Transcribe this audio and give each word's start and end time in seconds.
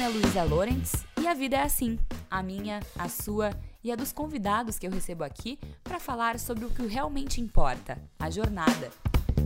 nome 0.00 0.02
é 0.02 0.08
Luísa 0.08 0.42
Lorenz 0.44 0.92
e 1.20 1.26
a 1.26 1.34
vida 1.34 1.56
é 1.56 1.62
assim, 1.62 1.98
a 2.30 2.42
minha, 2.42 2.80
a 2.98 3.06
sua 3.06 3.50
e 3.84 3.92
a 3.92 3.96
dos 3.96 4.12
convidados 4.12 4.78
que 4.78 4.86
eu 4.86 4.90
recebo 4.90 5.24
aqui 5.24 5.58
para 5.84 6.00
falar 6.00 6.38
sobre 6.38 6.64
o 6.64 6.70
que 6.70 6.86
realmente 6.86 7.38
importa, 7.38 7.98
a 8.18 8.30
jornada. 8.30 8.90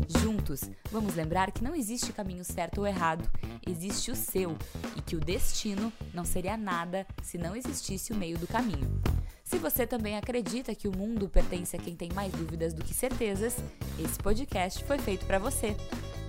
Juntos, 0.07 0.63
vamos 0.93 1.17
lembrar 1.17 1.51
que 1.51 1.65
não 1.65 1.75
existe 1.75 2.13
caminho 2.13 2.45
certo 2.45 2.79
ou 2.79 2.87
errado, 2.87 3.29
existe 3.67 4.13
o 4.13 4.17
seu 4.17 4.57
e 4.97 5.03
que 5.03 5.17
o 5.17 5.21
destino 5.21 5.93
não 6.13 6.25
seria 6.25 6.57
nada 6.57 7.05
se 7.21 7.37
não 7.37 7.57
existisse 7.57 8.13
o 8.13 8.17
meio 8.17 8.39
do 8.39 8.47
caminho. 8.47 9.03
Se 9.43 9.59
você 9.59 9.85
também 9.85 10.17
acredita 10.17 10.75
que 10.75 10.87
o 10.87 10.97
mundo 10.97 11.29
pertence 11.29 11.75
a 11.75 11.81
quem 11.81 11.97
tem 11.97 12.13
mais 12.13 12.33
dúvidas 12.33 12.73
do 12.73 12.85
que 12.85 12.95
certezas, 12.95 13.57
esse 13.99 14.19
podcast 14.19 14.85
foi 14.85 14.99
feito 14.99 15.27
para 15.27 15.39
você. 15.39 15.77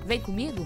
Vem 0.03 0.19
comigo? 0.19 0.65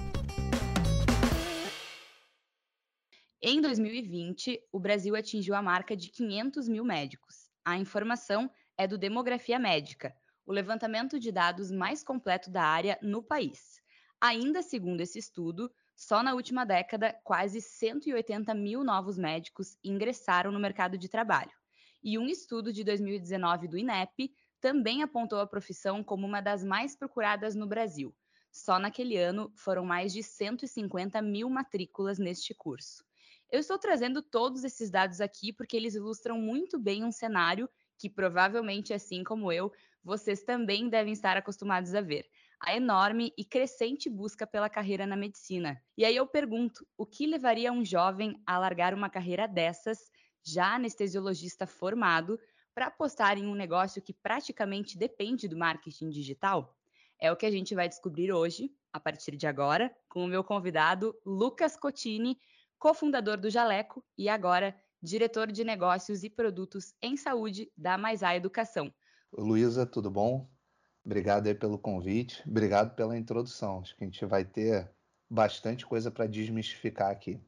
Em 3.70 3.72
2020, 3.72 4.60
o 4.72 4.80
Brasil 4.80 5.16
atingiu 5.16 5.54
a 5.54 5.62
marca 5.62 5.96
de 5.96 6.10
500 6.10 6.68
mil 6.68 6.84
médicos. 6.84 7.52
A 7.64 7.78
informação 7.78 8.50
é 8.76 8.88
do 8.88 8.98
Demografia 8.98 9.60
Médica, 9.60 10.12
o 10.44 10.52
levantamento 10.52 11.20
de 11.20 11.32
dados 11.32 11.70
mais 11.70 12.04
completo 12.04 12.50
da 12.50 12.64
área 12.64 12.98
no 13.00 13.22
país. 13.22 13.80
Ainda 14.20 14.64
segundo 14.64 15.02
esse 15.02 15.20
estudo, 15.20 15.72
só 15.96 16.24
na 16.24 16.34
última 16.34 16.66
década, 16.66 17.14
quase 17.24 17.62
180 17.62 18.56
mil 18.56 18.84
novos 18.84 19.20
médicos 19.20 19.78
ingressaram 19.84 20.52
no 20.52 20.60
mercado 20.60 20.98
de 20.98 21.08
trabalho. 21.08 21.54
E 22.04 22.18
um 22.18 22.26
estudo 22.26 22.74
de 22.74 22.84
2019 22.84 23.68
do 23.68 23.78
INEP 23.78 24.34
também 24.60 25.04
apontou 25.04 25.40
a 25.40 25.46
profissão 25.46 26.04
como 26.04 26.26
uma 26.26 26.42
das 26.42 26.64
mais 26.64 26.96
procuradas 26.96 27.54
no 27.54 27.68
Brasil. 27.68 28.16
Só 28.52 28.80
naquele 28.80 29.16
ano 29.16 29.54
foram 29.56 29.86
mais 29.86 30.12
de 30.12 30.24
150 30.24 31.22
mil 31.22 31.48
matrículas 31.52 32.18
neste 32.18 32.56
curso. 32.56 33.08
Eu 33.52 33.60
estou 33.60 33.80
trazendo 33.80 34.22
todos 34.22 34.64
esses 34.64 34.92
dados 34.92 35.20
aqui 35.20 35.52
porque 35.52 35.76
eles 35.76 35.96
ilustram 35.96 36.38
muito 36.38 36.78
bem 36.78 37.04
um 37.04 37.12
cenário 37.12 37.68
que 37.98 38.10
provavelmente, 38.10 38.94
assim 38.94 39.24
como 39.24 39.52
eu, 39.52 39.72
vocês 40.04 40.44
também 40.44 40.88
devem 40.88 41.12
estar 41.12 41.36
acostumados 41.36 41.96
a 41.96 42.02
ver. 42.02 42.26
A 42.62 42.76
enorme 42.76 43.34
e 43.38 43.44
crescente 43.44 44.10
busca 44.10 44.46
pela 44.46 44.70
carreira 44.70 45.08
na 45.08 45.16
medicina. 45.16 45.82
E 45.98 46.06
aí 46.06 46.16
eu 46.16 46.28
pergunto: 46.28 46.86
o 46.96 47.06
que 47.06 47.26
levaria 47.26 47.72
um 47.72 47.84
jovem 47.84 48.42
a 48.46 48.58
largar 48.58 48.94
uma 48.94 49.10
carreira 49.10 49.48
dessas, 49.48 50.12
já 50.44 50.76
anestesiologista 50.76 51.66
formado, 51.66 52.40
para 52.74 52.88
apostar 52.88 53.38
em 53.38 53.48
um 53.48 53.56
negócio 53.56 54.02
que 54.02 54.14
praticamente 54.14 54.98
depende 54.98 55.48
do 55.48 55.58
marketing 55.58 56.10
digital? 56.10 56.78
É 57.20 57.32
o 57.32 57.36
que 57.36 57.46
a 57.46 57.52
gente 57.52 57.74
vai 57.76 57.90
descobrir 57.90 58.32
hoje, 58.32 58.72
a 58.94 59.00
partir 59.00 59.36
de 59.36 59.48
agora, 59.48 59.94
com 60.08 60.24
o 60.24 60.28
meu 60.28 60.44
convidado 60.44 61.14
Lucas 61.26 61.76
Cotini, 61.76 62.38
cofundador 62.80 63.38
do 63.38 63.50
Jaleco 63.50 64.04
e 64.18 64.30
agora 64.30 64.76
diretor 65.02 65.52
de 65.52 65.64
negócios 65.64 66.24
e 66.24 66.30
produtos 66.30 66.94
em 67.02 67.16
saúde 67.18 67.72
da 67.78 67.98
Maisá 67.98 68.36
Educação. 68.36 68.92
Luísa, 69.32 69.86
tudo 69.86 70.10
bom? 70.10 70.50
Obrigado 71.06 71.48
aí 71.48 71.56
pelo 71.56 71.78
convite, 71.78 72.44
obrigado 72.48 72.96
pela 72.96 73.18
introdução. 73.18 73.82
Acho 73.82 73.96
que 73.96 74.04
a 74.04 74.08
gente 74.08 74.26
vai 74.26 74.44
ter 74.44 74.90
bastante 75.30 75.86
coisa 75.86 76.10
para 76.10 76.26
desmistificar 76.26 77.12
aqui. 77.12 77.40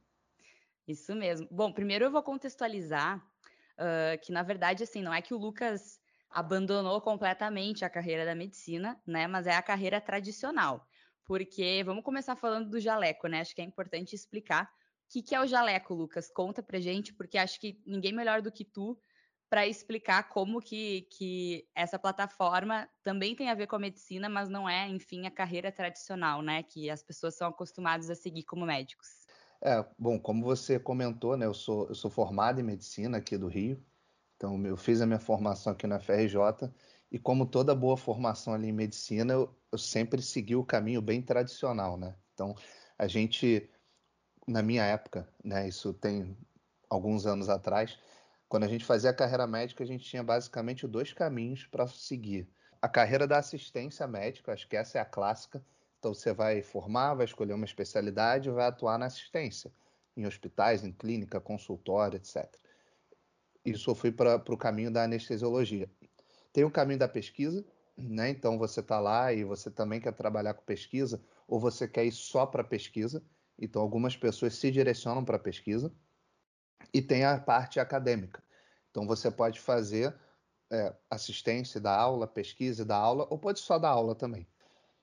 Isso 0.87 1.15
mesmo. 1.15 1.47
Bom, 1.49 1.71
primeiro 1.71 2.05
eu 2.05 2.11
vou 2.11 2.23
contextualizar 2.23 3.17
uh, 3.17 4.19
que, 4.21 4.31
na 4.31 4.43
verdade, 4.43 4.83
assim, 4.83 5.01
não 5.01 5.13
é 5.13 5.21
que 5.21 5.33
o 5.33 5.37
Lucas 5.37 5.99
abandonou 6.29 6.99
completamente 7.01 7.83
a 7.83 7.89
carreira 7.89 8.25
da 8.25 8.35
medicina, 8.35 8.99
né? 9.05 9.27
Mas 9.27 9.47
é 9.47 9.55
a 9.55 9.61
carreira 9.61 9.99
tradicional. 9.99 10.87
Porque 11.25 11.83
vamos 11.85 12.03
começar 12.03 12.35
falando 12.35 12.69
do 12.69 12.79
jaleco, 12.79 13.27
né? 13.27 13.41
Acho 13.41 13.55
que 13.55 13.61
é 13.61 13.65
importante 13.65 14.15
explicar 14.15 14.69
que, 15.11 15.21
que 15.21 15.35
é 15.35 15.41
o 15.41 15.47
jaleco, 15.47 15.93
Lucas? 15.93 16.31
Conta 16.31 16.63
pra 16.63 16.79
gente, 16.79 17.13
porque 17.13 17.37
acho 17.37 17.59
que 17.59 17.81
ninguém 17.85 18.13
melhor 18.13 18.41
do 18.41 18.51
que 18.51 18.63
tu 18.63 18.97
para 19.49 19.67
explicar 19.67 20.29
como 20.29 20.61
que, 20.61 21.01
que 21.11 21.67
essa 21.75 21.99
plataforma 21.99 22.87
também 23.03 23.35
tem 23.35 23.49
a 23.49 23.53
ver 23.53 23.67
com 23.67 23.75
a 23.75 23.79
medicina, 23.79 24.29
mas 24.29 24.47
não 24.47 24.69
é, 24.69 24.87
enfim, 24.87 25.27
a 25.27 25.31
carreira 25.31 25.69
tradicional, 25.69 26.41
né? 26.41 26.63
Que 26.63 26.89
as 26.89 27.03
pessoas 27.03 27.35
são 27.35 27.49
acostumadas 27.49 28.09
a 28.09 28.15
seguir 28.15 28.43
como 28.43 28.65
médicos. 28.65 29.09
É, 29.61 29.85
bom, 29.99 30.17
como 30.17 30.45
você 30.45 30.79
comentou, 30.79 31.35
né? 31.35 31.45
Eu 31.45 31.53
sou, 31.53 31.89
eu 31.89 31.95
sou 31.95 32.09
formado 32.09 32.61
em 32.61 32.63
medicina 32.63 33.17
aqui 33.17 33.37
do 33.37 33.49
Rio, 33.49 33.83
então 34.37 34.65
eu 34.65 34.77
fiz 34.77 35.01
a 35.01 35.05
minha 35.05 35.19
formação 35.19 35.73
aqui 35.73 35.85
na 35.85 35.99
FRJ, 35.99 36.71
e 37.11 37.19
como 37.19 37.45
toda 37.45 37.75
boa 37.75 37.97
formação 37.97 38.53
ali 38.53 38.69
em 38.69 38.73
medicina, 38.73 39.33
eu, 39.33 39.53
eu 39.69 39.77
sempre 39.77 40.21
segui 40.21 40.55
o 40.55 40.63
caminho 40.63 41.01
bem 41.01 41.21
tradicional, 41.21 41.97
né? 41.97 42.15
Então 42.33 42.55
a 42.97 43.05
gente 43.05 43.69
na 44.47 44.61
minha 44.61 44.83
época, 44.83 45.27
né, 45.43 45.67
isso 45.67 45.93
tem 45.93 46.37
alguns 46.89 47.25
anos 47.25 47.49
atrás, 47.49 47.97
quando 48.49 48.63
a 48.63 48.67
gente 48.67 48.83
fazia 48.83 49.09
a 49.09 49.13
carreira 49.13 49.47
médica, 49.47 49.83
a 49.83 49.87
gente 49.87 50.03
tinha 50.03 50.23
basicamente 50.23 50.85
dois 50.87 51.13
caminhos 51.13 51.65
para 51.65 51.87
seguir. 51.87 52.49
A 52.81 52.89
carreira 52.89 53.25
da 53.25 53.37
assistência 53.37 54.05
médica, 54.07 54.51
acho 54.51 54.67
que 54.67 54.75
essa 54.75 54.97
é 54.97 55.01
a 55.01 55.05
clássica. 55.05 55.63
Então 55.99 56.13
você 56.13 56.33
vai 56.33 56.61
formar, 56.61 57.13
vai 57.13 57.25
escolher 57.25 57.53
uma 57.53 57.63
especialidade 57.63 58.49
e 58.49 58.51
vai 58.51 58.65
atuar 58.65 58.97
na 58.97 59.05
assistência, 59.05 59.71
em 60.17 60.25
hospitais, 60.25 60.83
em 60.83 60.91
clínica, 60.91 61.39
consultório, 61.39 62.17
etc. 62.17 62.53
Isso 63.63 63.91
eu 63.91 63.95
fui 63.95 64.11
para 64.11 64.35
o 64.49 64.57
caminho 64.57 64.91
da 64.91 65.03
anestesiologia. 65.03 65.89
Tem 66.51 66.63
o 66.63 66.71
caminho 66.71 66.99
da 66.99 67.07
pesquisa, 67.07 67.63
né? 67.95 68.29
Então 68.29 68.57
você 68.57 68.79
está 68.79 68.99
lá 68.99 69.31
e 69.31 69.43
você 69.43 69.69
também 69.69 70.01
quer 70.01 70.11
trabalhar 70.13 70.55
com 70.55 70.63
pesquisa, 70.63 71.23
ou 71.47 71.59
você 71.59 71.87
quer 71.87 72.03
ir 72.03 72.11
só 72.11 72.45
para 72.45 72.63
pesquisa. 72.63 73.23
Então, 73.61 73.81
algumas 73.81 74.17
pessoas 74.17 74.55
se 74.55 74.71
direcionam 74.71 75.23
para 75.23 75.37
a 75.37 75.39
pesquisa 75.39 75.93
e 76.91 77.01
tem 77.01 77.23
a 77.23 77.39
parte 77.39 77.79
acadêmica. 77.79 78.43
Então, 78.89 79.05
você 79.05 79.29
pode 79.29 79.59
fazer 79.59 80.13
é, 80.71 80.93
assistência 81.09 81.79
da 81.79 81.95
aula, 81.95 82.27
pesquisa 82.27 82.83
da 82.83 82.97
aula, 82.97 83.27
ou 83.29 83.37
pode 83.37 83.59
só 83.59 83.77
dar 83.77 83.89
aula 83.89 84.15
também. 84.15 84.47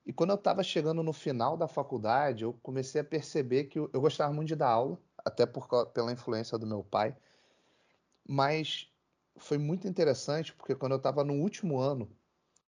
E 0.05 0.13
quando 0.13 0.31
eu 0.31 0.37
estava 0.37 0.63
chegando 0.63 1.03
no 1.03 1.13
final 1.13 1.57
da 1.57 1.69
faculdade, 1.69 2.43
eu 2.43 2.53
comecei 2.63 3.01
a 3.01 3.05
perceber 3.05 3.65
que 3.65 3.79
eu, 3.79 3.89
eu 3.93 4.01
gostava 4.01 4.33
muito 4.33 4.49
de 4.49 4.57
dar 4.57 4.71
aula, 4.71 4.99
até 5.25 5.47
por, 5.47 5.69
pela 5.93 6.11
influência 6.11 6.59
do 6.59 6.67
meu 6.67 6.83
pai. 6.83 7.17
Mas 8.27 8.91
foi 9.37 9.59
muito 9.59 9.87
interessante, 9.87 10.53
porque 10.55 10.75
quando 10.75 10.93
eu 10.93 10.99
estava 10.99 11.23
no 11.23 11.35
último 11.35 11.79
ano, 11.79 12.11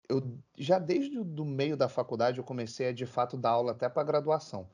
eu 0.09 0.39
já 0.57 0.79
desde 0.79 1.19
o 1.19 1.45
meio 1.45 1.77
da 1.77 1.89
faculdade 1.89 2.39
eu 2.39 2.45
comecei 2.45 2.89
a 2.89 2.93
de 2.93 3.07
fato 3.07 3.37
dar 3.37 3.51
aula 3.51 3.73
até 3.73 3.89
para 3.89 4.03
graduação. 4.03 4.69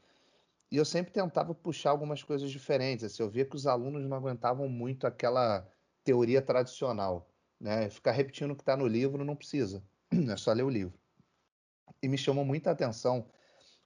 E 0.71 0.77
eu 0.77 0.85
sempre 0.85 1.13
tentava 1.13 1.55
puxar 1.55 1.91
algumas 1.91 2.23
coisas 2.23 2.51
diferentes. 2.51 3.05
Assim, 3.05 3.23
eu 3.23 3.31
via 3.31 3.45
que 3.45 3.57
os 3.57 3.67
alunos 3.67 4.09
não 4.09 4.17
aguentavam 4.17 4.69
muito 4.69 5.07
aquela 5.07 5.67
teoria 6.03 6.43
tradicional. 6.43 7.31
Né? 7.61 7.89
Ficar 7.89 8.13
repetindo 8.13 8.51
o 8.51 8.57
que 8.57 8.63
está 8.63 8.77
no 8.77 8.87
livro 8.87 9.25
não 9.25 9.37
precisa, 9.37 9.83
é 10.31 10.37
só 10.37 10.53
ler 10.53 10.65
o 10.65 10.71
livro. 10.71 10.99
E 12.03 12.09
me 12.09 12.19
chamou 12.19 12.45
muita 12.45 12.71
atenção 12.71 13.29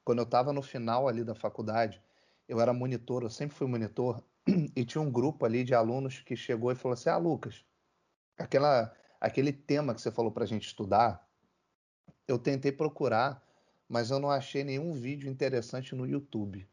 quando 0.04 0.18
eu 0.18 0.24
estava 0.24 0.52
no 0.52 0.62
final 0.62 1.06
ali 1.06 1.22
da 1.22 1.34
faculdade. 1.34 2.02
Eu 2.48 2.60
era 2.60 2.72
monitor, 2.72 3.22
eu 3.22 3.30
sempre 3.30 3.56
fui 3.56 3.66
monitor, 3.66 4.24
e 4.74 4.84
tinha 4.84 5.02
um 5.02 5.10
grupo 5.10 5.44
ali 5.44 5.62
de 5.62 5.74
alunos 5.74 6.20
que 6.20 6.34
chegou 6.34 6.72
e 6.72 6.74
falou 6.74 6.94
assim: 6.94 7.10
Ah, 7.10 7.18
Lucas, 7.18 7.64
aquela, 8.36 8.92
aquele 9.20 9.52
tema 9.52 9.94
que 9.94 10.00
você 10.00 10.10
falou 10.10 10.32
para 10.32 10.44
a 10.44 10.46
gente 10.46 10.66
estudar, 10.66 11.26
eu 12.26 12.38
tentei 12.38 12.72
procurar 12.72 13.42
mas 13.88 14.10
eu 14.10 14.18
não 14.18 14.30
achei 14.30 14.62
nenhum 14.62 14.92
vídeo 14.92 15.30
interessante 15.30 15.94
no 15.94 16.06
YouTube. 16.06 16.68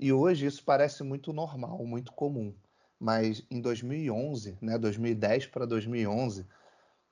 E 0.00 0.12
hoje 0.12 0.46
isso 0.46 0.64
parece 0.64 1.04
muito 1.04 1.32
normal, 1.32 1.84
muito 1.86 2.12
comum. 2.12 2.54
Mas 2.98 3.46
em 3.50 3.60
2011, 3.60 4.58
né, 4.60 4.76
2010 4.76 5.46
para 5.46 5.64
2011, 5.64 6.46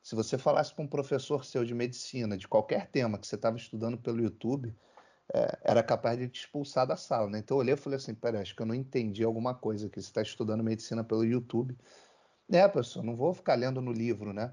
se 0.02 0.14
você 0.16 0.36
falasse 0.36 0.74
com 0.74 0.82
um 0.82 0.88
professor 0.88 1.44
seu 1.44 1.64
de 1.64 1.74
medicina, 1.74 2.36
de 2.36 2.48
qualquer 2.48 2.88
tema 2.88 3.18
que 3.18 3.26
você 3.26 3.36
estava 3.36 3.56
estudando 3.56 3.96
pelo 3.96 4.20
YouTube, 4.20 4.74
é, 5.32 5.58
era 5.62 5.82
capaz 5.82 6.18
de 6.18 6.28
te 6.28 6.40
expulsar 6.40 6.86
da 6.86 6.96
sala. 6.96 7.30
Né? 7.30 7.38
Então 7.38 7.56
eu 7.56 7.60
olhei 7.60 7.74
e 7.74 7.76
falei 7.76 7.98
assim: 7.98 8.14
peraí, 8.14 8.42
acho 8.42 8.56
que 8.56 8.62
eu 8.62 8.66
não 8.66 8.74
entendi 8.74 9.22
alguma 9.22 9.54
coisa 9.54 9.88
que 9.88 10.00
você 10.00 10.08
está 10.08 10.22
estudando 10.22 10.64
medicina 10.64 11.04
pelo 11.04 11.24
YouTube. 11.24 11.76
É, 12.50 12.66
professor, 12.68 13.02
não 13.04 13.16
vou 13.16 13.32
ficar 13.32 13.54
lendo 13.54 13.80
no 13.80 13.92
livro, 13.92 14.32
né? 14.32 14.52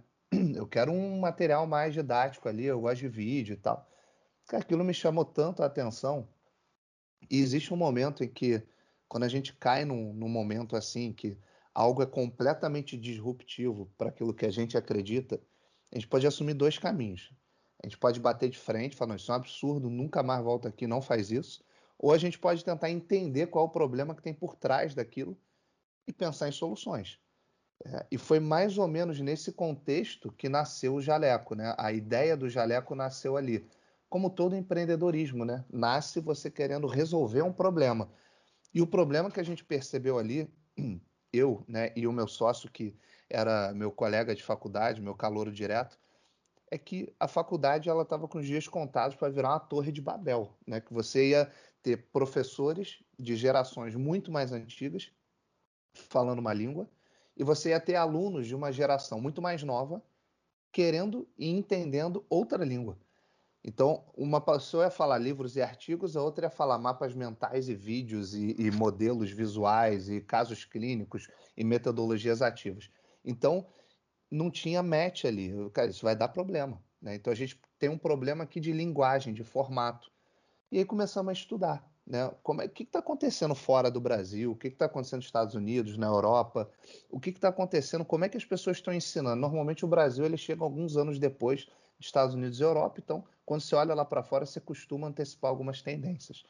Eu 0.56 0.68
quero 0.68 0.92
um 0.92 1.20
material 1.20 1.66
mais 1.66 1.94
didático 1.94 2.48
ali, 2.48 2.66
eu 2.66 2.80
gosto 2.80 3.02
de 3.02 3.08
vídeo 3.08 3.54
e 3.54 3.58
tal 3.58 3.90
aquilo 4.56 4.84
me 4.84 4.94
chamou 4.94 5.26
tanto 5.26 5.62
a 5.62 5.66
atenção. 5.66 6.28
E 7.30 7.40
existe 7.40 7.74
um 7.74 7.78
momento 7.78 8.24
em 8.24 8.28
que, 8.28 8.64
quando 9.08 9.24
a 9.24 9.28
gente 9.28 9.54
cai 9.54 9.86
num, 9.86 10.14
num 10.14 10.30
momento 10.30 10.76
assim, 10.76 11.12
que 11.12 11.38
algo 11.74 12.02
é 12.02 12.06
completamente 12.06 12.98
disruptivo 12.98 13.92
para 13.98 14.10
aquilo 14.10 14.34
que 14.34 14.46
a 14.46 14.52
gente 14.52 14.78
acredita, 14.78 15.42
a 15.92 15.96
gente 15.96 16.08
pode 16.08 16.28
assumir 16.28 16.54
dois 16.54 16.78
caminhos. 16.78 17.32
A 17.82 17.88
gente 17.88 17.98
pode 17.98 18.20
bater 18.20 18.50
de 18.50 18.58
frente, 18.58 18.96
falando 18.96 19.20
isso 19.20 19.32
é 19.32 19.34
um 19.34 19.38
absurdo, 19.38 19.90
nunca 19.90 20.22
mais 20.22 20.44
volta 20.44 20.68
aqui, 20.68 20.86
não 20.86 21.02
faz 21.02 21.32
isso. 21.32 21.64
Ou 21.98 22.14
a 22.14 22.18
gente 22.18 22.38
pode 22.38 22.64
tentar 22.64 22.90
entender 22.90 23.48
qual 23.48 23.66
é 23.66 23.68
o 23.68 23.72
problema 23.72 24.14
que 24.14 24.22
tem 24.22 24.34
por 24.34 24.56
trás 24.56 24.94
daquilo 24.94 25.38
e 26.08 26.14
pensar 26.14 26.50
em 26.50 26.52
soluções. 26.52 27.20
É, 27.86 28.06
e 28.12 28.18
foi 28.18 28.40
mais 28.40 28.78
ou 28.78 28.88
menos 28.88 29.20
nesse 29.22 29.54
contexto 29.54 30.32
que 30.34 30.50
nasceu 30.50 30.96
o 30.96 31.02
Jaleco. 31.02 31.56
Né? 31.56 31.74
A 31.78 31.94
ideia 31.94 32.36
do 32.36 32.50
Jaleco 32.50 32.94
nasceu 32.94 33.38
ali 33.38 33.66
como 34.10 34.30
todo 34.30 34.56
empreendedorismo, 34.56 35.46
né? 35.46 35.64
Nasce 35.70 36.20
você 36.20 36.50
querendo 36.50 36.88
resolver 36.88 37.44
um 37.44 37.54
problema. 37.54 38.10
E 38.74 38.82
o 38.82 38.88
problema 38.88 39.30
que 39.30 39.40
a 39.40 39.44
gente 39.44 39.64
percebeu 39.64 40.18
ali, 40.18 40.52
eu 41.32 41.64
né, 41.68 41.92
e 41.96 42.08
o 42.08 42.12
meu 42.12 42.28
sócio, 42.28 42.72
que 42.72 42.96
era 43.30 43.72
meu 43.74 43.92
colega 43.92 44.36
de 44.36 44.44
faculdade, 44.44 45.02
meu 45.02 45.14
calouro 45.14 45.52
direto, 45.52 46.00
é 46.72 46.78
que 46.78 47.14
a 47.20 47.28
faculdade 47.28 47.90
ela 47.90 48.04
estava 48.04 48.28
com 48.28 48.40
os 48.40 48.46
dias 48.46 48.68
contados 48.68 49.16
para 49.16 49.30
virar 49.30 49.50
uma 49.50 49.60
torre 49.60 49.92
de 49.92 50.02
Babel, 50.02 50.56
né? 50.66 50.82
Que 50.82 50.94
você 50.94 51.30
ia 51.30 51.52
ter 51.82 52.10
professores 52.12 53.04
de 53.18 53.36
gerações 53.36 53.96
muito 53.96 54.32
mais 54.32 54.52
antigas 54.52 55.12
falando 55.94 56.40
uma 56.40 56.54
língua 56.54 56.90
e 57.38 57.44
você 57.44 57.70
ia 57.70 57.80
ter 57.80 57.96
alunos 57.96 58.48
de 58.48 58.56
uma 58.56 58.72
geração 58.72 59.22
muito 59.22 59.42
mais 59.42 59.64
nova 59.64 60.04
querendo 60.72 61.28
e 61.38 61.50
entendendo 61.50 62.26
outra 62.30 62.64
língua. 62.64 62.98
Então, 63.64 64.06
uma 64.16 64.40
pessoa 64.40 64.86
ia 64.86 64.90
falar 64.90 65.18
livros 65.18 65.56
e 65.56 65.62
artigos, 65.62 66.16
a 66.16 66.22
outra 66.22 66.46
ia 66.46 66.50
falar 66.50 66.78
mapas 66.78 67.14
mentais 67.14 67.68
e 67.68 67.76
vídeos 67.76 68.34
e, 68.34 68.56
e 68.58 68.72
modelos 68.72 69.32
visuais 69.32 70.10
e 70.10 70.22
casos 70.22 70.64
clínicos 70.64 71.28
e 71.58 71.64
metodologias 71.64 72.42
ativas. 72.42 72.90
Então, 73.24 73.68
não 74.32 74.50
tinha 74.50 74.84
match 74.84 75.26
ali. 75.26 75.52
Cara, 75.72 75.90
isso 75.90 76.04
vai 76.04 76.16
dar 76.16 76.30
problema. 76.30 76.82
Né? 77.02 77.16
Então 77.16 77.32
a 77.32 77.36
gente 77.36 77.60
tem 77.78 77.90
um 77.90 77.98
problema 77.98 78.44
aqui 78.44 78.60
de 78.60 78.72
linguagem, 78.72 79.34
de 79.34 79.44
formato. 79.44 80.12
E 80.72 80.78
aí 80.78 80.86
começamos 80.86 81.30
a 81.30 81.34
estudar. 81.34 81.90
Né? 82.06 82.30
Como 82.44 82.62
é, 82.62 82.66
o 82.66 82.70
que 82.70 82.84
está 82.84 83.00
acontecendo 83.00 83.56
fora 83.56 83.90
do 83.90 84.00
Brasil? 84.00 84.52
O 84.52 84.56
que 84.56 84.68
está 84.68 84.86
acontecendo 84.86 85.20
nos 85.20 85.26
Estados 85.26 85.56
Unidos, 85.56 85.98
na 85.98 86.08
Europa? 86.08 86.70
O 87.10 87.20
que 87.20 87.30
está 87.30 87.50
acontecendo? 87.50 88.06
Como 88.06 88.26
é 88.26 88.30
que 88.30 88.38
as 88.38 88.46
pessoas 88.46 88.78
estão 88.78 88.94
ensinando? 88.94 89.40
Normalmente 89.40 89.86
o 89.86 89.88
Brasil 89.88 90.26
ele 90.26 90.38
chega 90.38 90.64
alguns 90.64 90.98
anos 90.98 91.20
depois 91.20 91.68
dos 92.00 92.08
Estados 92.08 92.34
Unidos 92.34 92.60
e 92.60 92.64
Europa. 92.64 93.00
Então, 93.04 93.24
quando 93.46 93.62
você 93.62 93.76
olha 93.76 93.94
lá 93.94 94.06
para 94.06 94.24
fora, 94.24 94.46
você 94.46 94.60
costuma 94.60 95.08
antecipar 95.08 95.50
algumas 95.50 95.82
tendências. 95.82 96.44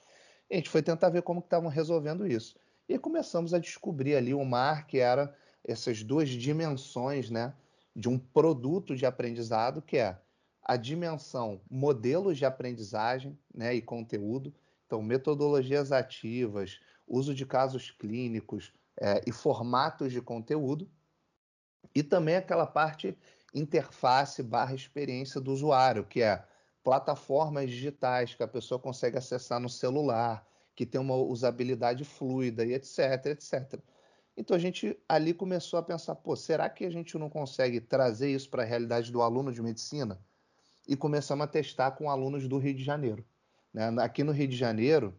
E 0.49 0.53
a 0.53 0.57
gente 0.57 0.69
foi 0.69 0.81
tentar 0.81 1.09
ver 1.09 1.23
como 1.23 1.39
estavam 1.39 1.69
resolvendo 1.69 2.25
isso. 2.25 2.55
E 2.87 2.97
começamos 2.97 3.53
a 3.53 3.59
descobrir 3.59 4.15
ali 4.15 4.33
o 4.33 4.45
mar 4.45 4.87
que 4.87 4.99
era 4.99 5.35
essas 5.63 6.03
duas 6.03 6.29
dimensões, 6.29 7.29
né? 7.29 7.53
de 7.95 8.07
um 8.07 8.17
produto 8.17 8.95
de 8.95 9.05
aprendizado 9.05 9.81
que 9.81 9.97
é 9.97 10.17
a 10.63 10.77
dimensão 10.77 11.61
modelos 11.69 12.37
de 12.37 12.45
aprendizagem 12.45 13.37
né, 13.53 13.73
e 13.73 13.81
conteúdo, 13.81 14.53
então 14.85 15.01
metodologias 15.01 15.91
ativas, 15.91 16.79
uso 17.07 17.33
de 17.33 17.45
casos 17.45 17.91
clínicos 17.91 18.71
é, 18.99 19.21
e 19.25 19.31
formatos 19.31 20.11
de 20.11 20.21
conteúdo, 20.21 20.89
e 21.95 22.03
também 22.03 22.35
aquela 22.35 22.67
parte 22.67 23.17
interface 23.53 24.43
barra 24.43 24.75
experiência 24.75 25.41
do 25.41 25.51
usuário, 25.51 26.05
que 26.05 26.21
é 26.21 26.43
plataformas 26.83 27.69
digitais 27.69 28.33
que 28.33 28.43
a 28.43 28.47
pessoa 28.47 28.79
consegue 28.79 29.17
acessar 29.17 29.59
no 29.59 29.69
celular, 29.69 30.47
que 30.75 30.85
tem 30.85 30.99
uma 30.99 31.15
usabilidade 31.15 32.05
fluida 32.05 32.65
e 32.65 32.73
etc, 32.73 33.25
etc. 33.27 33.79
Então 34.37 34.55
a 34.55 34.59
gente 34.59 34.97
ali 35.07 35.33
começou 35.33 35.77
a 35.77 35.83
pensar, 35.83 36.15
pô, 36.15 36.35
será 36.35 36.69
que 36.69 36.85
a 36.85 36.89
gente 36.89 37.17
não 37.17 37.29
consegue 37.29 37.81
trazer 37.81 38.31
isso 38.31 38.49
para 38.49 38.63
a 38.63 38.65
realidade 38.65 39.11
do 39.11 39.21
aluno 39.21 39.51
de 39.51 39.61
medicina? 39.61 40.19
E 40.87 40.95
começamos 40.95 41.43
a 41.43 41.47
testar 41.47 41.91
com 41.91 42.09
alunos 42.09 42.47
do 42.47 42.57
Rio 42.57 42.73
de 42.73 42.83
Janeiro. 42.83 43.25
Né? 43.73 43.89
Aqui 43.99 44.23
no 44.23 44.31
Rio 44.31 44.47
de 44.47 44.55
Janeiro, 44.55 45.13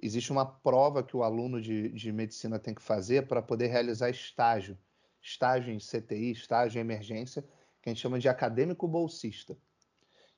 existe 0.00 0.30
uma 0.30 0.46
prova 0.46 1.02
que 1.02 1.16
o 1.16 1.24
aluno 1.24 1.60
de, 1.60 1.88
de 1.90 2.12
medicina 2.12 2.58
tem 2.58 2.72
que 2.72 2.80
fazer 2.80 3.26
para 3.26 3.42
poder 3.42 3.66
realizar 3.66 4.10
estágio. 4.10 4.78
Estágio 5.20 5.72
em 5.72 5.78
CTI, 5.78 6.30
estágio 6.32 6.78
em 6.78 6.80
emergência, 6.80 7.44
que 7.82 7.90
a 7.90 7.92
gente 7.92 8.00
chama 8.00 8.18
de 8.18 8.28
acadêmico 8.28 8.88
bolsista. 8.88 9.56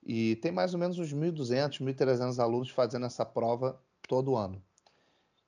E 0.02 0.36
tem 0.36 0.50
mais 0.50 0.74
ou 0.74 0.80
menos 0.80 0.98
uns 0.98 1.14
1.200, 1.14 1.80
1.300 1.80 2.42
alunos 2.42 2.70
fazendo 2.70 3.06
essa 3.06 3.24
prova 3.24 3.80
todo 4.08 4.34
ano 4.34 4.60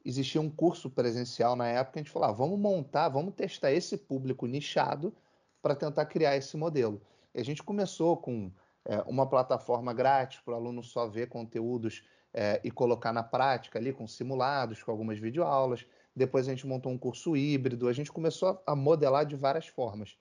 existia 0.09 0.41
um 0.41 0.49
curso 0.49 0.89
presencial 0.89 1.57
na 1.57 1.67
época, 1.67 1.99
a 1.99 2.03
gente 2.03 2.13
falou, 2.13 2.29
ah, 2.29 2.33
vamos 2.33 2.59
montar, 2.59 3.09
vamos 3.09 3.35
testar 3.35 3.73
esse 3.73 3.97
público 3.97 4.47
nichado 4.47 5.13
para 5.61 5.75
tentar 5.75 6.07
criar 6.07 6.37
esse 6.37 6.57
modelo. 6.57 7.03
E 7.35 7.41
a 7.41 7.45
gente 7.45 7.63
começou 7.63 8.17
com 8.17 8.53
é, 8.85 9.01
uma 9.03 9.29
plataforma 9.29 9.93
grátis 9.93 10.39
para 10.41 10.55
o 10.55 10.57
aluno 10.57 10.83
só 10.83 11.09
ver 11.09 11.29
conteúdos 11.29 12.05
é, 12.33 12.61
e 12.63 12.71
colocar 12.71 13.13
na 13.13 13.25
prática 13.25 13.81
ali, 13.81 13.93
com 13.93 14.07
simulados, 14.07 14.81
com 14.81 14.93
algumas 14.93 15.19
videoaulas. 15.19 15.85
Depois 16.15 16.47
a 16.47 16.53
gente 16.53 16.67
montou 16.67 16.93
um 16.93 16.99
curso 16.99 17.37
híbrido, 17.37 17.89
a 17.89 17.93
gente 17.93 18.13
começou 18.13 18.63
a 18.65 18.77
modelar 18.77 19.27
de 19.27 19.35
várias 19.35 19.67
formas. 19.67 20.17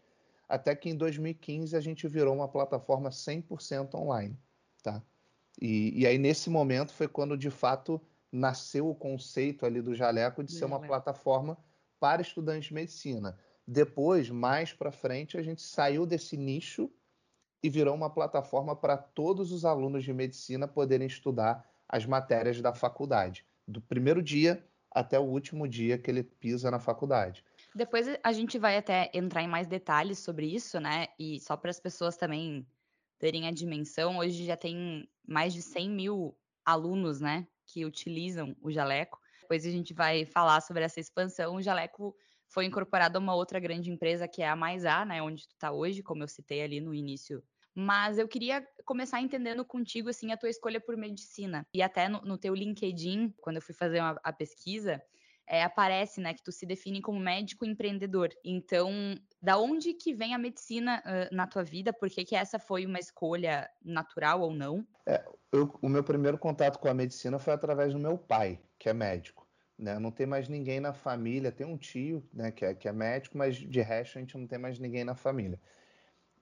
Até 0.48 0.76
que 0.76 0.90
em 0.90 0.96
2015 0.96 1.76
a 1.76 1.80
gente 1.80 2.08
virou 2.08 2.36
uma 2.36 2.48
plataforma 2.48 3.10
100% 3.10 3.96
online. 3.96 4.38
Tá? 4.84 5.02
E, 5.62 6.02
e 6.02 6.06
aí 6.06 6.18
nesse 6.18 6.50
momento 6.50 6.94
foi 6.94 7.08
quando 7.08 7.38
de 7.38 7.50
fato 7.50 8.02
nasceu 8.32 8.90
o 8.90 8.96
conceito 8.96 9.66
ali 9.66 9.82
do 9.82 9.96
Jaleco 9.96 10.44
de 10.44 10.52
ser 10.52 10.66
uma 10.66 10.80
plataforma 10.80 11.58
para 12.00 12.22
estudantes 12.22 12.68
de 12.68 12.74
medicina. 12.74 13.38
Depois, 13.68 14.30
mais 14.30 14.74
para 14.74 14.92
frente, 14.92 15.38
a 15.38 15.42
gente 15.42 15.62
saiu 15.62 16.06
desse 16.06 16.38
nicho 16.38 16.92
e 17.64 17.70
virou 17.70 17.96
uma 17.96 18.10
plataforma 18.10 18.76
para 18.76 18.96
todos 18.96 19.52
os 19.52 19.66
alunos 19.66 20.04
de 20.04 20.14
medicina 20.14 20.68
poderem 20.68 21.08
estudar 21.08 21.68
as 21.88 22.06
matérias 22.06 22.62
da 22.62 22.74
faculdade, 22.74 23.46
do 23.68 23.82
primeiro 23.82 24.22
dia 24.22 24.64
até 24.92 25.20
o 25.20 25.24
último 25.24 25.68
dia 25.68 25.98
que 25.98 26.12
ele 26.12 26.24
pisa 26.24 26.70
na 26.70 26.80
faculdade. 26.80 27.44
Depois 27.76 28.08
a 28.24 28.32
gente 28.32 28.58
vai 28.58 28.78
até 28.78 29.12
entrar 29.14 29.44
em 29.44 29.48
mais 29.48 29.68
detalhes 29.68 30.20
sobre 30.20 30.48
isso, 30.48 30.80
né? 30.80 31.08
E 31.20 31.40
só 31.42 31.58
para 31.58 31.70
as 31.70 31.80
pessoas 31.80 32.16
também 32.16 32.66
terem 33.20 33.48
a 33.48 33.52
dimensão, 33.52 34.18
hoje 34.18 34.46
já 34.46 34.56
tem 34.56 35.10
mais 35.28 35.54
de 35.54 35.62
100 35.62 35.90
mil 35.90 36.38
alunos, 36.66 37.20
né? 37.20 37.48
que 37.66 37.86
utilizam 37.86 38.56
o 38.62 38.72
jaleco. 38.72 39.20
Depois 39.42 39.66
a 39.66 39.70
gente 39.70 39.94
vai 39.94 40.26
falar 40.26 40.62
sobre 40.62 40.84
essa 40.84 41.00
expansão. 41.00 41.56
O 41.56 41.62
jaleco 41.62 42.16
foi 42.48 42.66
incorporado 42.66 43.18
a 43.18 43.22
uma 43.22 43.36
outra 43.36 43.60
grande 43.60 43.92
empresa 43.92 44.28
que 44.28 44.42
é 44.42 44.48
a 44.48 44.56
Mais 44.56 44.86
A, 44.86 45.04
né, 45.04 45.22
onde 45.22 45.48
tu 45.48 45.52
está 45.52 45.72
hoje, 45.72 46.04
como 46.04 46.24
eu 46.24 46.28
citei 46.28 46.62
ali 46.62 46.80
no 46.80 46.94
início. 46.94 47.44
Mas 47.74 48.18
eu 48.18 48.28
queria 48.28 48.66
começar 48.86 49.20
entendendo 49.20 49.66
contigo 49.66 50.10
assim 50.10 50.32
a 50.32 50.38
tua 50.38 50.50
escolha 50.50 50.80
por 50.80 50.96
medicina. 50.96 51.68
E 51.74 51.82
até 51.82 52.08
no, 52.08 52.22
no 52.22 52.38
teu 52.38 52.56
LinkedIn, 52.56 53.34
quando 53.42 53.58
eu 53.58 53.62
fui 53.62 53.76
fazer 53.76 54.00
uma, 54.00 54.18
a 54.24 54.32
pesquisa, 54.32 55.02
é, 55.48 55.64
aparece, 55.64 56.20
né, 56.20 56.34
que 56.34 56.44
tu 56.44 56.52
se 56.52 56.66
define 56.66 57.02
como 57.02 57.20
médico 57.20 57.66
empreendedor. 57.66 58.30
Então, 58.44 59.16
da 59.42 59.58
onde 59.58 59.94
que 59.94 60.14
vem 60.14 60.34
a 60.34 60.38
medicina 60.38 61.04
uh, 61.06 61.36
na 61.36 61.46
tua 61.48 61.64
vida? 61.64 61.94
Por 61.94 62.10
que, 62.10 62.26
que 62.26 62.36
essa 62.36 62.58
foi 62.58 62.86
uma 62.86 63.00
escolha 63.00 63.70
natural 63.84 64.42
ou 64.42 64.54
não? 64.54 64.86
É, 65.06 65.24
eu, 65.52 65.74
o 65.82 65.90
meu 65.90 66.04
primeiro 66.04 66.38
contato 66.38 66.80
com 66.80 66.88
a 66.88 66.94
medicina 66.94 67.38
foi 67.38 67.54
através 67.54 67.94
do 67.94 68.00
meu 68.00 68.18
pai, 68.18 68.60
que 68.80 68.90
é 68.90 68.94
médico. 68.94 69.48
Né? 69.78 70.00
Não 70.00 70.12
tem 70.12 70.26
mais 70.26 70.48
ninguém 70.48 70.80
na 70.80 70.94
família, 70.94 71.52
tem 71.52 71.68
um 71.68 71.78
tio 71.78 72.28
né, 72.34 72.52
que, 72.52 72.66
é, 72.66 72.74
que 72.74 72.88
é 72.88 72.92
médico, 72.92 73.38
mas 73.38 73.56
de 73.56 73.82
resto 73.82 74.18
a 74.18 74.22
gente 74.22 74.38
não 74.38 74.48
tem 74.48 74.58
mais 74.58 74.80
ninguém 74.80 75.04
na 75.04 75.16
família. 75.16 75.60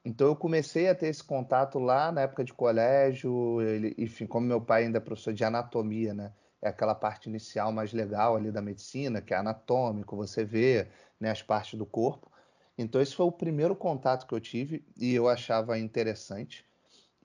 Então 0.05 0.27
eu 0.27 0.35
comecei 0.35 0.89
a 0.89 0.95
ter 0.95 1.07
esse 1.07 1.23
contato 1.23 1.79
lá 1.79 2.11
na 2.11 2.21
época 2.21 2.43
de 2.43 2.53
colégio, 2.53 3.61
ele, 3.61 3.95
enfim, 3.97 4.27
como 4.27 4.45
meu 4.45 4.61
pai 4.61 4.83
ainda 4.83 4.97
é 4.97 5.01
professor 5.01 5.33
de 5.33 5.43
anatomia, 5.43 6.13
né? 6.13 6.33
É 6.63 6.69
aquela 6.69 6.95
parte 6.95 7.27
inicial 7.27 7.73
mais 7.73 7.91
legal 7.91 8.37
ali 8.37 8.49
da 8.49 8.61
medicina, 8.61 9.21
que 9.21 9.33
é 9.33 9.37
anatômico, 9.37 10.15
você 10.15 10.45
vê 10.45 10.87
né, 11.19 11.29
as 11.29 11.41
partes 11.41 11.77
do 11.77 11.85
corpo. 11.85 12.31
Então, 12.77 13.01
esse 13.01 13.13
foi 13.13 13.25
o 13.25 13.31
primeiro 13.31 13.75
contato 13.75 14.25
que 14.25 14.33
eu 14.33 14.39
tive 14.39 14.83
e 14.97 15.13
eu 15.13 15.27
achava 15.27 15.77
interessante. 15.77 16.65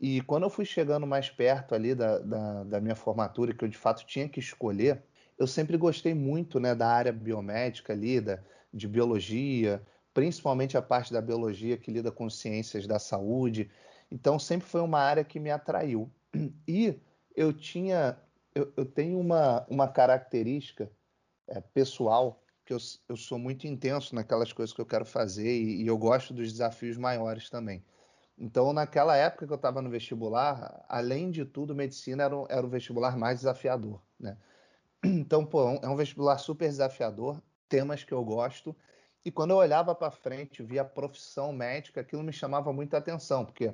E 0.00 0.20
quando 0.22 0.42
eu 0.42 0.50
fui 0.50 0.64
chegando 0.64 1.06
mais 1.06 1.30
perto 1.30 1.72
ali 1.72 1.94
da, 1.94 2.18
da, 2.18 2.64
da 2.64 2.80
minha 2.80 2.96
formatura, 2.96 3.54
que 3.54 3.64
eu 3.64 3.68
de 3.68 3.78
fato 3.78 4.04
tinha 4.04 4.28
que 4.28 4.40
escolher, 4.40 5.04
eu 5.38 5.46
sempre 5.46 5.76
gostei 5.76 6.14
muito 6.14 6.58
né, 6.58 6.74
da 6.74 6.88
área 6.88 7.12
biomédica 7.12 7.92
ali, 7.92 8.20
da, 8.20 8.40
de 8.74 8.88
biologia, 8.88 9.80
principalmente 10.12 10.76
a 10.76 10.82
parte 10.82 11.12
da 11.12 11.20
biologia 11.20 11.76
que 11.76 11.92
lida 11.92 12.10
com 12.10 12.28
ciências 12.28 12.88
da 12.88 12.98
saúde. 12.98 13.70
Então, 14.10 14.36
sempre 14.36 14.66
foi 14.66 14.80
uma 14.80 14.98
área 14.98 15.22
que 15.22 15.38
me 15.38 15.50
atraiu. 15.50 16.10
E 16.66 17.00
eu 17.34 17.52
tinha 17.52 18.18
eu, 18.58 18.72
eu 18.76 18.84
tenho 18.84 19.18
uma, 19.18 19.64
uma 19.68 19.88
característica 19.88 20.90
é, 21.46 21.60
pessoal 21.60 22.42
que 22.64 22.72
eu, 22.72 22.78
eu 23.08 23.16
sou 23.16 23.38
muito 23.38 23.66
intenso 23.66 24.14
naquelas 24.14 24.52
coisas 24.52 24.74
que 24.74 24.80
eu 24.80 24.86
quero 24.86 25.04
fazer 25.04 25.48
e, 25.48 25.82
e 25.82 25.86
eu 25.86 25.96
gosto 25.96 26.34
dos 26.34 26.52
desafios 26.52 26.96
maiores 26.96 27.48
também. 27.48 27.84
Então, 28.36 28.72
naquela 28.72 29.16
época 29.16 29.46
que 29.46 29.52
eu 29.52 29.56
estava 29.56 29.80
no 29.80 29.90
vestibular, 29.90 30.84
além 30.88 31.30
de 31.30 31.44
tudo, 31.44 31.74
medicina 31.74 32.24
era 32.24 32.36
era 32.48 32.66
o 32.66 32.68
vestibular 32.68 33.16
mais 33.16 33.38
desafiador, 33.38 34.00
né? 34.18 34.36
Então, 35.04 35.46
pô, 35.46 35.62
é 35.80 35.88
um 35.88 35.92
é 35.92 35.96
vestibular 35.96 36.38
super 36.38 36.68
desafiador, 36.68 37.40
temas 37.68 38.02
que 38.02 38.12
eu 38.12 38.24
gosto. 38.24 38.76
E 39.24 39.30
quando 39.30 39.52
eu 39.52 39.56
olhava 39.56 39.94
para 39.94 40.10
frente, 40.10 40.62
via 40.62 40.82
a 40.82 40.84
profissão 40.84 41.52
médica, 41.52 42.00
aquilo 42.00 42.22
me 42.22 42.32
chamava 42.32 42.72
muita 42.72 42.98
atenção, 42.98 43.44
porque 43.44 43.72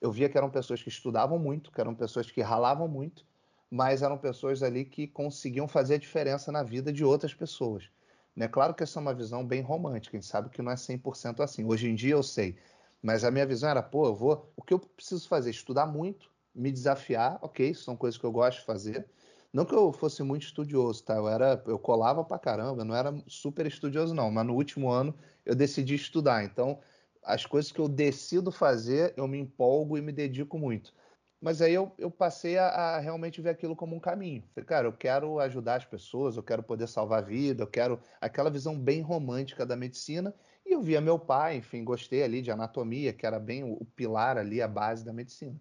eu 0.00 0.10
via 0.10 0.28
que 0.28 0.36
eram 0.36 0.50
pessoas 0.50 0.82
que 0.82 0.88
estudavam 0.88 1.38
muito, 1.38 1.70
que 1.70 1.80
eram 1.80 1.94
pessoas 1.94 2.30
que 2.30 2.40
ralavam 2.42 2.88
muito, 2.88 3.24
mas 3.70 4.02
eram 4.02 4.18
pessoas 4.18 4.62
ali 4.62 4.84
que 4.84 5.06
conseguiam 5.06 5.68
fazer 5.68 5.94
a 5.94 5.98
diferença 5.98 6.52
na 6.52 6.62
vida 6.62 6.92
de 6.92 7.04
outras 7.04 7.34
pessoas. 7.34 7.90
Né? 8.34 8.48
Claro 8.48 8.74
que 8.74 8.82
essa 8.82 8.98
é 8.98 9.02
uma 9.02 9.14
visão 9.14 9.46
bem 9.46 9.62
romântica, 9.62 10.16
a 10.16 10.20
gente 10.20 10.28
sabe 10.30 10.50
que 10.50 10.62
não 10.62 10.72
é 10.72 10.76
100% 10.76 11.42
assim. 11.42 11.64
Hoje 11.64 11.88
em 11.88 11.94
dia 11.94 12.12
eu 12.14 12.22
sei, 12.22 12.58
mas 13.02 13.24
a 13.24 13.30
minha 13.30 13.46
visão 13.46 13.70
era, 13.70 13.82
pô, 13.82 14.06
eu 14.06 14.14
vou, 14.14 14.52
o 14.56 14.62
que 14.62 14.74
eu 14.74 14.78
preciso 14.78 15.28
fazer? 15.28 15.50
Estudar 15.50 15.86
muito, 15.86 16.30
me 16.54 16.70
desafiar, 16.72 17.38
ok, 17.42 17.74
são 17.74 17.96
coisas 17.96 18.18
que 18.18 18.24
eu 18.24 18.32
gosto 18.32 18.60
de 18.60 18.64
fazer, 18.66 19.06
Não 19.52 19.64
que 19.64 19.74
eu 19.74 19.92
fosse 19.92 20.22
muito 20.22 20.42
estudioso, 20.44 21.02
tá? 21.04 21.14
Eu 21.16 21.28
era, 21.28 21.62
eu 21.66 21.78
colava 21.78 22.24
pra 22.24 22.38
caramba, 22.38 22.84
não 22.84 22.94
era 22.94 23.14
super 23.26 23.66
estudioso 23.66 24.14
não, 24.14 24.30
mas 24.30 24.46
no 24.46 24.54
último 24.54 24.90
ano 24.90 25.14
eu 25.44 25.54
decidi 25.54 25.94
estudar. 25.94 26.44
Então, 26.44 26.80
as 27.22 27.46
coisas 27.46 27.72
que 27.72 27.80
eu 27.80 27.88
decido 27.88 28.52
fazer, 28.52 29.14
eu 29.16 29.26
me 29.26 29.38
empolgo 29.38 29.96
e 29.96 30.02
me 30.02 30.12
dedico 30.12 30.58
muito. 30.58 30.94
Mas 31.40 31.60
aí 31.60 31.74
eu, 31.74 31.92
eu 31.98 32.10
passei 32.10 32.56
a, 32.56 32.68
a, 32.68 32.98
realmente 32.98 33.40
ver 33.40 33.50
aquilo 33.50 33.76
como 33.76 33.94
um 33.94 34.00
caminho. 34.00 34.42
Falei, 34.54 34.66
cara, 34.66 34.88
eu 34.88 34.92
quero 34.92 35.38
ajudar 35.38 35.76
as 35.76 35.84
pessoas, 35.84 36.36
eu 36.36 36.42
quero 36.42 36.62
poder 36.62 36.88
salvar 36.88 37.22
a 37.22 37.26
vida, 37.26 37.62
eu 37.62 37.66
quero 37.66 38.00
aquela 38.20 38.50
visão 38.50 38.78
bem 38.78 39.02
romântica 39.02 39.66
da 39.66 39.76
medicina. 39.76 40.34
E 40.64 40.72
eu 40.72 40.80
via 40.80 41.00
meu 41.00 41.18
pai, 41.18 41.56
enfim, 41.56 41.84
gostei 41.84 42.22
ali 42.22 42.40
de 42.40 42.50
anatomia, 42.50 43.12
que 43.12 43.26
era 43.26 43.38
bem 43.38 43.62
o, 43.62 43.74
o 43.74 43.84
pilar 43.84 44.38
ali, 44.38 44.62
a 44.62 44.68
base 44.68 45.04
da 45.04 45.12
medicina. 45.12 45.60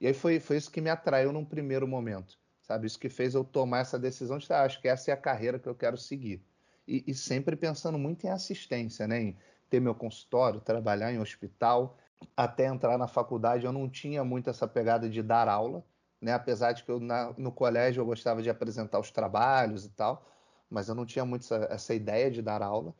E 0.00 0.06
aí 0.06 0.14
foi, 0.14 0.38
foi 0.38 0.56
isso 0.58 0.70
que 0.70 0.80
me 0.80 0.90
atraiu 0.90 1.32
num 1.32 1.44
primeiro 1.44 1.88
momento, 1.88 2.38
sabe? 2.60 2.86
Isso 2.86 2.98
que 2.98 3.08
fez 3.08 3.34
eu 3.34 3.42
tomar 3.42 3.78
essa 3.78 3.98
decisão 3.98 4.38
de, 4.38 4.52
ah, 4.52 4.62
acho 4.62 4.80
que 4.80 4.88
essa 4.88 5.10
é 5.10 5.14
a 5.14 5.16
carreira 5.16 5.58
que 5.58 5.68
eu 5.68 5.74
quero 5.74 5.96
seguir. 5.96 6.44
E, 6.86 7.02
e 7.06 7.14
sempre 7.14 7.56
pensando 7.56 7.98
muito 7.98 8.26
em 8.26 8.30
assistência, 8.30 9.08
né? 9.08 9.20
Em 9.20 9.36
ter 9.70 9.80
meu 9.80 9.94
consultório, 9.94 10.60
trabalhar 10.60 11.12
em 11.12 11.18
hospital, 11.18 11.96
até 12.36 12.66
entrar 12.66 12.98
na 12.98 13.06
faculdade 13.08 13.64
eu 13.66 13.72
não 13.72 13.88
tinha 13.88 14.24
muito 14.24 14.50
essa 14.50 14.66
pegada 14.66 15.08
de 15.08 15.22
dar 15.22 15.48
aula, 15.48 15.84
né? 16.20 16.32
Apesar 16.32 16.72
de 16.72 16.84
que 16.84 16.90
eu 16.90 17.00
na, 17.00 17.32
no 17.36 17.52
colégio 17.52 18.00
eu 18.00 18.06
gostava 18.06 18.42
de 18.42 18.50
apresentar 18.50 18.98
os 18.98 19.10
trabalhos 19.10 19.84
e 19.84 19.90
tal, 19.90 20.26
mas 20.70 20.88
eu 20.88 20.94
não 20.94 21.06
tinha 21.06 21.24
muito 21.24 21.42
essa, 21.42 21.68
essa 21.70 21.94
ideia 21.94 22.30
de 22.30 22.42
dar 22.42 22.62
aula. 22.62 22.94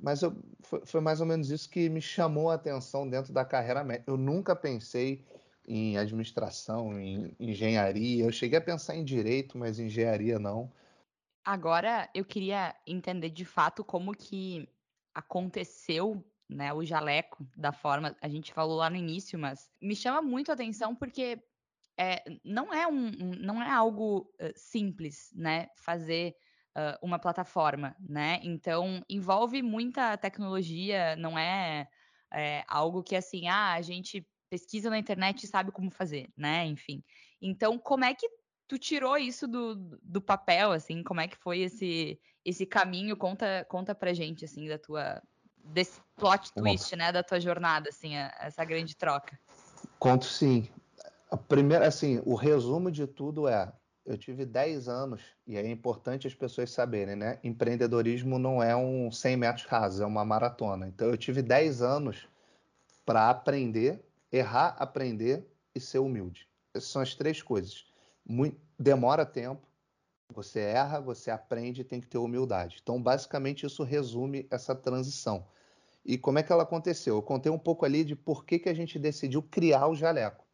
Mas 0.00 0.22
eu, 0.22 0.36
foi, 0.60 0.86
foi, 0.86 1.00
mais 1.00 1.20
ou 1.20 1.26
menos 1.26 1.50
isso 1.50 1.68
que 1.68 1.88
me 1.88 2.00
chamou 2.00 2.50
a 2.50 2.54
atenção 2.54 3.08
dentro 3.08 3.32
da 3.32 3.44
carreira 3.44 3.82
médica. 3.82 4.10
Eu 4.10 4.16
nunca 4.16 4.54
pensei 4.54 5.24
em 5.66 5.98
administração, 5.98 6.98
em 6.98 7.34
engenharia. 7.38 8.24
Eu 8.24 8.32
cheguei 8.32 8.58
a 8.58 8.62
pensar 8.62 8.94
em 8.94 9.04
direito, 9.04 9.58
mas 9.58 9.78
engenharia 9.78 10.38
não. 10.38 10.72
Agora 11.44 12.08
eu 12.14 12.24
queria 12.24 12.74
entender 12.86 13.30
de 13.30 13.44
fato 13.44 13.82
como 13.82 14.12
que 14.12 14.68
aconteceu 15.14 16.24
né, 16.48 16.72
o 16.72 16.84
jaleco 16.84 17.46
da 17.56 17.72
forma, 17.72 18.16
a 18.20 18.28
gente 18.28 18.52
falou 18.52 18.76
lá 18.76 18.88
no 18.88 18.96
início, 18.96 19.38
mas 19.38 19.70
me 19.80 19.94
chama 19.94 20.22
muito 20.22 20.50
a 20.50 20.54
atenção 20.54 20.94
porque 20.94 21.42
é, 21.98 22.22
não, 22.44 22.72
é 22.72 22.86
um, 22.86 23.06
um, 23.06 23.30
não 23.38 23.62
é 23.62 23.70
algo 23.70 24.32
uh, 24.40 24.52
simples, 24.54 25.30
né, 25.34 25.68
fazer 25.76 26.34
uh, 26.76 27.04
uma 27.04 27.18
plataforma, 27.18 27.94
né, 28.00 28.40
então 28.42 29.04
envolve 29.08 29.60
muita 29.62 30.16
tecnologia, 30.16 31.16
não 31.16 31.38
é, 31.38 31.88
é, 32.32 32.64
algo 32.66 33.02
que 33.02 33.16
assim, 33.16 33.48
ah, 33.48 33.74
a 33.74 33.82
gente 33.82 34.26
pesquisa 34.48 34.88
na 34.88 34.98
internet 34.98 35.42
e 35.42 35.46
sabe 35.46 35.70
como 35.70 35.90
fazer, 35.90 36.32
né, 36.36 36.64
enfim. 36.64 37.04
Então, 37.42 37.78
como 37.78 38.04
é 38.04 38.14
que 38.14 38.28
tu 38.66 38.78
tirou 38.78 39.16
isso 39.16 39.48
do, 39.48 39.74
do 40.02 40.20
papel, 40.20 40.72
assim, 40.72 41.02
como 41.02 41.20
é 41.20 41.28
que 41.28 41.36
foi 41.36 41.60
esse, 41.60 42.20
esse 42.44 42.66
caminho, 42.66 43.16
conta, 43.16 43.66
conta 43.68 43.94
pra 43.94 44.12
gente, 44.12 44.44
assim, 44.44 44.68
da 44.68 44.78
tua, 44.78 45.22
desse 45.64 46.00
plot 46.16 46.52
twist, 46.52 46.94
né, 46.96 47.12
da 47.12 47.22
tua 47.22 47.40
jornada, 47.40 47.88
assim, 47.88 48.14
essa 48.40 48.64
grande 48.64 48.96
troca? 48.96 49.38
Conto 49.98 50.24
sim. 50.24 50.68
A 51.30 51.36
primeira, 51.36 51.86
assim, 51.86 52.22
o 52.24 52.34
resumo 52.34 52.90
de 52.90 53.06
tudo 53.06 53.46
é, 53.46 53.72
eu 54.08 54.16
tive 54.16 54.46
10 54.46 54.88
anos, 54.88 55.20
e 55.46 55.56
é 55.56 55.70
importante 55.70 56.26
as 56.26 56.34
pessoas 56.34 56.70
saberem, 56.70 57.14
né? 57.14 57.38
Empreendedorismo 57.44 58.38
não 58.38 58.62
é 58.62 58.74
um 58.74 59.12
100 59.12 59.36
metros 59.36 59.66
rasos, 59.66 60.00
é 60.00 60.06
uma 60.06 60.24
maratona. 60.24 60.88
Então, 60.88 61.08
eu 61.08 61.16
tive 61.18 61.42
10 61.42 61.82
anos 61.82 62.26
para 63.04 63.28
aprender, 63.28 64.02
errar, 64.32 64.76
aprender 64.78 65.46
e 65.74 65.80
ser 65.80 65.98
humilde. 65.98 66.48
Essas 66.72 66.88
são 66.88 67.02
as 67.02 67.14
três 67.14 67.42
coisas. 67.42 67.84
Muito, 68.26 68.58
demora 68.78 69.26
tempo, 69.26 69.67
você 70.32 70.60
erra, 70.60 71.00
você 71.00 71.30
aprende 71.30 71.80
e 71.80 71.84
tem 71.84 72.00
que 72.00 72.06
ter 72.06 72.18
humildade. 72.18 72.78
Então, 72.82 73.02
basicamente, 73.02 73.64
isso 73.64 73.82
resume 73.82 74.46
essa 74.50 74.74
transição. 74.74 75.46
E 76.04 76.16
como 76.16 76.38
é 76.38 76.42
que 76.42 76.52
ela 76.52 76.62
aconteceu? 76.62 77.16
Eu 77.16 77.22
contei 77.22 77.50
um 77.50 77.58
pouco 77.58 77.84
ali 77.84 78.04
de 78.04 78.14
por 78.14 78.44
que, 78.44 78.58
que 78.58 78.68
a 78.68 78.74
gente 78.74 78.98
decidiu 78.98 79.42
criar 79.42 79.88
o 79.88 79.94
jaleco. 79.94 80.44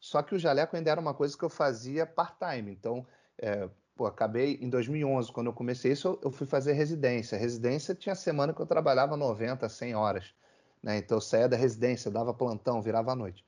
Só 0.00 0.22
que 0.22 0.34
o 0.34 0.38
jaleco 0.38 0.76
ainda 0.76 0.90
era 0.90 1.00
uma 1.00 1.14
coisa 1.14 1.36
que 1.36 1.44
eu 1.44 1.50
fazia 1.50 2.06
part-time. 2.06 2.72
Então, 2.72 3.06
é, 3.38 3.68
pô, 3.94 4.06
acabei 4.06 4.58
em 4.60 4.68
2011, 4.68 5.32
quando 5.32 5.48
eu 5.48 5.52
comecei 5.52 5.92
isso, 5.92 6.18
eu 6.22 6.30
fui 6.30 6.46
fazer 6.46 6.72
residência. 6.72 7.36
Residência 7.38 7.94
tinha 7.94 8.14
semana 8.14 8.52
que 8.54 8.60
eu 8.60 8.66
trabalhava 8.66 9.16
90, 9.16 9.68
100 9.68 9.94
horas. 9.94 10.34
Né? 10.82 10.98
Então, 10.98 11.16
eu 11.16 11.20
saía 11.20 11.48
da 11.48 11.56
residência, 11.56 12.10
dava 12.10 12.32
plantão, 12.32 12.80
virava 12.80 13.12
à 13.12 13.16
noite. 13.16 13.44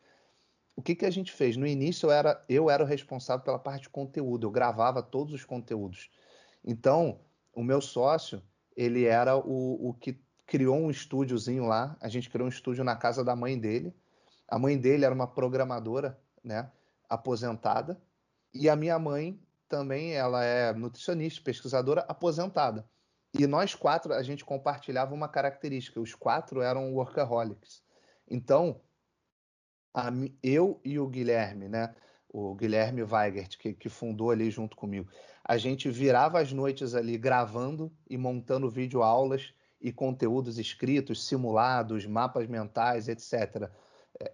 O 0.81 0.83
que, 0.83 0.95
que 0.95 1.05
a 1.05 1.11
gente 1.11 1.31
fez? 1.31 1.59
No 1.59 1.67
início, 1.67 2.07
eu 2.07 2.11
era, 2.11 2.43
eu 2.49 2.71
era 2.71 2.83
o 2.83 2.87
responsável 2.87 3.45
pela 3.45 3.59
parte 3.59 3.83
de 3.83 3.91
conteúdo, 3.91 4.47
eu 4.47 4.51
gravava 4.51 5.03
todos 5.03 5.35
os 5.35 5.45
conteúdos. 5.45 6.11
Então, 6.65 7.21
o 7.53 7.63
meu 7.63 7.83
sócio, 7.83 8.43
ele 8.75 9.05
era 9.05 9.37
o, 9.37 9.91
o 9.91 9.93
que 9.93 10.19
criou 10.47 10.79
um 10.79 10.91
estúdiozinho 10.91 11.67
lá. 11.67 11.99
A 12.01 12.09
gente 12.09 12.31
criou 12.31 12.47
um 12.47 12.49
estúdio 12.49 12.83
na 12.83 12.97
casa 12.97 13.23
da 13.23 13.37
mãe 13.37 13.59
dele. 13.59 13.95
A 14.49 14.59
mãe 14.59 14.79
dele 14.79 15.05
era 15.05 15.15
uma 15.15 15.27
programadora, 15.27 16.19
né, 16.43 16.73
aposentada, 17.11 18.01
e 18.55 18.67
a 18.67 18.75
minha 18.75 18.99
mãe 18.99 19.39
também, 19.69 20.15
ela 20.15 20.43
é 20.43 20.73
nutricionista, 20.73 21.43
pesquisadora 21.45 22.07
aposentada. 22.09 22.89
E 23.39 23.47
nós 23.47 23.75
quatro, 23.75 24.15
a 24.15 24.23
gente 24.23 24.47
compartilhava 24.47 25.15
uma 25.15 25.29
característica, 25.29 26.01
os 26.01 26.15
quatro 26.15 26.63
eram 26.63 26.95
workaholics. 26.95 27.83
Então, 28.27 28.81
a, 29.95 30.11
eu 30.43 30.81
e 30.85 30.99
o 30.99 31.07
Guilherme, 31.07 31.69
né, 31.69 31.95
o 32.29 32.55
Guilherme 32.55 33.03
Weigert, 33.03 33.59
que, 33.59 33.73
que, 33.73 33.89
fundou 33.89 34.31
ali 34.31 34.51
junto 34.51 34.77
comigo, 34.77 35.09
a 35.45 35.59
gente 35.59 35.91
virava 35.91 36.41
as 36.41 36.53
noites 36.53 36.95
ali 36.95 37.19
gravando 37.19 37.93
e 38.09 38.17
montando 38.17 38.71
videoaulas 38.71 39.53
e 39.81 39.93
conteúdos 39.93 40.59
escritos, 40.59 41.27
simulados, 41.27 42.07
mapas 42.07 42.47
mentais, 42.47 43.09
etc. 43.09 43.69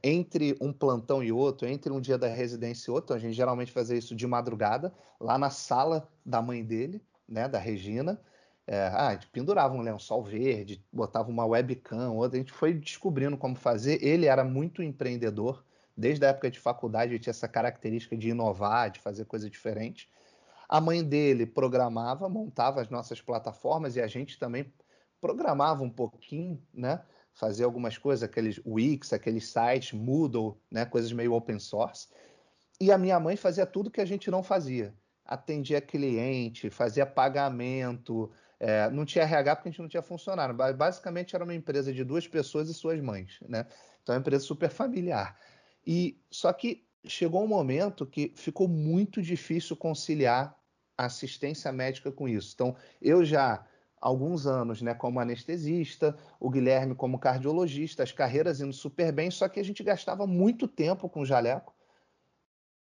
Entre 0.02 0.56
um 0.60 0.72
plantão 0.72 1.22
e 1.22 1.30
outro, 1.30 1.66
entre 1.68 1.92
um 1.92 2.00
dia 2.00 2.18
da 2.18 2.26
residência 2.26 2.90
e 2.90 2.92
outro, 2.92 3.14
a 3.14 3.18
gente 3.18 3.34
geralmente 3.34 3.72
fazia 3.72 3.96
isso 3.96 4.14
de 4.14 4.26
madrugada, 4.26 4.92
lá 5.20 5.38
na 5.38 5.48
sala 5.48 6.08
da 6.24 6.42
mãe 6.42 6.64
dele, 6.64 7.00
né, 7.28 7.48
da 7.48 7.58
Regina. 7.58 8.20
É, 8.66 8.88
ah, 8.88 9.08
a 9.08 9.12
gente 9.12 9.28
pendurava 9.28 9.74
um 9.74 9.80
lençol 9.80 10.24
verde, 10.24 10.84
botava 10.92 11.30
uma 11.30 11.46
webcam, 11.46 12.12
outra, 12.12 12.36
a 12.36 12.40
gente 12.40 12.52
foi 12.52 12.74
descobrindo 12.74 13.36
como 13.36 13.54
fazer. 13.54 14.02
Ele 14.02 14.26
era 14.26 14.42
muito 14.42 14.82
empreendedor, 14.82 15.64
desde 15.96 16.24
a 16.24 16.30
época 16.30 16.50
de 16.50 16.58
faculdade 16.58 17.12
ele 17.12 17.20
tinha 17.20 17.30
essa 17.30 17.46
característica 17.46 18.16
de 18.16 18.30
inovar, 18.30 18.90
de 18.90 19.00
fazer 19.00 19.24
coisa 19.24 19.48
diferente. 19.48 20.10
A 20.68 20.80
mãe 20.80 21.04
dele 21.04 21.46
programava, 21.46 22.28
montava 22.28 22.80
as 22.80 22.90
nossas 22.90 23.20
plataformas 23.20 23.94
e 23.94 24.00
a 24.00 24.06
gente 24.08 24.36
também 24.36 24.72
programava 25.20 25.84
um 25.84 25.90
pouquinho, 25.90 26.60
né? 26.74 27.02
Fazia 27.32 27.66
algumas 27.66 27.96
coisas, 27.96 28.22
aqueles 28.22 28.60
Wix, 28.66 29.12
aqueles 29.12 29.48
sites, 29.48 29.92
Moodle, 29.92 30.56
né? 30.70 30.84
Coisas 30.84 31.12
meio 31.12 31.34
open 31.34 31.60
source. 31.60 32.08
E 32.80 32.90
a 32.90 32.98
minha 32.98 33.20
mãe 33.20 33.36
fazia 33.36 33.64
tudo 33.64 33.90
que 33.90 34.00
a 34.00 34.04
gente 34.04 34.30
não 34.30 34.42
fazia. 34.42 34.92
Atendia 35.24 35.80
cliente, 35.80 36.68
fazia 36.68 37.06
pagamento, 37.06 38.30
é, 38.58 38.88
não 38.90 39.04
tinha 39.04 39.24
RH 39.24 39.56
porque 39.56 39.68
a 39.68 39.72
gente 39.72 39.82
não 39.82 39.88
tinha 39.88 40.02
funcionário. 40.02 40.54
Basicamente 40.54 41.34
era 41.34 41.44
uma 41.44 41.54
empresa 41.54 41.92
de 41.92 42.04
duas 42.04 42.26
pessoas 42.26 42.68
e 42.68 42.74
suas 42.74 43.00
mães, 43.00 43.38
né? 43.48 43.66
Então 44.02 44.14
é 44.14 44.18
uma 44.18 44.20
empresa 44.20 44.44
super 44.44 44.70
familiar. 44.70 45.38
E 45.86 46.20
só 46.30 46.52
que 46.52 46.86
chegou 47.06 47.44
um 47.44 47.48
momento 47.48 48.06
que 48.06 48.32
ficou 48.36 48.66
muito 48.66 49.22
difícil 49.22 49.76
conciliar 49.76 50.58
assistência 50.96 51.70
médica 51.70 52.10
com 52.10 52.28
isso. 52.28 52.52
Então 52.54 52.74
eu 53.00 53.24
já 53.24 53.64
alguns 54.00 54.46
anos, 54.46 54.82
né, 54.82 54.94
como 54.94 55.18
anestesista, 55.18 56.16
o 56.38 56.50
Guilherme 56.50 56.94
como 56.94 57.18
cardiologista, 57.18 58.02
as 58.02 58.12
carreiras 58.12 58.60
indo 58.60 58.72
super 58.72 59.10
bem, 59.10 59.30
só 59.30 59.48
que 59.48 59.58
a 59.58 59.64
gente 59.64 59.82
gastava 59.82 60.26
muito 60.26 60.68
tempo 60.68 61.08
com 61.08 61.20
o 61.20 61.26
jaleco, 61.26 61.74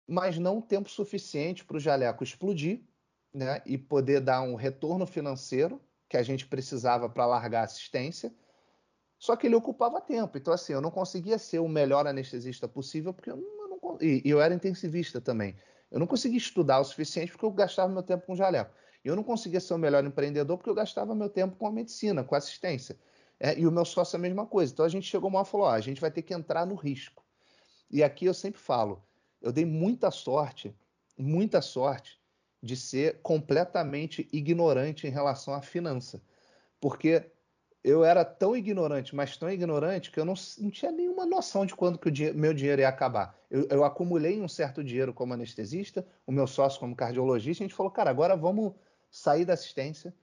mas 0.06 0.38
não 0.38 0.60
tempo 0.60 0.90
suficiente 0.90 1.64
para 1.64 1.76
o 1.76 1.80
jaleco 1.80 2.24
explodir, 2.24 2.82
né, 3.38 3.62
e 3.64 3.78
poder 3.78 4.20
dar 4.20 4.42
um 4.42 4.56
retorno 4.56 5.06
financeiro 5.06 5.80
que 6.08 6.16
a 6.16 6.22
gente 6.22 6.46
precisava 6.46 7.08
para 7.08 7.24
largar 7.24 7.60
a 7.60 7.64
assistência. 7.64 8.34
Só 9.16 9.36
que 9.36 9.46
ele 9.46 9.54
ocupava 9.54 10.00
tempo. 10.00 10.36
Então, 10.36 10.52
assim, 10.52 10.72
eu 10.72 10.80
não 10.80 10.90
conseguia 10.90 11.38
ser 11.38 11.60
o 11.60 11.68
melhor 11.68 12.06
anestesista 12.06 12.66
possível, 12.66 13.14
porque 13.14 13.30
eu 13.30 13.36
não. 13.36 13.58
Eu 13.58 13.68
não 13.68 13.98
e, 14.00 14.22
eu 14.24 14.40
era 14.40 14.54
intensivista 14.54 15.20
também. 15.20 15.56
Eu 15.90 16.00
não 16.00 16.06
conseguia 16.06 16.38
estudar 16.38 16.80
o 16.80 16.84
suficiente 16.84 17.30
porque 17.32 17.44
eu 17.44 17.50
gastava 17.50 17.92
meu 17.92 18.02
tempo 18.02 18.26
com 18.26 18.34
jaleco. 18.34 18.74
Eu 19.04 19.14
não 19.14 19.22
conseguia 19.22 19.60
ser 19.60 19.74
o 19.74 19.78
melhor 19.78 20.04
empreendedor 20.04 20.56
porque 20.56 20.68
eu 20.68 20.74
gastava 20.74 21.14
meu 21.14 21.28
tempo 21.28 21.56
com 21.56 21.66
a 21.66 21.72
medicina, 21.72 22.24
com 22.24 22.34
a 22.34 22.38
assistência. 22.38 22.98
É, 23.38 23.58
e 23.58 23.66
o 23.66 23.70
meu 23.70 23.84
sócio 23.84 24.16
é 24.16 24.18
a 24.18 24.20
mesma 24.20 24.46
coisa. 24.46 24.72
Então 24.72 24.84
a 24.84 24.88
gente 24.88 25.06
chegou 25.06 25.30
uma 25.30 25.42
e 25.42 25.44
falou: 25.44 25.66
ó, 25.66 25.70
a 25.70 25.80
gente 25.80 26.00
vai 26.00 26.10
ter 26.10 26.22
que 26.22 26.34
entrar 26.34 26.66
no 26.66 26.74
risco. 26.74 27.24
E 27.90 28.02
aqui 28.02 28.26
eu 28.26 28.34
sempre 28.34 28.60
falo: 28.60 29.02
eu 29.40 29.52
dei 29.52 29.64
muita 29.64 30.10
sorte, 30.10 30.76
muita 31.16 31.62
sorte 31.62 32.17
de 32.62 32.76
ser 32.76 33.20
completamente 33.22 34.28
ignorante 34.32 35.06
em 35.06 35.10
relação 35.10 35.54
à 35.54 35.62
finança. 35.62 36.20
Porque 36.80 37.30
eu 37.82 38.04
era 38.04 38.24
tão 38.24 38.56
ignorante, 38.56 39.14
mas 39.14 39.36
tão 39.36 39.50
ignorante, 39.50 40.10
que 40.10 40.18
eu 40.18 40.24
não, 40.24 40.34
não 40.58 40.70
tinha 40.70 40.90
nenhuma 40.90 41.24
noção 41.24 41.64
de 41.64 41.74
quando 41.74 41.98
que 41.98 42.08
o 42.08 42.34
meu 42.34 42.52
dinheiro 42.52 42.80
ia 42.80 42.88
acabar. 42.88 43.38
Eu, 43.50 43.66
eu, 43.70 43.84
acumulei 43.84 44.40
um 44.40 44.48
certo 44.48 44.82
dinheiro 44.82 45.14
como 45.14 45.32
anestesista, 45.32 46.06
o 46.26 46.32
meu 46.32 46.46
sócio 46.46 46.80
como 46.80 46.96
cardiologista, 46.96 47.62
a 47.62 47.66
gente 47.66 47.76
falou, 47.76 47.90
cara, 47.92 48.10
agora 48.10 48.36
vamos 48.36 48.74
sair 49.10 49.44
da 49.44 49.54
assistência, 49.54 50.14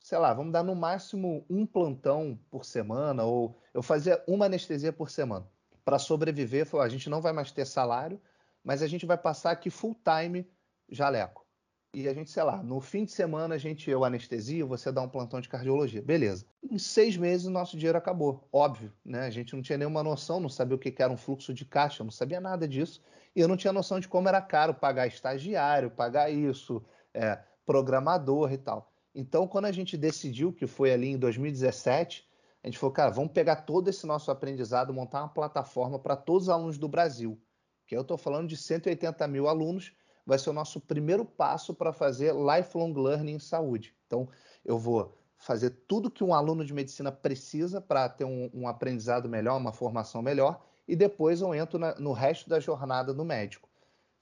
sei 0.00 0.18
lá, 0.18 0.34
vamos 0.34 0.52
dar 0.52 0.62
no 0.62 0.74
máximo 0.74 1.46
um 1.48 1.64
plantão 1.64 2.38
por 2.50 2.64
semana, 2.64 3.24
ou 3.24 3.58
eu 3.72 3.82
fazia 3.82 4.22
uma 4.26 4.46
anestesia 4.46 4.92
por 4.92 5.10
semana. 5.10 5.46
Para 5.84 5.98
sobreviver, 5.98 6.66
falou, 6.66 6.84
a 6.84 6.88
gente 6.88 7.08
não 7.08 7.22
vai 7.22 7.32
mais 7.32 7.52
ter 7.52 7.64
salário, 7.64 8.20
mas 8.62 8.82
a 8.82 8.86
gente 8.86 9.06
vai 9.06 9.16
passar 9.16 9.52
aqui 9.52 9.70
full 9.70 9.96
time 10.04 10.46
jaleco 10.90 11.43
e 11.94 12.08
a 12.08 12.12
gente, 12.12 12.30
sei 12.30 12.42
lá, 12.42 12.62
no 12.62 12.80
fim 12.80 13.04
de 13.04 13.12
semana 13.12 13.54
a 13.54 13.58
gente, 13.58 13.88
eu 13.88 14.04
anestesia, 14.04 14.66
você 14.66 14.90
dá 14.90 15.00
um 15.00 15.08
plantão 15.08 15.40
de 15.40 15.48
cardiologia. 15.48 16.02
Beleza. 16.02 16.44
Em 16.68 16.78
seis 16.78 17.16
meses 17.16 17.46
o 17.46 17.50
nosso 17.50 17.76
dinheiro 17.76 17.96
acabou. 17.96 18.46
Óbvio, 18.52 18.92
né? 19.04 19.26
A 19.26 19.30
gente 19.30 19.54
não 19.54 19.62
tinha 19.62 19.78
nenhuma 19.78 20.02
noção, 20.02 20.40
não 20.40 20.48
sabia 20.48 20.74
o 20.74 20.78
que 20.78 20.94
era 21.00 21.12
um 21.12 21.16
fluxo 21.16 21.54
de 21.54 21.64
caixa, 21.64 22.02
não 22.02 22.10
sabia 22.10 22.40
nada 22.40 22.66
disso. 22.66 23.00
E 23.34 23.40
eu 23.40 23.48
não 23.48 23.56
tinha 23.56 23.72
noção 23.72 24.00
de 24.00 24.08
como 24.08 24.28
era 24.28 24.42
caro 24.42 24.74
pagar 24.74 25.06
estagiário, 25.06 25.90
pagar 25.90 26.30
isso, 26.30 26.84
é, 27.12 27.38
programador 27.64 28.52
e 28.52 28.58
tal. 28.58 28.92
Então, 29.14 29.46
quando 29.46 29.66
a 29.66 29.72
gente 29.72 29.96
decidiu, 29.96 30.52
que 30.52 30.66
foi 30.66 30.92
ali 30.92 31.08
em 31.08 31.18
2017, 31.18 32.28
a 32.62 32.66
gente 32.66 32.78
falou, 32.78 32.92
cara, 32.92 33.10
vamos 33.10 33.32
pegar 33.32 33.56
todo 33.56 33.88
esse 33.88 34.06
nosso 34.06 34.30
aprendizado, 34.30 34.92
montar 34.92 35.20
uma 35.20 35.28
plataforma 35.28 35.98
para 35.98 36.16
todos 36.16 36.44
os 36.44 36.48
alunos 36.48 36.78
do 36.78 36.88
Brasil. 36.88 37.40
Que 37.86 37.96
eu 37.96 38.00
estou 38.00 38.16
falando 38.16 38.48
de 38.48 38.56
180 38.56 39.28
mil 39.28 39.46
alunos 39.46 39.92
vai 40.26 40.38
ser 40.38 40.50
o 40.50 40.54
nosso 40.54 40.80
primeiro 40.80 41.24
passo 41.24 41.74
para 41.74 41.92
fazer 41.92 42.34
lifelong 42.34 42.92
learning 42.94 43.34
em 43.34 43.38
saúde. 43.38 43.94
Então, 44.06 44.28
eu 44.64 44.78
vou 44.78 45.16
fazer 45.36 45.70
tudo 45.86 46.10
que 46.10 46.24
um 46.24 46.32
aluno 46.32 46.64
de 46.64 46.72
medicina 46.72 47.12
precisa 47.12 47.80
para 47.80 48.08
ter 48.08 48.24
um, 48.24 48.50
um, 48.54 48.66
aprendizado 48.66 49.28
melhor, 49.28 49.56
uma 49.58 49.72
formação 49.72 50.22
melhor, 50.22 50.64
e 50.88 50.96
depois 50.96 51.40
eu 51.40 51.54
entro 51.54 51.78
na, 51.78 51.94
no 51.96 52.12
resto 52.12 52.48
da 52.48 52.58
jornada 52.58 53.12
do 53.12 53.24
médico. 53.24 53.68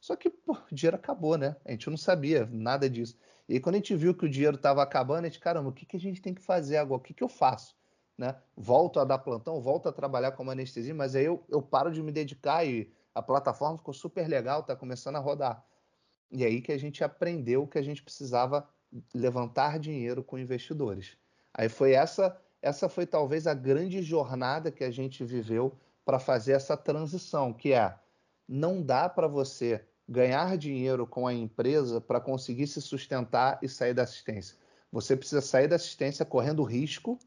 Só 0.00 0.16
que 0.16 0.28
pô, 0.28 0.54
o 0.54 0.74
dinheiro 0.74 0.96
acabou, 0.96 1.38
né? 1.38 1.54
A 1.64 1.70
gente 1.70 1.88
não 1.88 1.96
sabia 1.96 2.48
nada 2.50 2.90
disso. 2.90 3.16
E 3.48 3.54
aí, 3.54 3.60
quando 3.60 3.76
a 3.76 3.78
gente 3.78 3.94
viu 3.94 4.14
que 4.14 4.24
o 4.24 4.28
dinheiro 4.28 4.56
estava 4.56 4.82
acabando, 4.82 5.24
a 5.24 5.28
gente, 5.28 5.38
caramba, 5.38 5.68
o 5.68 5.72
que, 5.72 5.86
que 5.86 5.96
a 5.96 6.00
gente 6.00 6.20
tem 6.20 6.34
que 6.34 6.42
fazer 6.42 6.76
agora? 6.76 7.00
O 7.00 7.02
que, 7.02 7.14
que 7.14 7.22
eu 7.22 7.28
faço? 7.28 7.76
Né? 8.18 8.34
Volto 8.56 8.98
a 8.98 9.04
dar 9.04 9.18
plantão, 9.18 9.60
volto 9.60 9.88
a 9.88 9.92
trabalhar 9.92 10.32
como 10.32 10.50
anestesia, 10.50 10.94
mas 10.94 11.14
aí 11.14 11.24
eu, 11.24 11.44
eu 11.48 11.62
paro 11.62 11.92
de 11.92 12.02
me 12.02 12.10
dedicar 12.10 12.64
e 12.64 12.92
a 13.14 13.22
plataforma 13.22 13.78
ficou 13.78 13.94
super 13.94 14.26
legal, 14.26 14.60
está 14.60 14.74
começando 14.74 15.16
a 15.16 15.20
rodar. 15.20 15.64
E 16.32 16.44
aí 16.44 16.60
que 16.60 16.72
a 16.72 16.78
gente 16.78 17.04
aprendeu 17.04 17.66
que 17.66 17.78
a 17.78 17.82
gente 17.82 18.02
precisava 18.02 18.66
levantar 19.14 19.78
dinheiro 19.78 20.24
com 20.24 20.38
investidores. 20.38 21.16
Aí 21.52 21.68
foi 21.68 21.92
essa, 21.92 22.36
essa 22.60 22.88
foi 22.88 23.06
talvez 23.06 23.46
a 23.46 23.54
grande 23.54 24.02
jornada 24.02 24.72
que 24.72 24.82
a 24.82 24.90
gente 24.90 25.24
viveu 25.24 25.76
para 26.04 26.18
fazer 26.18 26.52
essa 26.52 26.76
transição, 26.76 27.52
que 27.52 27.72
é 27.72 27.94
não 28.48 28.82
dá 28.82 29.08
para 29.08 29.28
você 29.28 29.84
ganhar 30.08 30.56
dinheiro 30.58 31.06
com 31.06 31.26
a 31.26 31.32
empresa 31.32 32.00
para 32.00 32.20
conseguir 32.20 32.66
se 32.66 32.80
sustentar 32.80 33.58
e 33.62 33.68
sair 33.68 33.94
da 33.94 34.02
assistência. 34.02 34.56
Você 34.90 35.16
precisa 35.16 35.40
sair 35.40 35.68
da 35.68 35.76
assistência 35.76 36.24
correndo 36.24 36.62
risco 36.62 37.18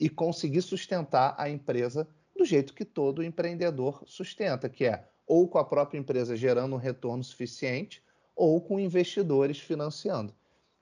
e 0.00 0.08
conseguir 0.08 0.62
sustentar 0.62 1.34
a 1.38 1.48
empresa 1.48 2.08
do 2.36 2.44
jeito 2.44 2.74
que 2.74 2.84
todo 2.84 3.22
empreendedor 3.22 4.02
sustenta, 4.06 4.68
que 4.68 4.84
é 4.84 5.08
ou 5.26 5.48
com 5.48 5.58
a 5.58 5.64
própria 5.64 5.98
empresa 5.98 6.36
gerando 6.36 6.74
um 6.74 6.78
retorno 6.78 7.22
suficiente, 7.22 8.03
ou 8.34 8.60
com 8.60 8.80
investidores 8.80 9.58
financiando. 9.58 10.34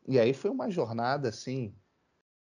E 0.07 0.19
aí 0.19 0.33
foi 0.33 0.51
uma 0.51 0.71
jornada 0.71 1.29
assim 1.29 1.75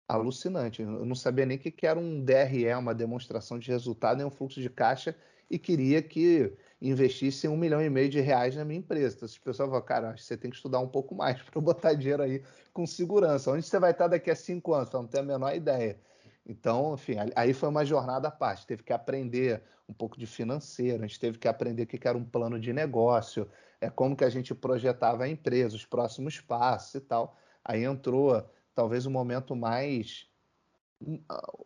alucinante. 0.07 0.81
Eu 0.81 1.05
não 1.05 1.15
sabia 1.15 1.45
nem 1.45 1.57
o 1.57 1.59
que 1.59 1.85
era 1.85 1.99
um 1.99 2.23
DRE, 2.23 2.73
uma 2.73 2.95
demonstração 2.95 3.59
de 3.59 3.69
resultado, 3.69 4.17
nem 4.17 4.25
um 4.25 4.31
fluxo 4.31 4.61
de 4.61 4.69
caixa, 4.69 5.15
e 5.49 5.59
queria 5.59 6.01
que 6.01 6.53
investisse 6.81 7.47
um 7.47 7.57
milhão 7.57 7.81
e 7.81 7.89
meio 7.89 8.09
de 8.09 8.19
reais 8.19 8.55
na 8.55 8.63
minha 8.63 8.79
empresa. 8.79 9.15
Então, 9.15 9.25
as 9.25 9.37
pessoas 9.37 9.69
falam, 9.69 9.85
cara, 9.85 10.17
você 10.17 10.37
tem 10.37 10.49
que 10.49 10.57
estudar 10.57 10.79
um 10.79 10.87
pouco 10.87 11.15
mais 11.15 11.41
para 11.43 11.59
botar 11.59 11.93
dinheiro 11.93 12.23
aí 12.23 12.41
com 12.73 12.85
segurança. 12.85 13.51
Onde 13.51 13.63
você 13.63 13.79
vai 13.79 13.91
estar 13.91 14.07
daqui 14.07 14.31
a 14.31 14.35
cinco 14.35 14.73
anos? 14.73 14.93
Eu 14.93 15.01
não 15.01 15.07
tenho 15.07 15.23
a 15.23 15.27
menor 15.27 15.55
ideia. 15.55 15.99
Então, 16.45 16.93
enfim, 16.93 17.15
aí 17.35 17.53
foi 17.53 17.67
uma 17.67 17.85
jornada 17.85 18.29
à 18.29 18.31
parte. 18.31 18.65
Teve 18.65 18.83
que 18.83 18.93
aprender 18.93 19.62
um 19.88 19.93
pouco 19.93 20.17
de 20.17 20.25
financeiro, 20.25 21.03
a 21.03 21.07
gente 21.07 21.19
teve 21.19 21.38
que 21.38 21.47
aprender 21.47 21.83
o 21.83 21.88
que 21.88 22.07
era 22.07 22.17
um 22.17 22.23
plano 22.23 22.60
de 22.60 22.73
negócio, 22.73 23.49
é 23.79 23.89
como 23.89 24.15
que 24.15 24.23
a 24.23 24.29
gente 24.29 24.53
projetava 24.55 25.23
a 25.23 25.29
empresa, 25.29 25.75
os 25.75 25.85
próximos 25.85 26.39
passos 26.39 26.95
e 26.95 27.01
tal. 27.01 27.37
Aí 27.63 27.83
entrou 27.83 28.43
talvez 28.73 29.05
o 29.05 29.11
momento 29.11 29.55
mais 29.55 30.29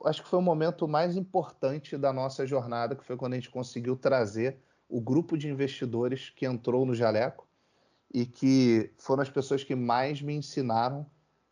acho 0.03 0.23
que 0.23 0.29
foi 0.29 0.39
o 0.39 0.41
momento 0.41 0.87
mais 0.87 1.15
importante 1.15 1.97
da 1.97 2.11
nossa 2.11 2.45
jornada, 2.45 2.95
que 2.95 3.03
foi 3.03 3.15
quando 3.15 3.33
a 3.33 3.35
gente 3.35 3.49
conseguiu 3.49 3.95
trazer 3.95 4.57
o 4.89 4.99
grupo 4.99 5.37
de 5.37 5.47
investidores 5.47 6.29
que 6.29 6.45
entrou 6.45 6.85
no 6.85 6.93
Jaleco 6.93 7.47
e 8.13 8.25
que 8.25 8.91
foram 8.97 9.23
as 9.23 9.29
pessoas 9.29 9.63
que 9.63 9.75
mais 9.75 10.21
me 10.21 10.33
ensinaram. 10.33 11.05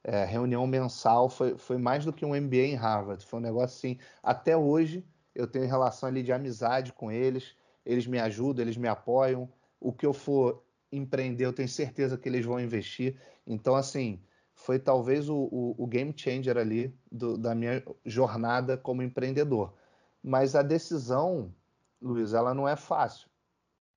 É, 0.03 0.25
reunião 0.25 0.65
mensal 0.67 1.29
foi, 1.29 1.57
foi 1.57 1.77
mais 1.77 2.03
do 2.03 2.11
que 2.11 2.25
um 2.25 2.35
MBA 2.35 2.57
em 2.57 2.75
Harvard. 2.75 3.25
Foi 3.25 3.39
um 3.39 3.43
negócio 3.43 3.77
assim. 3.77 3.97
Até 4.21 4.57
hoje 4.57 5.05
eu 5.33 5.47
tenho 5.47 5.67
relação 5.67 6.09
ali 6.09 6.21
de 6.21 6.33
amizade 6.33 6.91
com 6.91 7.09
eles. 7.11 7.55
Eles 7.85 8.05
me 8.05 8.19
ajudam, 8.19 8.63
eles 8.63 8.75
me 8.75 8.87
apoiam 8.87 9.49
o 9.79 9.93
que 9.93 10.05
eu 10.05 10.13
for 10.13 10.63
empreender, 10.91 11.45
eu 11.45 11.53
tenho 11.53 11.69
certeza 11.69 12.17
que 12.17 12.27
eles 12.27 12.45
vão 12.45 12.59
investir. 12.59 13.15
Então, 13.45 13.75
assim, 13.75 14.21
foi 14.53 14.77
talvez 14.77 15.29
o, 15.29 15.37
o, 15.37 15.75
o 15.77 15.87
game 15.87 16.13
changer 16.15 16.57
ali 16.57 16.93
do, 17.11 17.37
da 17.37 17.55
minha 17.55 17.83
jornada 18.05 18.77
como 18.77 19.01
empreendedor. 19.01 19.73
Mas 20.21 20.55
a 20.55 20.61
decisão, 20.61 21.53
Luiz, 22.01 22.33
ela 22.33 22.53
não 22.53 22.67
é 22.67 22.75
fácil. 22.75 23.29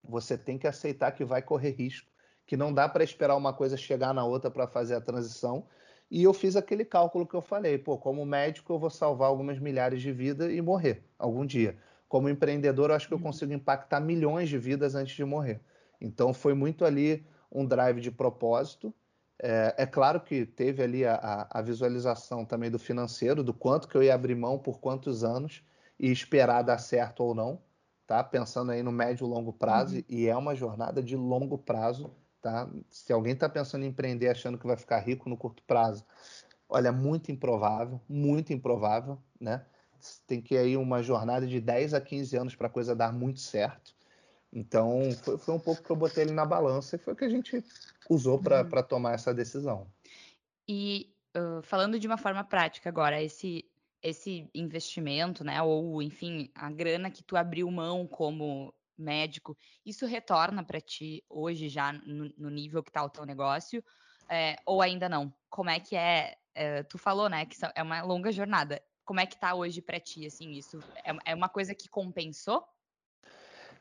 Você 0.04 0.36
tem 0.36 0.58
que 0.58 0.66
aceitar 0.66 1.12
que 1.12 1.24
vai 1.24 1.42
correr 1.42 1.70
risco, 1.70 2.10
que 2.46 2.56
não 2.56 2.72
dá 2.72 2.88
para 2.88 3.04
esperar 3.04 3.36
uma 3.36 3.52
coisa 3.52 3.76
chegar 3.76 4.12
na 4.12 4.24
outra 4.24 4.50
para 4.50 4.66
fazer 4.66 4.94
a 4.94 5.00
transição. 5.00 5.66
E 6.10 6.22
eu 6.22 6.32
fiz 6.32 6.56
aquele 6.56 6.84
cálculo 6.84 7.26
que 7.26 7.34
eu 7.34 7.42
falei, 7.42 7.78
pô, 7.78 7.96
como 7.96 8.24
médico 8.26 8.72
eu 8.72 8.78
vou 8.78 8.90
salvar 8.90 9.28
algumas 9.28 9.58
milhares 9.58 10.02
de 10.02 10.12
vidas 10.12 10.52
e 10.52 10.60
morrer 10.60 11.02
algum 11.18 11.46
dia. 11.46 11.76
Como 12.08 12.28
empreendedor, 12.28 12.90
eu 12.90 12.96
acho 12.96 13.08
que 13.08 13.14
eu 13.14 13.18
uhum. 13.18 13.24
consigo 13.24 13.52
impactar 13.52 13.98
milhões 13.98 14.48
de 14.48 14.58
vidas 14.58 14.94
antes 14.94 15.16
de 15.16 15.24
morrer. 15.24 15.60
Então 16.02 16.34
foi 16.34 16.52
muito 16.52 16.84
ali 16.84 17.24
um 17.50 17.64
drive 17.64 18.00
de 18.00 18.10
propósito. 18.10 18.92
É, 19.40 19.74
é 19.78 19.86
claro 19.86 20.20
que 20.20 20.44
teve 20.44 20.82
ali 20.82 21.04
a, 21.04 21.46
a, 21.48 21.62
visualização 21.62 22.44
também 22.44 22.70
do 22.70 22.78
financeiro, 22.78 23.42
do 23.42 23.54
quanto 23.54 23.88
que 23.88 23.96
eu 23.96 24.02
ia 24.02 24.14
abrir 24.14 24.34
mão 24.34 24.58
por 24.58 24.80
quantos 24.80 25.22
anos 25.22 25.62
e 25.98 26.10
esperar 26.10 26.62
dar 26.62 26.78
certo 26.78 27.22
ou 27.22 27.34
não, 27.34 27.62
tá? 28.06 28.22
Pensando 28.22 28.72
aí 28.72 28.82
no 28.82 28.90
médio 28.92 29.26
e 29.26 29.30
longo 29.30 29.52
prazo, 29.52 29.96
uhum. 29.96 30.02
e 30.08 30.26
é 30.26 30.36
uma 30.36 30.54
jornada 30.54 31.02
de 31.02 31.16
longo 31.16 31.56
prazo, 31.56 32.12
tá? 32.40 32.68
Se 32.90 33.12
alguém 33.12 33.32
está 33.32 33.48
pensando 33.48 33.84
em 33.84 33.88
empreender 33.88 34.28
achando 34.28 34.58
que 34.58 34.66
vai 34.66 34.76
ficar 34.76 34.98
rico 34.98 35.28
no 35.28 35.36
curto 35.36 35.62
prazo, 35.64 36.04
olha, 36.68 36.90
muito 36.90 37.30
improvável, 37.30 38.00
muito 38.08 38.52
improvável, 38.52 39.18
né? 39.40 39.64
Tem 40.26 40.40
que 40.40 40.54
ir 40.54 40.58
aí 40.58 40.76
uma 40.76 41.00
jornada 41.02 41.46
de 41.46 41.60
10 41.60 41.94
a 41.94 42.00
15 42.00 42.36
anos 42.36 42.56
para 42.56 42.66
a 42.66 42.70
coisa 42.70 42.94
dar 42.94 43.12
muito 43.12 43.40
certo. 43.40 43.94
Então, 44.52 45.10
foi, 45.22 45.38
foi, 45.38 45.54
um 45.54 45.58
pouco 45.58 45.82
que 45.82 45.90
eu 45.90 45.96
botei 45.96 46.24
ele 46.24 46.32
na 46.32 46.44
balança 46.44 46.96
e 46.96 46.98
foi 46.98 47.14
o 47.14 47.16
que 47.16 47.24
a 47.24 47.28
gente 47.28 47.64
usou 48.08 48.38
para 48.38 48.62
uhum. 48.62 48.82
tomar 48.82 49.14
essa 49.14 49.32
decisão. 49.32 49.86
E 50.68 51.14
uh, 51.36 51.62
falando 51.62 51.98
de 51.98 52.06
uma 52.06 52.18
forma 52.18 52.44
prática 52.44 52.88
agora, 52.88 53.22
esse, 53.22 53.64
esse 54.02 54.50
investimento, 54.54 55.42
né, 55.42 55.62
ou 55.62 56.02
enfim, 56.02 56.50
a 56.54 56.70
grana 56.70 57.10
que 57.10 57.22
tu 57.22 57.36
abriu 57.36 57.70
mão 57.70 58.06
como 58.06 58.74
médico, 58.98 59.56
isso 59.86 60.04
retorna 60.06 60.62
para 60.62 60.80
ti 60.80 61.24
hoje 61.30 61.68
já 61.68 61.92
no, 61.92 62.30
no, 62.36 62.50
nível 62.50 62.82
que 62.82 62.90
está 62.90 63.02
o 63.02 63.08
teu 63.08 63.24
negócio, 63.24 63.82
é, 64.28 64.56
ou 64.66 64.82
ainda 64.82 65.08
não? 65.08 65.32
Como 65.48 65.70
é 65.70 65.80
que 65.80 65.96
é, 65.96 66.36
é? 66.54 66.82
Tu 66.82 66.98
falou, 66.98 67.28
né, 67.28 67.46
que 67.46 67.56
é 67.74 67.82
uma 67.82 68.02
longa 68.02 68.30
jornada. 68.30 68.82
Como 69.04 69.18
é 69.18 69.26
que 69.26 69.34
está 69.34 69.54
hoje 69.54 69.80
para 69.80 69.98
ti, 69.98 70.26
assim, 70.26 70.52
isso? 70.52 70.78
É, 71.04 71.32
é 71.32 71.34
uma 71.34 71.48
coisa 71.48 71.74
que 71.74 71.88
compensou? 71.88 72.64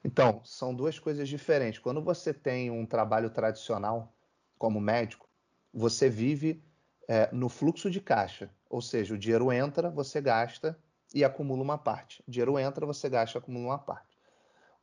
Então, 0.03 0.41
são 0.43 0.73
duas 0.73 0.97
coisas 0.97 1.29
diferentes. 1.29 1.79
Quando 1.79 2.01
você 2.01 2.33
tem 2.33 2.71
um 2.71 2.85
trabalho 2.85 3.29
tradicional 3.29 4.13
como 4.57 4.81
médico, 4.81 5.29
você 5.73 6.09
vive 6.09 6.63
é, 7.07 7.29
no 7.31 7.49
fluxo 7.49 7.89
de 7.89 8.01
caixa, 8.01 8.49
ou 8.69 8.81
seja, 8.81 9.13
o 9.13 9.17
dinheiro 9.17 9.51
entra, 9.51 9.89
você 9.89 10.19
gasta 10.19 10.77
e 11.13 11.23
acumula 11.23 11.61
uma 11.61 11.77
parte. 11.77 12.23
O 12.27 12.31
dinheiro 12.31 12.57
entra, 12.57 12.85
você 12.85 13.09
gasta 13.09 13.37
acumula 13.37 13.65
uma 13.65 13.79
parte. 13.79 14.17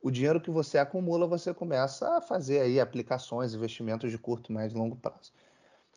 O 0.01 0.09
dinheiro 0.09 0.39
que 0.39 0.49
você 0.49 0.77
acumula, 0.77 1.27
você 1.27 1.53
começa 1.53 2.17
a 2.17 2.21
fazer 2.21 2.61
aí 2.61 2.79
aplicações, 2.79 3.53
investimentos 3.53 4.09
de 4.09 4.17
curto, 4.17 4.53
médio 4.53 4.75
e 4.75 4.79
longo 4.79 4.95
prazo. 4.95 5.33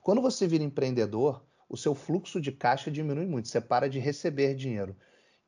Quando 0.02 0.20
você 0.20 0.48
vira 0.48 0.64
empreendedor, 0.64 1.44
o 1.68 1.76
seu 1.76 1.94
fluxo 1.94 2.40
de 2.40 2.50
caixa 2.50 2.90
diminui 2.90 3.26
muito, 3.26 3.48
você 3.48 3.60
para 3.60 3.88
de 3.88 4.00
receber 4.00 4.54
dinheiro. 4.54 4.96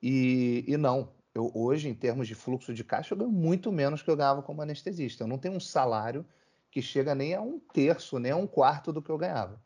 E, 0.01 0.65
e 0.69 0.77
não, 0.77 1.13
eu 1.35 1.51
hoje, 1.55 1.89
em 1.89 1.95
termos 1.95 2.29
de 2.29 2.35
fluxo 2.35 2.73
de 2.73 2.85
caixa, 2.85 3.13
eu 3.13 3.19
ganho 3.19 3.31
muito 3.31 3.73
menos 3.73 4.03
que 4.03 4.11
eu 4.11 4.17
ganhava 4.17 4.43
como 4.43 4.63
anestesista. 4.63 5.25
Eu 5.25 5.29
não 5.29 5.39
tenho 5.39 5.55
um 5.55 5.61
salário 5.61 6.25
que 6.71 6.81
chega 6.81 7.15
nem 7.15 7.35
a 7.35 7.41
um 7.41 7.59
terço, 7.59 8.19
nem 8.19 8.33
a 8.33 8.37
um 8.37 8.47
quarto 8.47 8.93
do 8.93 9.03
que 9.03 9.11
eu 9.11 9.19
ganhava. 9.19 9.61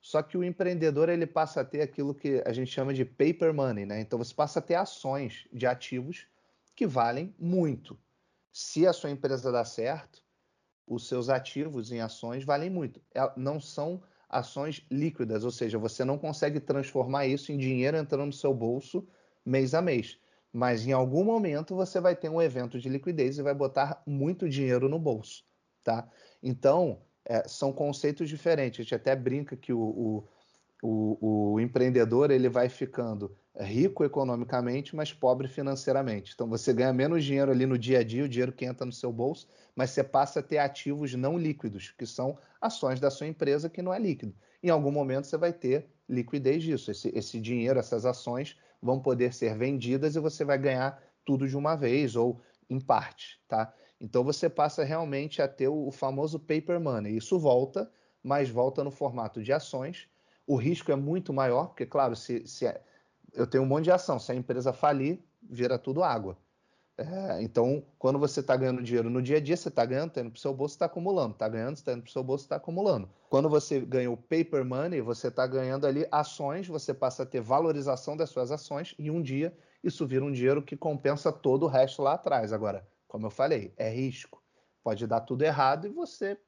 Só 0.00 0.22
que 0.22 0.38
o 0.38 0.44
empreendedor 0.44 1.08
ele 1.08 1.26
passa 1.26 1.60
a 1.60 1.64
ter 1.64 1.82
aquilo 1.82 2.14
que 2.14 2.42
a 2.46 2.52
gente 2.52 2.70
chama 2.70 2.94
de 2.94 3.04
paper 3.04 3.52
money, 3.52 3.84
né? 3.84 4.00
Então 4.00 4.18
você 4.18 4.32
passa 4.32 4.60
a 4.60 4.62
ter 4.62 4.76
ações 4.76 5.46
de 5.52 5.66
ativos 5.66 6.26
que 6.74 6.86
valem 6.86 7.34
muito. 7.38 7.98
Se 8.52 8.86
a 8.86 8.92
sua 8.92 9.10
empresa 9.10 9.52
dá 9.52 9.64
certo, 9.64 10.22
os 10.86 11.06
seus 11.06 11.28
ativos 11.28 11.92
em 11.92 12.00
ações 12.00 12.44
valem 12.44 12.70
muito. 12.70 13.02
É, 13.14 13.20
não 13.36 13.60
são 13.60 14.02
ações 14.28 14.86
líquidas, 14.90 15.44
ou 15.44 15.50
seja, 15.50 15.76
você 15.76 16.04
não 16.04 16.16
consegue 16.16 16.60
transformar 16.60 17.26
isso 17.26 17.52
em 17.52 17.58
dinheiro 17.58 17.96
entrando 17.96 18.26
no 18.26 18.32
seu 18.32 18.54
bolso 18.54 19.06
mês 19.44 19.74
a 19.74 19.82
mês. 19.82 20.19
Mas 20.52 20.86
em 20.86 20.92
algum 20.92 21.24
momento 21.24 21.76
você 21.76 22.00
vai 22.00 22.16
ter 22.16 22.28
um 22.28 22.42
evento 22.42 22.78
de 22.78 22.88
liquidez 22.88 23.38
e 23.38 23.42
vai 23.42 23.54
botar 23.54 24.02
muito 24.06 24.48
dinheiro 24.48 24.88
no 24.88 24.98
bolso, 24.98 25.44
tá? 25.84 26.08
Então, 26.42 27.00
é, 27.24 27.46
são 27.46 27.72
conceitos 27.72 28.28
diferentes. 28.28 28.80
A 28.80 28.82
gente 28.82 28.94
até 28.94 29.14
brinca 29.14 29.56
que 29.56 29.72
o, 29.72 29.80
o, 29.80 30.28
o, 30.82 31.52
o, 31.52 31.60
empreendedor 31.60 32.30
ele 32.30 32.48
vai 32.48 32.68
ficando 32.68 33.36
rico 33.56 34.04
economicamente, 34.04 34.96
mas 34.96 35.12
pobre 35.12 35.46
financeiramente. 35.46 36.32
Então 36.34 36.48
você 36.48 36.72
ganha 36.72 36.92
menos 36.92 37.24
dinheiro 37.24 37.50
ali 37.50 37.66
no 37.66 37.78
dia 37.78 38.00
a 38.00 38.02
dia, 38.02 38.24
o 38.24 38.28
dinheiro 38.28 38.52
que 38.52 38.64
entra 38.64 38.86
no 38.86 38.92
seu 38.92 39.12
bolso, 39.12 39.46
mas 39.76 39.90
você 39.90 40.02
passa 40.02 40.40
a 40.40 40.42
ter 40.42 40.58
ativos 40.58 41.14
não 41.14 41.38
líquidos, 41.38 41.90
que 41.96 42.06
são 42.06 42.38
ações 42.60 42.98
da 42.98 43.10
sua 43.10 43.26
empresa 43.26 43.68
que 43.68 43.82
não 43.82 43.92
é 43.92 43.98
líquido. 43.98 44.34
Em 44.62 44.70
algum 44.70 44.90
momento 44.90 45.26
você 45.26 45.36
vai 45.36 45.52
ter 45.52 45.86
liquidez 46.08 46.62
disso. 46.62 46.90
Esse, 46.90 47.12
esse 47.14 47.40
dinheiro, 47.40 47.78
essas 47.78 48.04
ações 48.04 48.56
vão 48.82 49.00
poder 49.00 49.32
ser 49.32 49.56
vendidas 49.56 50.16
e 50.16 50.20
você 50.20 50.44
vai 50.44 50.58
ganhar 50.58 51.02
tudo 51.24 51.46
de 51.46 51.56
uma 51.56 51.76
vez 51.76 52.16
ou 52.16 52.40
em 52.68 52.80
parte, 52.80 53.40
tá? 53.48 53.72
Então 54.00 54.24
você 54.24 54.48
passa 54.48 54.82
realmente 54.82 55.42
a 55.42 55.48
ter 55.48 55.68
o 55.68 55.90
famoso 55.90 56.38
paper 56.38 56.80
money. 56.80 57.16
Isso 57.16 57.38
volta, 57.38 57.90
mas 58.22 58.48
volta 58.48 58.82
no 58.82 58.90
formato 58.90 59.42
de 59.42 59.52
ações. 59.52 60.08
O 60.46 60.56
risco 60.56 60.90
é 60.90 60.96
muito 60.96 61.32
maior, 61.32 61.68
porque, 61.68 61.84
claro, 61.84 62.16
se, 62.16 62.46
se 62.46 62.66
é, 62.66 62.82
eu 63.34 63.46
tenho 63.46 63.64
um 63.64 63.66
monte 63.66 63.84
de 63.84 63.92
ação, 63.92 64.18
se 64.18 64.32
a 64.32 64.34
empresa 64.34 64.72
falir, 64.72 65.22
vira 65.42 65.78
tudo 65.78 66.02
água. 66.02 66.38
É, 67.00 67.42
então, 67.42 67.82
quando 67.98 68.18
você 68.18 68.40
está 68.40 68.54
ganhando 68.54 68.82
dinheiro 68.82 69.08
no 69.08 69.22
dia 69.22 69.38
a 69.38 69.40
dia, 69.40 69.56
você 69.56 69.68
está 69.68 69.86
ganhando, 69.86 70.08
está 70.08 70.20
indo 70.20 70.30
para 70.30 70.36
o 70.36 70.40
seu 70.40 70.52
bolso, 70.52 70.74
está 70.74 70.84
acumulando. 70.84 71.32
Está 71.32 71.48
ganhando, 71.48 71.76
está 71.76 71.92
indo 71.92 72.02
para 72.02 72.10
o 72.10 72.12
seu 72.12 72.22
bolso, 72.22 72.44
está 72.44 72.56
acumulando. 72.56 73.08
Quando 73.30 73.48
você 73.48 73.80
ganha 73.80 74.10
o 74.10 74.16
paper 74.18 74.64
money, 74.64 75.00
você 75.00 75.28
está 75.28 75.46
ganhando 75.46 75.86
ali 75.86 76.06
ações, 76.12 76.68
você 76.68 76.92
passa 76.92 77.22
a 77.22 77.26
ter 77.26 77.40
valorização 77.40 78.16
das 78.16 78.28
suas 78.28 78.52
ações 78.52 78.94
e 78.98 79.10
um 79.10 79.22
dia 79.22 79.56
isso 79.82 80.06
vira 80.06 80.22
um 80.22 80.30
dinheiro 80.30 80.62
que 80.62 80.76
compensa 80.76 81.32
todo 81.32 81.64
o 81.64 81.68
resto 81.68 82.02
lá 82.02 82.12
atrás. 82.14 82.52
Agora, 82.52 82.86
como 83.08 83.26
eu 83.26 83.30
falei, 83.30 83.72
é 83.78 83.88
risco. 83.88 84.42
Pode 84.82 85.06
dar 85.06 85.22
tudo 85.22 85.42
errado 85.42 85.86
e 85.86 85.90
você 85.90 86.38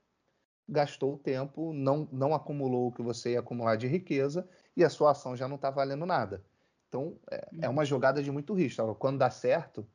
gastou 0.68 1.14
o 1.14 1.18
tempo, 1.18 1.72
não, 1.72 2.08
não 2.12 2.34
acumulou 2.34 2.88
o 2.88 2.92
que 2.92 3.02
você 3.02 3.32
ia 3.32 3.40
acumular 3.40 3.76
de 3.76 3.86
riqueza 3.86 4.46
e 4.76 4.84
a 4.84 4.90
sua 4.90 5.10
ação 5.10 5.34
já 5.34 5.48
não 5.48 5.56
está 5.56 5.70
valendo 5.70 6.04
nada. 6.06 6.44
Então, 6.88 7.16
é, 7.30 7.48
é, 7.62 7.68
uma 7.68 7.84
jogada 7.86 8.22
de 8.22 8.30
muito 8.30 8.52
risco. 8.52 8.82
Agora, 8.82 8.96
quando 8.96 9.18
dá 9.18 9.30
certo, 9.30 9.86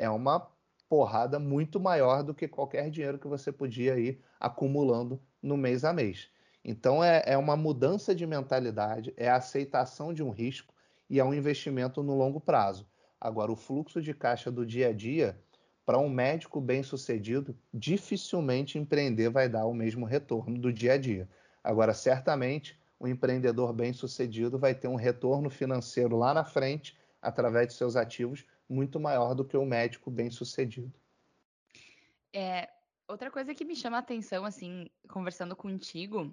é 0.00 0.08
uma 0.08 0.50
porrada 0.88 1.38
muito 1.38 1.78
maior 1.78 2.22
do 2.24 2.34
que 2.34 2.48
qualquer 2.48 2.90
dinheiro 2.90 3.18
que 3.18 3.28
você 3.28 3.52
podia 3.52 3.98
ir 3.98 4.18
acumulando 4.40 5.20
no 5.42 5.56
mês 5.56 5.84
a 5.84 5.92
mês. 5.92 6.30
Então, 6.64 7.04
é, 7.04 7.22
é 7.26 7.36
uma 7.36 7.54
mudança 7.54 8.14
de 8.14 8.26
mentalidade, 8.26 9.12
é 9.16 9.28
a 9.28 9.36
aceitação 9.36 10.12
de 10.12 10.22
um 10.22 10.30
risco 10.30 10.74
e 11.08 11.20
é 11.20 11.24
um 11.24 11.34
investimento 11.34 12.02
no 12.02 12.16
longo 12.16 12.40
prazo. 12.40 12.88
Agora, 13.20 13.52
o 13.52 13.56
fluxo 13.56 14.00
de 14.00 14.14
caixa 14.14 14.50
do 14.50 14.64
dia 14.64 14.88
a 14.88 14.92
dia 14.92 15.38
para 15.84 15.98
um 15.98 16.08
médico 16.08 16.60
bem-sucedido, 16.60 17.54
dificilmente 17.72 18.78
empreender 18.78 19.28
vai 19.28 19.48
dar 19.48 19.66
o 19.66 19.74
mesmo 19.74 20.06
retorno 20.06 20.58
do 20.58 20.72
dia 20.72 20.94
a 20.94 20.96
dia. 20.96 21.28
Agora, 21.62 21.92
certamente, 21.92 22.80
o 22.98 23.06
empreendedor 23.06 23.72
bem-sucedido 23.72 24.58
vai 24.58 24.74
ter 24.74 24.88
um 24.88 24.94
retorno 24.94 25.50
financeiro 25.50 26.16
lá 26.16 26.32
na 26.32 26.44
frente, 26.44 26.96
através 27.20 27.68
de 27.68 27.74
seus 27.74 27.96
ativos, 27.96 28.46
muito 28.70 29.00
maior 29.00 29.34
do 29.34 29.44
que 29.44 29.56
o 29.56 29.66
médico 29.66 30.10
bem-sucedido. 30.10 30.92
É, 32.32 32.70
outra 33.08 33.30
coisa 33.30 33.54
que 33.54 33.64
me 33.64 33.74
chama 33.74 33.96
a 33.96 34.00
atenção, 34.00 34.44
assim, 34.44 34.88
conversando 35.08 35.56
contigo, 35.56 36.32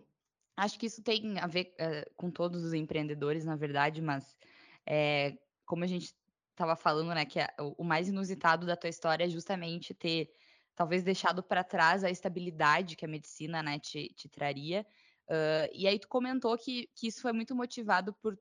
acho 0.56 0.78
que 0.78 0.86
isso 0.86 1.02
tem 1.02 1.40
a 1.40 1.48
ver 1.48 1.74
é, 1.80 2.08
com 2.16 2.30
todos 2.30 2.64
os 2.64 2.74
empreendedores, 2.74 3.44
na 3.44 3.56
verdade, 3.56 4.02
mas 4.02 4.38
é, 4.86 5.38
como 5.66 5.84
a 5.84 5.88
gente 5.88 6.14
estava 6.52 6.76
falando, 6.76 7.14
né, 7.14 7.26
que 7.26 7.40
o 7.78 7.84
mais 7.84 8.08
inusitado 8.08 8.66
da 8.66 8.76
tua 8.76 8.90
história 8.90 9.26
é 9.26 9.30
justamente 9.30 9.94
ter 9.94 10.32
talvez 10.76 11.04
deixado 11.04 11.42
para 11.42 11.64
trás 11.64 12.04
a 12.04 12.10
estabilidade 12.10 12.96
que 12.96 13.06
a 13.06 13.08
medicina, 13.08 13.64
né, 13.64 13.80
te, 13.80 14.14
te 14.16 14.30
traria. 14.30 14.86
Uh, 15.28 15.70
e 15.74 15.88
aí 15.88 16.00
tu 16.00 16.08
comentou 16.08 16.58
que, 16.58 16.90
que 16.96 17.08
isso 17.08 17.22
foi 17.22 17.34
muito 17.34 17.56
motivado 17.56 18.14
por 18.14 18.40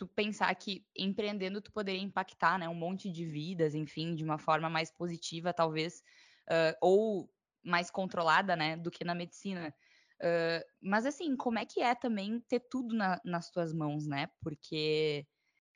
tu 0.00 0.08
pensar 0.08 0.54
que 0.54 0.86
empreendendo 0.96 1.60
tu 1.60 1.70
poderia 1.70 2.00
impactar, 2.00 2.58
né, 2.58 2.66
um 2.66 2.74
monte 2.74 3.10
de 3.12 3.26
vidas, 3.26 3.74
enfim, 3.74 4.14
de 4.14 4.24
uma 4.24 4.38
forma 4.38 4.70
mais 4.70 4.90
positiva, 4.90 5.52
talvez, 5.52 6.02
uh, 6.48 6.74
ou 6.80 7.30
mais 7.62 7.90
controlada, 7.90 8.56
né, 8.56 8.78
do 8.78 8.90
que 8.90 9.04
na 9.04 9.14
medicina. 9.14 9.74
Uh, 10.22 10.64
mas 10.80 11.04
assim, 11.04 11.36
como 11.36 11.58
é 11.58 11.66
que 11.66 11.82
é 11.82 11.94
também 11.94 12.40
ter 12.40 12.60
tudo 12.60 12.94
na, 12.94 13.20
nas 13.22 13.50
tuas 13.50 13.74
mãos, 13.74 14.06
né? 14.06 14.30
Porque 14.40 15.26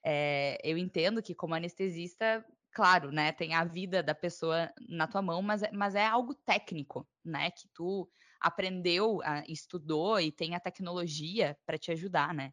é, 0.03 0.59
eu 0.65 0.79
entendo 0.79 1.23
que, 1.23 1.35
como 1.35 1.55
anestesista, 1.55 2.43
claro, 2.73 3.13
né, 3.13 3.31
tem 3.31 3.53
a 3.53 3.63
vida 3.65 4.03
da 4.03 4.15
pessoa 4.15 4.73
na 4.89 5.07
tua 5.07 5.21
mão, 5.21 5.43
mas, 5.43 5.63
é, 5.63 5.71
mas 5.71 5.95
é 5.95 6.07
algo 6.07 6.35
técnico, 6.35 7.07
né, 7.23 7.51
que 7.51 7.69
tu 7.75 8.11
aprendeu, 8.41 9.21
estudou 9.49 10.19
e 10.19 10.33
tem 10.33 10.55
a 10.55 10.61
tecnologia 10.61 11.59
para 11.67 11.77
te 11.79 11.93
ajudar, 11.93 12.33
né? 12.33 12.53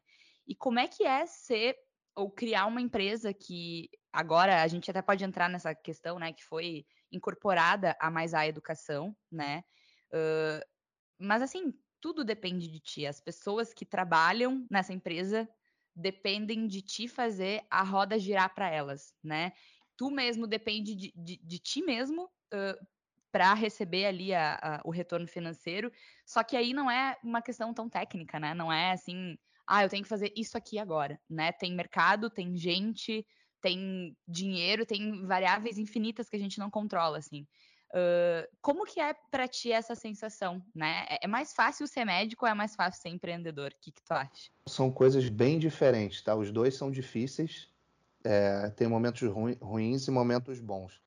E 0.51 0.55
como 0.55 0.79
é 0.79 0.85
que 0.85 1.05
é 1.05 1.25
ser 1.25 1.77
ou 2.13 2.29
criar 2.29 2.65
uma 2.65 2.81
empresa 2.81 3.33
que 3.33 3.89
agora 4.11 4.61
a 4.61 4.67
gente 4.67 4.91
até 4.91 5.01
pode 5.01 5.23
entrar 5.23 5.49
nessa 5.49 5.73
questão, 5.73 6.19
né, 6.19 6.33
que 6.33 6.43
foi 6.43 6.85
incorporada 7.09 7.95
a 8.01 8.11
mais 8.11 8.33
a 8.33 8.45
educação, 8.45 9.15
né? 9.31 9.63
Uh, 10.13 10.59
mas 11.17 11.41
assim, 11.41 11.73
tudo 12.01 12.25
depende 12.25 12.67
de 12.67 12.81
ti. 12.81 13.07
As 13.07 13.21
pessoas 13.21 13.73
que 13.73 13.85
trabalham 13.85 14.67
nessa 14.69 14.91
empresa 14.91 15.47
dependem 15.95 16.67
de 16.67 16.81
ti 16.81 17.07
fazer 17.07 17.65
a 17.69 17.81
roda 17.81 18.19
girar 18.19 18.53
para 18.53 18.69
elas, 18.69 19.13
né? 19.23 19.53
Tu 19.95 20.11
mesmo 20.11 20.45
depende 20.47 20.93
de, 20.95 21.13
de, 21.15 21.37
de 21.37 21.59
ti 21.59 21.81
mesmo 21.81 22.25
uh, 22.25 22.87
para 23.31 23.53
receber 23.53 24.05
ali 24.05 24.33
a, 24.33 24.59
a, 24.61 24.81
o 24.83 24.91
retorno 24.91 25.27
financeiro. 25.27 25.91
Só 26.25 26.43
que 26.43 26.57
aí 26.57 26.73
não 26.73 26.89
é 26.89 27.17
uma 27.23 27.41
questão 27.41 27.73
tão 27.73 27.89
técnica, 27.89 28.39
né? 28.39 28.53
Não 28.53 28.71
é 28.71 28.91
assim, 28.91 29.37
ah, 29.65 29.83
eu 29.83 29.89
tenho 29.89 30.03
que 30.03 30.09
fazer 30.09 30.33
isso 30.35 30.57
aqui 30.57 30.77
agora, 30.77 31.19
né? 31.29 31.51
Tem 31.51 31.73
mercado, 31.73 32.29
tem 32.29 32.55
gente, 32.57 33.25
tem 33.61 34.15
dinheiro, 34.27 34.85
tem 34.85 35.25
variáveis 35.25 35.77
infinitas 35.77 36.29
que 36.29 36.35
a 36.35 36.39
gente 36.39 36.59
não 36.59 36.69
controla, 36.69 37.17
assim. 37.17 37.47
Uh, 37.93 38.47
como 38.61 38.85
que 38.85 39.01
é 39.01 39.13
para 39.29 39.49
ti 39.49 39.71
essa 39.71 39.95
sensação, 39.95 40.63
né? 40.73 41.05
É, 41.09 41.19
é 41.23 41.27
mais 41.27 41.53
fácil 41.53 41.85
ser 41.87 42.05
médico 42.05 42.45
ou 42.45 42.51
é 42.51 42.53
mais 42.53 42.73
fácil 42.73 43.01
ser 43.01 43.09
empreendedor? 43.09 43.71
O 43.71 43.81
que, 43.81 43.91
que 43.91 44.01
tu 44.01 44.13
acha? 44.13 44.49
São 44.65 44.89
coisas 44.89 45.27
bem 45.27 45.59
diferentes, 45.59 46.21
tá? 46.21 46.33
Os 46.33 46.51
dois 46.51 46.75
são 46.75 46.89
difíceis, 46.89 47.69
é, 48.23 48.69
tem 48.69 48.87
momentos 48.87 49.21
ruins 49.61 50.07
e 50.07 50.11
momentos 50.11 50.59
bons. 50.61 51.01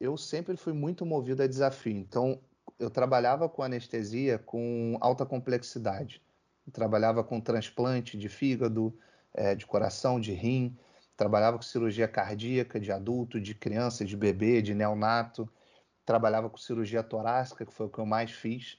Eu 0.00 0.16
sempre 0.16 0.56
fui 0.56 0.72
muito 0.72 1.04
movido 1.04 1.42
a 1.42 1.46
desafio, 1.46 1.96
então 1.96 2.40
eu 2.78 2.90
trabalhava 2.90 3.48
com 3.48 3.62
anestesia 3.62 4.38
com 4.38 4.96
alta 5.00 5.26
complexidade. 5.26 6.22
Eu 6.66 6.72
trabalhava 6.72 7.22
com 7.22 7.40
transplante 7.40 8.16
de 8.16 8.28
fígado, 8.28 8.96
é, 9.34 9.54
de 9.54 9.66
coração, 9.66 10.18
de 10.18 10.32
rim, 10.32 10.76
trabalhava 11.16 11.58
com 11.58 11.62
cirurgia 11.62 12.08
cardíaca 12.08 12.80
de 12.80 12.90
adulto, 12.90 13.40
de 13.40 13.54
criança, 13.54 14.04
de 14.04 14.16
bebê, 14.16 14.62
de 14.62 14.74
neonato 14.74 15.48
trabalhava 16.10 16.50
com 16.50 16.56
cirurgia 16.56 17.04
torácica, 17.04 17.64
que 17.64 17.72
foi 17.72 17.86
o 17.86 17.88
que 17.88 18.00
eu 18.00 18.06
mais 18.06 18.32
fiz. 18.32 18.78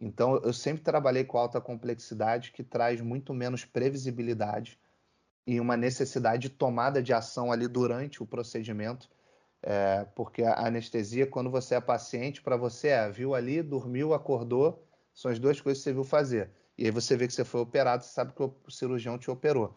Então, 0.00 0.36
eu 0.38 0.52
sempre 0.52 0.82
trabalhei 0.82 1.22
com 1.22 1.38
alta 1.38 1.60
complexidade, 1.60 2.50
que 2.50 2.64
traz 2.64 3.00
muito 3.00 3.32
menos 3.32 3.64
previsibilidade 3.64 4.80
e 5.46 5.60
uma 5.60 5.76
necessidade 5.76 6.42
de 6.42 6.50
tomada 6.50 7.00
de 7.00 7.12
ação 7.12 7.52
ali 7.52 7.68
durante 7.68 8.20
o 8.20 8.26
procedimento. 8.26 9.08
É, 9.62 10.04
porque 10.16 10.42
a 10.42 10.66
anestesia, 10.66 11.26
quando 11.26 11.48
você 11.50 11.76
é 11.76 11.80
paciente, 11.80 12.42
para 12.42 12.56
você 12.56 12.88
é, 12.88 13.10
viu 13.10 13.34
ali, 13.34 13.62
dormiu, 13.62 14.12
acordou, 14.12 14.84
são 15.14 15.30
as 15.30 15.38
duas 15.38 15.60
coisas 15.60 15.80
que 15.80 15.84
você 15.84 15.92
viu 15.92 16.04
fazer. 16.04 16.50
E 16.76 16.84
aí 16.84 16.90
você 16.90 17.16
vê 17.16 17.26
que 17.26 17.32
você 17.32 17.44
foi 17.44 17.60
operado, 17.60 18.02
você 18.02 18.10
sabe 18.10 18.32
que 18.32 18.42
o 18.42 18.54
cirurgião 18.68 19.18
te 19.18 19.30
operou. 19.30 19.76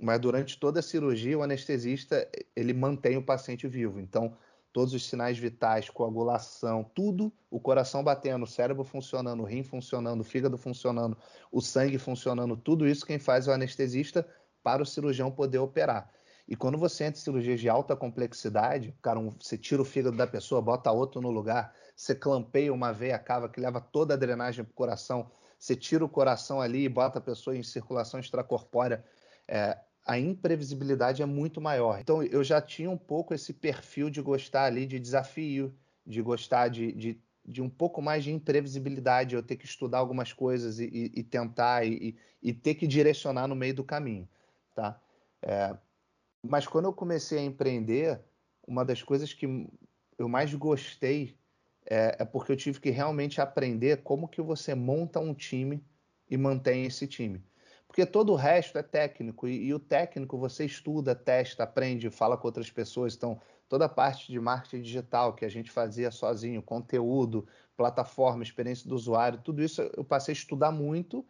Mas 0.00 0.18
durante 0.18 0.58
toda 0.58 0.80
a 0.80 0.82
cirurgia, 0.82 1.38
o 1.38 1.42
anestesista, 1.42 2.28
ele 2.56 2.72
mantém 2.72 3.16
o 3.18 3.22
paciente 3.22 3.68
vivo. 3.68 4.00
Então, 4.00 4.36
todos 4.72 4.94
os 4.94 5.06
sinais 5.06 5.38
vitais, 5.38 5.90
coagulação, 5.90 6.84
tudo, 6.94 7.32
o 7.50 7.60
coração 7.60 8.02
batendo, 8.02 8.44
o 8.44 8.48
cérebro 8.48 8.82
funcionando, 8.82 9.42
o 9.42 9.46
rim 9.46 9.62
funcionando, 9.62 10.20
o 10.22 10.24
fígado 10.24 10.56
funcionando, 10.56 11.16
o 11.52 11.60
sangue 11.60 11.98
funcionando, 11.98 12.56
tudo 12.56 12.86
isso 12.86 13.04
quem 13.04 13.18
faz 13.18 13.46
é 13.46 13.50
o 13.50 13.54
anestesista 13.54 14.26
para 14.62 14.82
o 14.82 14.86
cirurgião 14.86 15.30
poder 15.30 15.58
operar. 15.58 16.10
E 16.50 16.56
quando 16.56 16.76
você 16.76 17.04
entra 17.04 17.20
em 17.20 17.22
cirurgias 17.22 17.60
de 17.60 17.68
alta 17.68 17.94
complexidade, 17.94 18.92
cara, 19.00 19.20
um, 19.20 19.30
você 19.30 19.56
tira 19.56 19.80
o 19.80 19.84
fígado 19.84 20.16
da 20.16 20.26
pessoa, 20.26 20.60
bota 20.60 20.90
outro 20.90 21.20
no 21.20 21.30
lugar, 21.30 21.72
você 21.94 22.12
clampeia 22.12 22.74
uma 22.74 22.92
veia 22.92 23.20
cava 23.20 23.48
que 23.48 23.60
leva 23.60 23.80
toda 23.80 24.14
a 24.14 24.16
drenagem 24.16 24.64
para 24.64 24.72
o 24.72 24.74
coração, 24.74 25.30
você 25.56 25.76
tira 25.76 26.04
o 26.04 26.08
coração 26.08 26.60
ali 26.60 26.82
e 26.82 26.88
bota 26.88 27.20
a 27.20 27.22
pessoa 27.22 27.56
em 27.56 27.62
circulação 27.62 28.18
extracorpórea, 28.18 29.04
é, 29.46 29.78
a 30.04 30.18
imprevisibilidade 30.18 31.22
é 31.22 31.26
muito 31.26 31.60
maior. 31.60 32.00
Então 32.00 32.20
eu 32.20 32.42
já 32.42 32.60
tinha 32.60 32.90
um 32.90 32.98
pouco 32.98 33.32
esse 33.32 33.52
perfil 33.52 34.10
de 34.10 34.20
gostar 34.20 34.64
ali 34.64 34.86
de 34.86 34.98
desafio, 34.98 35.72
de 36.04 36.20
gostar 36.20 36.66
de, 36.66 36.90
de, 36.90 37.22
de 37.46 37.62
um 37.62 37.70
pouco 37.70 38.02
mais 38.02 38.24
de 38.24 38.32
imprevisibilidade, 38.32 39.36
eu 39.36 39.42
ter 39.42 39.54
que 39.54 39.66
estudar 39.66 39.98
algumas 39.98 40.32
coisas 40.32 40.80
e, 40.80 40.86
e, 40.86 41.20
e 41.20 41.22
tentar 41.22 41.86
e, 41.86 42.16
e, 42.42 42.52
ter 42.52 42.74
que 42.74 42.88
direcionar 42.88 43.46
no 43.46 43.54
meio 43.54 43.74
do 43.74 43.84
caminho, 43.84 44.28
tá? 44.74 45.00
É, 45.42 45.76
mas 46.42 46.66
quando 46.66 46.86
eu 46.86 46.92
comecei 46.92 47.38
a 47.38 47.42
empreender, 47.42 48.20
uma 48.66 48.84
das 48.84 49.02
coisas 49.02 49.32
que 49.32 49.68
eu 50.18 50.28
mais 50.28 50.54
gostei 50.54 51.36
é, 51.86 52.16
é, 52.20 52.24
porque 52.24 52.52
eu 52.52 52.56
tive 52.56 52.80
que 52.80 52.90
realmente 52.90 53.40
aprender 53.40 54.02
como 54.02 54.28
que 54.28 54.40
você 54.40 54.74
monta 54.74 55.18
um 55.18 55.34
time 55.34 55.84
e 56.30 56.36
mantém 56.36 56.84
esse 56.84 57.06
time. 57.06 57.42
Porque 57.88 58.06
todo 58.06 58.32
o 58.32 58.36
resto 58.36 58.78
é 58.78 58.82
técnico, 58.82 59.48
e, 59.48 59.66
e, 59.66 59.74
o 59.74 59.80
técnico 59.80 60.38
você 60.38 60.64
estuda, 60.64 61.14
testa, 61.14 61.64
aprende, 61.64 62.08
fala 62.08 62.36
com 62.36 62.46
outras 62.46 62.70
pessoas. 62.70 63.16
Então, 63.16 63.40
toda 63.68 63.86
a 63.86 63.88
parte 63.88 64.30
de 64.30 64.38
marketing 64.38 64.82
digital 64.82 65.34
que 65.34 65.44
a 65.44 65.48
gente 65.48 65.70
fazia 65.72 66.12
sozinho, 66.12 66.62
conteúdo, 66.62 67.46
plataforma, 67.76 68.44
experiência 68.44 68.88
do 68.88 68.94
usuário, 68.94 69.40
tudo 69.42 69.60
isso 69.60 69.82
eu 69.96 70.04
passei 70.04 70.32
a 70.32 70.36
estudar 70.36 70.70
muito. 70.70 71.26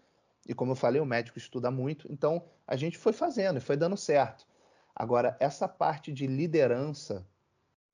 E 0.46 0.52
como 0.52 0.72
eu 0.72 0.76
falei, 0.76 1.00
o 1.00 1.06
médico 1.06 1.38
estuda 1.38 1.70
muito. 1.70 2.12
Então, 2.12 2.44
a 2.66 2.76
gente 2.76 2.98
foi 2.98 3.14
fazendo 3.14 3.56
e 3.56 3.60
foi 3.60 3.76
dando 3.76 3.96
certo. 3.96 4.46
Agora, 4.94 5.36
essa 5.40 5.68
parte 5.68 6.12
de 6.12 6.26
liderança 6.26 7.26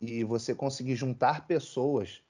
e 0.00 0.24
você 0.24 0.54
conseguir 0.54 0.96
juntar 0.96 1.46
pessoas 1.46 2.22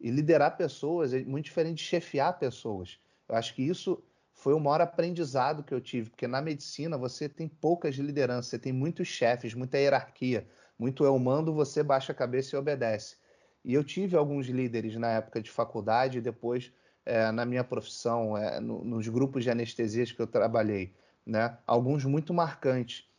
e 0.00 0.10
liderar 0.10 0.56
pessoas 0.56 1.12
é 1.12 1.22
muito 1.22 1.46
diferente 1.46 1.78
de 1.78 1.84
chefiar 1.84 2.38
pessoas. 2.38 2.98
Eu 3.28 3.36
acho 3.36 3.54
que 3.54 3.62
isso 3.62 4.02
foi 4.32 4.54
o 4.54 4.60
maior 4.60 4.80
aprendizado 4.80 5.62
que 5.62 5.74
eu 5.74 5.80
tive, 5.80 6.10
porque 6.10 6.26
na 6.26 6.40
medicina 6.40 6.96
você 6.96 7.28
tem 7.28 7.46
poucas 7.46 7.96
lideranças, 7.96 8.46
você 8.46 8.58
tem 8.58 8.72
muitos 8.72 9.06
chefes, 9.06 9.52
muita 9.52 9.78
hierarquia, 9.78 10.48
muito 10.78 11.04
eu 11.04 11.18
mando, 11.18 11.52
você 11.52 11.82
baixa 11.82 12.12
a 12.12 12.14
cabeça 12.14 12.56
e 12.56 12.58
obedece. 12.58 13.16
E 13.62 13.74
eu 13.74 13.84
tive 13.84 14.16
alguns 14.16 14.46
líderes 14.46 14.96
na 14.96 15.08
época 15.08 15.42
de 15.42 15.50
faculdade 15.50 16.18
e 16.18 16.22
depois 16.22 16.72
é, 17.04 17.30
na 17.30 17.44
minha 17.44 17.62
profissão, 17.62 18.36
é, 18.36 18.58
no, 18.60 18.82
nos 18.82 19.06
grupos 19.08 19.44
de 19.44 19.50
anestesias 19.50 20.10
que 20.10 20.20
eu 20.20 20.26
trabalhei, 20.26 20.94
né? 21.26 21.58
Alguns 21.66 22.04
muito 22.04 22.32
marcantes. 22.32 23.09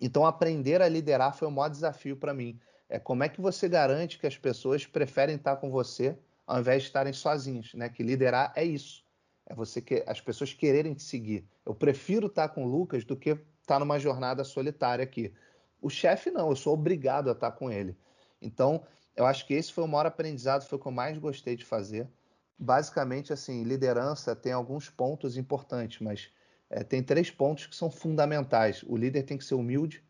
Então 0.00 0.26
aprender 0.26 0.82
a 0.82 0.88
liderar 0.88 1.34
foi 1.34 1.48
o 1.48 1.50
maior 1.50 1.68
desafio 1.68 2.16
para 2.16 2.34
mim. 2.34 2.60
É 2.88 2.98
como 2.98 3.22
é 3.22 3.28
que 3.28 3.40
você 3.40 3.68
garante 3.68 4.18
que 4.18 4.26
as 4.26 4.36
pessoas 4.36 4.86
preferem 4.86 5.36
estar 5.36 5.56
com 5.56 5.70
você 5.70 6.18
ao 6.46 6.58
invés 6.58 6.82
de 6.82 6.88
estarem 6.88 7.12
sozinhas, 7.12 7.72
né? 7.74 7.88
Que 7.88 8.02
liderar 8.02 8.52
é 8.54 8.64
isso 8.64 9.04
é 9.50 9.54
você 9.54 9.82
que 9.82 10.04
as 10.06 10.20
pessoas 10.20 10.54
quererem 10.54 10.94
te 10.94 11.02
seguir. 11.02 11.44
Eu 11.66 11.74
prefiro 11.74 12.28
estar 12.28 12.50
com 12.50 12.64
o 12.64 12.68
Lucas 12.68 13.04
do 13.04 13.16
que 13.16 13.36
estar 13.60 13.80
numa 13.80 13.98
jornada 13.98 14.44
solitária 14.44 15.02
aqui. 15.02 15.34
O 15.82 15.90
chefe 15.90 16.30
não, 16.30 16.50
eu 16.50 16.56
sou 16.56 16.74
obrigado 16.74 17.28
a 17.28 17.32
estar 17.32 17.50
com 17.50 17.68
ele. 17.68 17.98
Então, 18.40 18.84
eu 19.16 19.26
acho 19.26 19.44
que 19.44 19.54
esse 19.54 19.72
foi 19.72 19.82
o 19.82 19.88
maior 19.88 20.06
aprendizado, 20.06 20.64
foi 20.64 20.78
o 20.78 20.80
que 20.80 20.86
eu 20.86 20.92
mais 20.92 21.18
gostei 21.18 21.56
de 21.56 21.64
fazer. 21.64 22.08
Basicamente, 22.56 23.32
assim, 23.32 23.64
liderança 23.64 24.36
tem 24.36 24.52
alguns 24.52 24.88
pontos 24.88 25.36
importantes, 25.36 25.98
mas 26.00 26.30
é, 26.70 26.82
tem 26.82 27.02
três 27.02 27.30
pontos 27.30 27.66
que 27.66 27.76
são 27.76 27.90
fundamentais. 27.90 28.82
O 28.86 28.96
líder 28.96 29.24
tem 29.24 29.36
que 29.36 29.44
ser 29.44 29.54
humilde. 29.54 30.02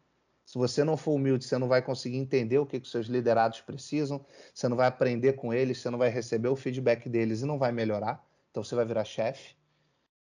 Se 0.44 0.58
você 0.58 0.84
não 0.84 0.96
for 0.96 1.12
humilde, 1.12 1.44
você 1.44 1.58
não 1.58 1.68
vai 1.68 1.80
conseguir 1.80 2.18
entender 2.18 2.58
o 2.58 2.66
que, 2.66 2.78
que 2.78 2.88
seus 2.88 3.06
liderados 3.06 3.60
precisam, 3.60 4.24
você 4.52 4.68
não 4.68 4.76
vai 4.76 4.86
aprender 4.86 5.34
com 5.34 5.54
eles, 5.54 5.78
você 5.78 5.88
não 5.90 5.98
vai 5.98 6.10
receber 6.10 6.48
o 6.48 6.56
feedback 6.56 7.08
deles 7.08 7.40
e 7.40 7.46
não 7.46 7.58
vai 7.58 7.72
melhorar 7.72 8.24
então 8.50 8.62
você 8.62 8.74
vai 8.74 8.84
virar 8.84 9.04
chefe. 9.04 9.54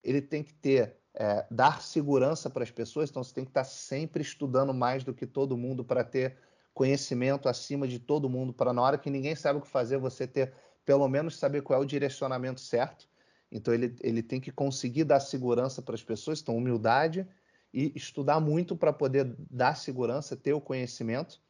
Ele 0.03 0.21
tem 0.21 0.43
que 0.43 0.53
ter, 0.55 0.97
é, 1.15 1.47
dar 1.51 1.83
segurança 1.83 2.49
para 2.49 2.63
as 2.63 2.71
pessoas, 2.71 3.11
então 3.11 3.23
você 3.23 3.35
tem 3.35 3.45
que 3.45 3.51
estar 3.51 3.65
sempre 3.65 4.23
estudando 4.23 4.73
mais 4.73 5.05
do 5.05 5.13
que 5.13 5.27
todo 5.27 5.57
mundo 5.57 5.85
para 5.85 6.05
ter 6.05 6.39
conhecimento 6.73 7.49
acima 7.49 7.87
de 7.89 7.99
todo 7.99 8.31
mundo, 8.31 8.53
para 8.53 8.73
na 8.73 8.81
hora 8.81 8.99
que 8.99 9.11
ninguém 9.11 9.35
sabe 9.35 9.59
o 9.59 9.63
que 9.63 9.69
fazer, 9.69 9.99
você 9.99 10.27
ter 10.27 10.53
pelo 10.85 11.07
menos 11.09 11.39
saber 11.39 11.63
qual 11.63 11.81
é 11.81 11.83
o 11.83 11.87
direcionamento 11.87 12.61
certo. 12.61 13.09
Então 13.51 13.75
ele, 13.75 13.97
ele 14.01 14.23
tem 14.23 14.41
que 14.41 14.53
conseguir 14.53 15.05
dar 15.05 15.21
segurança 15.21 15.83
para 15.83 15.95
as 15.95 16.03
pessoas, 16.03 16.41
então 16.41 16.57
humildade 16.57 17.27
e 17.73 17.93
estudar 17.95 18.41
muito 18.41 18.77
para 18.77 18.93
poder 18.93 19.35
dar 19.51 19.77
segurança, 19.77 20.37
ter 20.37 20.53
o 20.53 20.61
conhecimento. 20.61 21.41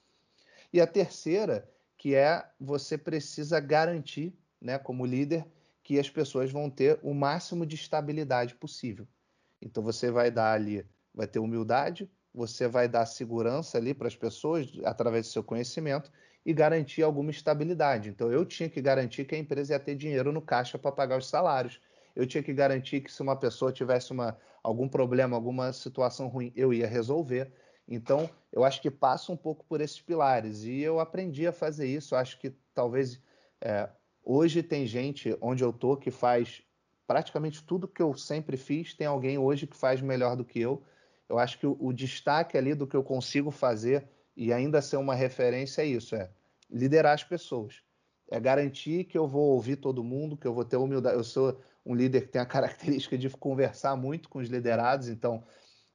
E 0.73 0.81
a 0.81 0.87
terceira, 0.87 1.69
que 1.97 2.15
é 2.15 2.45
você 2.59 2.97
precisa 2.97 3.61
garantir, 3.61 4.35
né, 4.61 4.79
como 4.79 5.05
líder, 5.05 5.47
que 5.83 5.99
as 5.99 6.09
pessoas 6.09 6.51
vão 6.51 6.71
ter 6.71 6.99
o 7.03 7.13
máximo 7.13 7.67
de 7.67 7.75
estabilidade 7.75 8.55
possível. 8.55 9.07
Então 9.61 9.83
você 9.83 10.11
vai 10.11 10.31
dar 10.31 10.53
ali, 10.53 10.87
vai 11.15 11.27
ter 11.27 11.39
humildade, 11.39 12.11
você 12.33 12.69
vai 12.69 12.89
dar 12.89 13.07
segurança 13.07 13.77
ali 13.77 13.93
para 13.93 14.07
as 14.07 14.17
pessoas 14.17 14.71
através 14.85 15.27
do 15.27 15.33
seu 15.33 15.43
conhecimento 15.43 16.11
e 16.45 16.53
garantir 16.53 17.03
alguma 17.03 17.31
estabilidade. 17.31 18.09
Então 18.09 18.31
eu 18.31 18.47
tinha 18.47 18.69
que 18.69 18.81
garantir 18.81 19.25
que 19.25 19.35
a 19.35 19.39
empresa 19.39 19.75
ia 19.75 19.81
ter 19.81 19.95
dinheiro 19.95 20.33
no 20.33 20.41
caixa 20.41 20.79
para 20.79 20.93
pagar 20.93 21.19
os 21.19 21.27
salários. 21.27 21.81
Eu 22.15 22.27
tinha 22.27 22.43
que 22.43 22.53
garantir 22.53 23.01
que 23.01 23.13
se 23.13 23.23
uma 23.23 23.37
pessoa 23.37 23.73
tivesse 23.73 24.13
uma, 24.13 24.37
algum 24.63 24.89
problema, 24.89 25.37
alguma 25.37 25.73
situação 25.73 26.29
ruim, 26.29 26.53
eu 26.57 26.73
ia 26.73 26.87
resolver. 26.87 27.53
Então, 27.89 28.29
eu 28.53 28.65
acho 28.65 28.81
que 28.81 28.91
passa 28.91 29.33
um 29.33 29.37
pouco 29.37 29.65
por 29.65 29.81
esses 29.81 30.01
pilares. 30.01 30.65
E 30.65 30.81
eu 30.81 31.01
aprendi 31.01 31.47
a 31.47 31.53
fazer 31.53 31.87
isso. 31.87 32.15
Acho 32.15 32.39
que 32.39 32.51
talvez 32.75 33.21
é, 33.61 33.89
Hoje 34.23 34.63
tem 34.63 34.87
gente 34.87 35.37
onde 35.41 35.65
eu 35.65 35.73
tô 35.73 35.97
que 35.97 36.11
faz 36.11 36.63
praticamente 37.07 37.65
tudo 37.65 37.89
que 37.89 38.03
eu 38.03 38.15
sempre 38.15 38.57
fiz, 38.57 38.95
tem 38.95 39.07
alguém 39.07 39.39
hoje 39.39 39.67
que 39.67 39.77
faz 39.77 40.01
melhor 40.01 40.37
do 40.37 40.45
que 40.45 40.61
eu. 40.61 40.83
Eu 41.29 41.39
acho 41.39 41.59
que 41.59 41.67
o, 41.67 41.77
o 41.81 41.93
destaque 41.93 42.57
ali 42.57 42.75
do 42.75 42.87
que 42.87 42.97
eu 42.97 43.03
consigo 43.03 43.51
fazer 43.51 44.09
e 44.37 44.53
ainda 44.53 44.81
ser 44.81 44.97
uma 44.97 45.15
referência 45.15 45.83
é 45.83 45.87
isso, 45.87 46.15
é 46.15 46.31
liderar 46.71 47.15
as 47.15 47.25
pessoas. 47.25 47.83
É 48.31 48.39
garantir 48.39 49.05
que 49.05 49.19
eu 49.19 49.27
vou 49.27 49.51
ouvir 49.51 49.77
todo 49.77 50.05
mundo, 50.05 50.37
que 50.37 50.47
eu 50.47 50.55
vou 50.55 50.65
ter 50.65 50.77
humildade. 50.77 51.17
Eu 51.17 51.25
sou 51.25 51.61
um 51.85 51.95
líder 51.95 52.23
que 52.23 52.29
tem 52.29 52.41
a 52.41 52.47
característica 52.47 53.19
de 53.19 53.29
conversar 53.31 53.97
muito 53.97 54.29
com 54.29 54.39
os 54.39 54.49
liderados, 54.49 55.09
então 55.09 55.45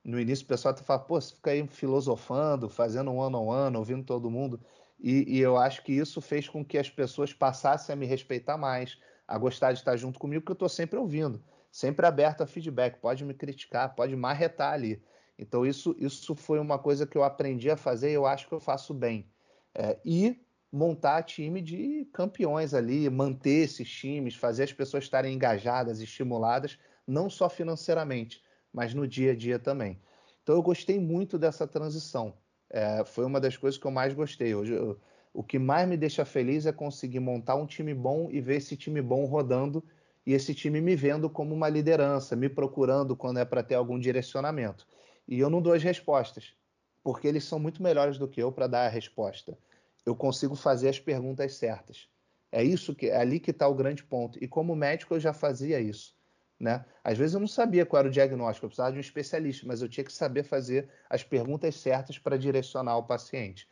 no 0.04 0.19
início 0.19 0.45
o 0.45 0.48
pessoal 0.48 0.74
até 0.74 0.84
fala, 0.84 1.00
pô, 1.00 1.19
você 1.19 1.34
fica 1.34 1.52
aí 1.52 1.65
filosofando, 1.67 2.69
fazendo 2.69 3.10
um 3.10 3.21
ano 3.21 3.41
um 3.41 3.52
ano, 3.52 3.80
ouvindo 3.80 4.04
todo 4.04 4.30
mundo. 4.30 4.60
E, 5.00 5.38
e, 5.38 5.39
eu 5.39 5.58
acho 5.58 5.84
que 5.84 5.91
isso 5.93 6.21
fez 6.21 6.48
com 6.48 6.63
que 6.63 6.78
as 6.78 6.89
pessoas 6.89 7.34
passassem 7.34 7.93
a 7.93 7.95
me 7.95 8.06
respeitar 8.06 8.58
mais, 8.58 8.98
a 9.28 9.38
gostar 9.38 9.74
de 9.74 9.80
estar 9.80 9.98
junto 9.98 10.19
comigo, 10.19 10.45
que 10.45 10.52
eu 10.52 10.54
estou 10.54 10.69
sempre 10.69 10.98
ouvindo, 10.98 11.43
sempre 11.71 12.06
aberto 12.06 12.41
a 12.41 12.48
feedback. 12.48 13.00
Pode 13.00 13.26
me 13.26 13.34
criticar, 13.34 13.95
pode 13.95 14.15
marretar 14.15 14.74
ali. 14.74 15.04
Então, 15.38 15.65
isso, 15.65 15.95
isso 16.00 16.36
foi 16.36 16.60
uma 16.60 16.80
coisa 16.80 17.06
que 17.06 17.17
eu 17.17 17.24
aprendi 17.24 17.69
a 17.69 17.76
fazer 17.76 18.12
e 18.12 18.13
eu 18.13 18.26
acho 18.26 18.48
que 18.48 18.54
eu 18.54 18.60
faço 18.60 18.93
bem. 18.93 19.30
É, 19.74 20.00
e 20.06 20.45
montar 20.76 21.24
time 21.24 21.62
de 21.62 22.06
campeões 22.12 22.74
ali, 22.74 23.10
manter 23.10 23.64
esses 23.64 23.90
times, 23.90 24.36
fazer 24.36 24.64
as 24.64 24.74
pessoas 24.74 25.06
estarem 25.06 25.34
engajadas, 25.34 26.02
estimuladas, 26.02 26.78
não 27.08 27.30
só 27.30 27.50
financeiramente, 27.50 28.44
mas 28.74 28.94
no 28.94 29.08
dia 29.08 29.32
a 29.32 29.36
dia 29.36 29.58
também. 29.58 29.98
Então, 30.44 30.54
eu 30.54 30.62
gostei 30.62 31.00
muito 31.00 31.40
dessa 31.40 31.66
transição. 31.66 32.34
É, 32.70 33.06
foi 33.06 33.24
uma 33.24 33.40
das 33.40 33.56
coisas 33.56 33.80
que 33.80 33.88
eu 33.88 33.92
mais 33.92 34.14
gostei. 34.14 34.54
Hoje, 34.54 34.74
eu, 34.74 35.00
o 35.34 35.42
que 35.42 35.58
mais 35.58 35.88
me 35.88 35.96
deixa 35.96 36.26
feliz 36.26 36.66
é 36.66 36.74
conseguir 36.74 37.22
montar 37.22 37.56
um 37.56 37.66
time 37.66 37.94
bom 37.94 38.28
e 38.30 38.42
ver 38.42 38.58
esse 38.58 38.76
time 38.76 39.02
bom 39.02 39.24
rodando 39.24 39.82
e 40.26 40.34
esse 40.34 40.54
time 40.54 40.82
me 40.82 40.94
vendo 40.94 41.30
como 41.30 41.56
uma 41.56 41.70
liderança, 41.70 42.36
me 42.36 42.50
procurando 42.50 43.16
quando 43.16 43.40
é 43.40 43.46
para 43.46 43.64
ter 43.64 43.76
algum 43.76 43.98
direcionamento. 43.98 44.86
E 45.26 45.40
eu 45.40 45.50
não 45.50 45.62
dou 45.62 45.72
as 45.72 45.82
respostas, 45.82 46.54
porque 47.02 47.30
eles 47.30 47.46
são 47.46 47.60
muito 47.60 47.82
melhores 47.82 48.18
do 48.18 48.28
que 48.28 48.44
eu 48.44 48.52
para 48.52 48.68
dar 48.68 48.86
a 48.86 48.90
resposta. 48.90 49.58
Eu 50.06 50.15
consigo 50.15 50.56
fazer 50.56 50.89
as 50.89 51.00
perguntas 51.00 51.56
certas. 51.56 52.08
É 52.52 52.63
isso 52.63 52.96
que 52.96 53.08
é 53.08 53.18
ali 53.18 53.39
que 53.39 53.52
está 53.52 53.68
o 53.68 53.76
grande 53.76 54.04
ponto. 54.04 54.41
E 54.44 54.48
como 54.48 54.76
médico 54.76 55.13
eu 55.13 55.20
já 55.20 55.34
fazia 55.34 55.80
isso. 55.80 56.15
Né? 56.60 56.86
Às 57.04 57.18
vezes 57.18 57.34
eu 57.34 57.39
não 57.39 57.48
sabia 57.48 57.86
qual 57.86 58.00
era 58.00 58.08
o 58.08 58.12
diagnóstico, 58.12 58.65
eu 58.65 58.70
precisava 58.70 58.94
de 58.94 58.98
um 58.98 59.02
especialista, 59.02 59.68
mas 59.68 59.82
eu 59.82 59.89
tinha 59.89 60.06
que 60.06 60.13
saber 60.13 60.44
fazer 60.44 60.89
as 61.10 61.22
perguntas 61.22 61.76
certas 61.76 62.18
para 62.18 62.38
direcionar 62.38 62.98
o 62.98 63.04
paciente. 63.04 63.68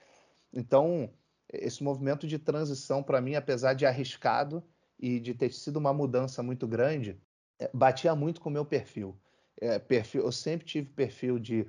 Então, 0.52 1.10
esse 1.52 1.82
movimento 1.82 2.28
de 2.28 2.38
transição, 2.38 3.02
para 3.02 3.22
mim, 3.22 3.36
apesar 3.36 3.74
de 3.74 3.86
arriscado 3.86 4.64
e 5.00 5.20
de 5.20 5.34
ter 5.34 5.54
sido 5.54 5.78
uma 5.78 5.94
mudança 5.94 6.44
muito 6.44 6.68
grande, 6.68 7.18
é, 7.60 7.70
batia 7.74 8.14
muito 8.16 8.42
com 8.42 8.50
o 8.50 8.52
meu 8.52 8.66
perfil. 8.66 9.18
É, 9.62 9.80
perfil. 9.80 10.24
Eu 10.24 10.32
sempre 10.32 10.66
tive 10.66 10.90
perfil 10.90 11.40
de 11.40 11.66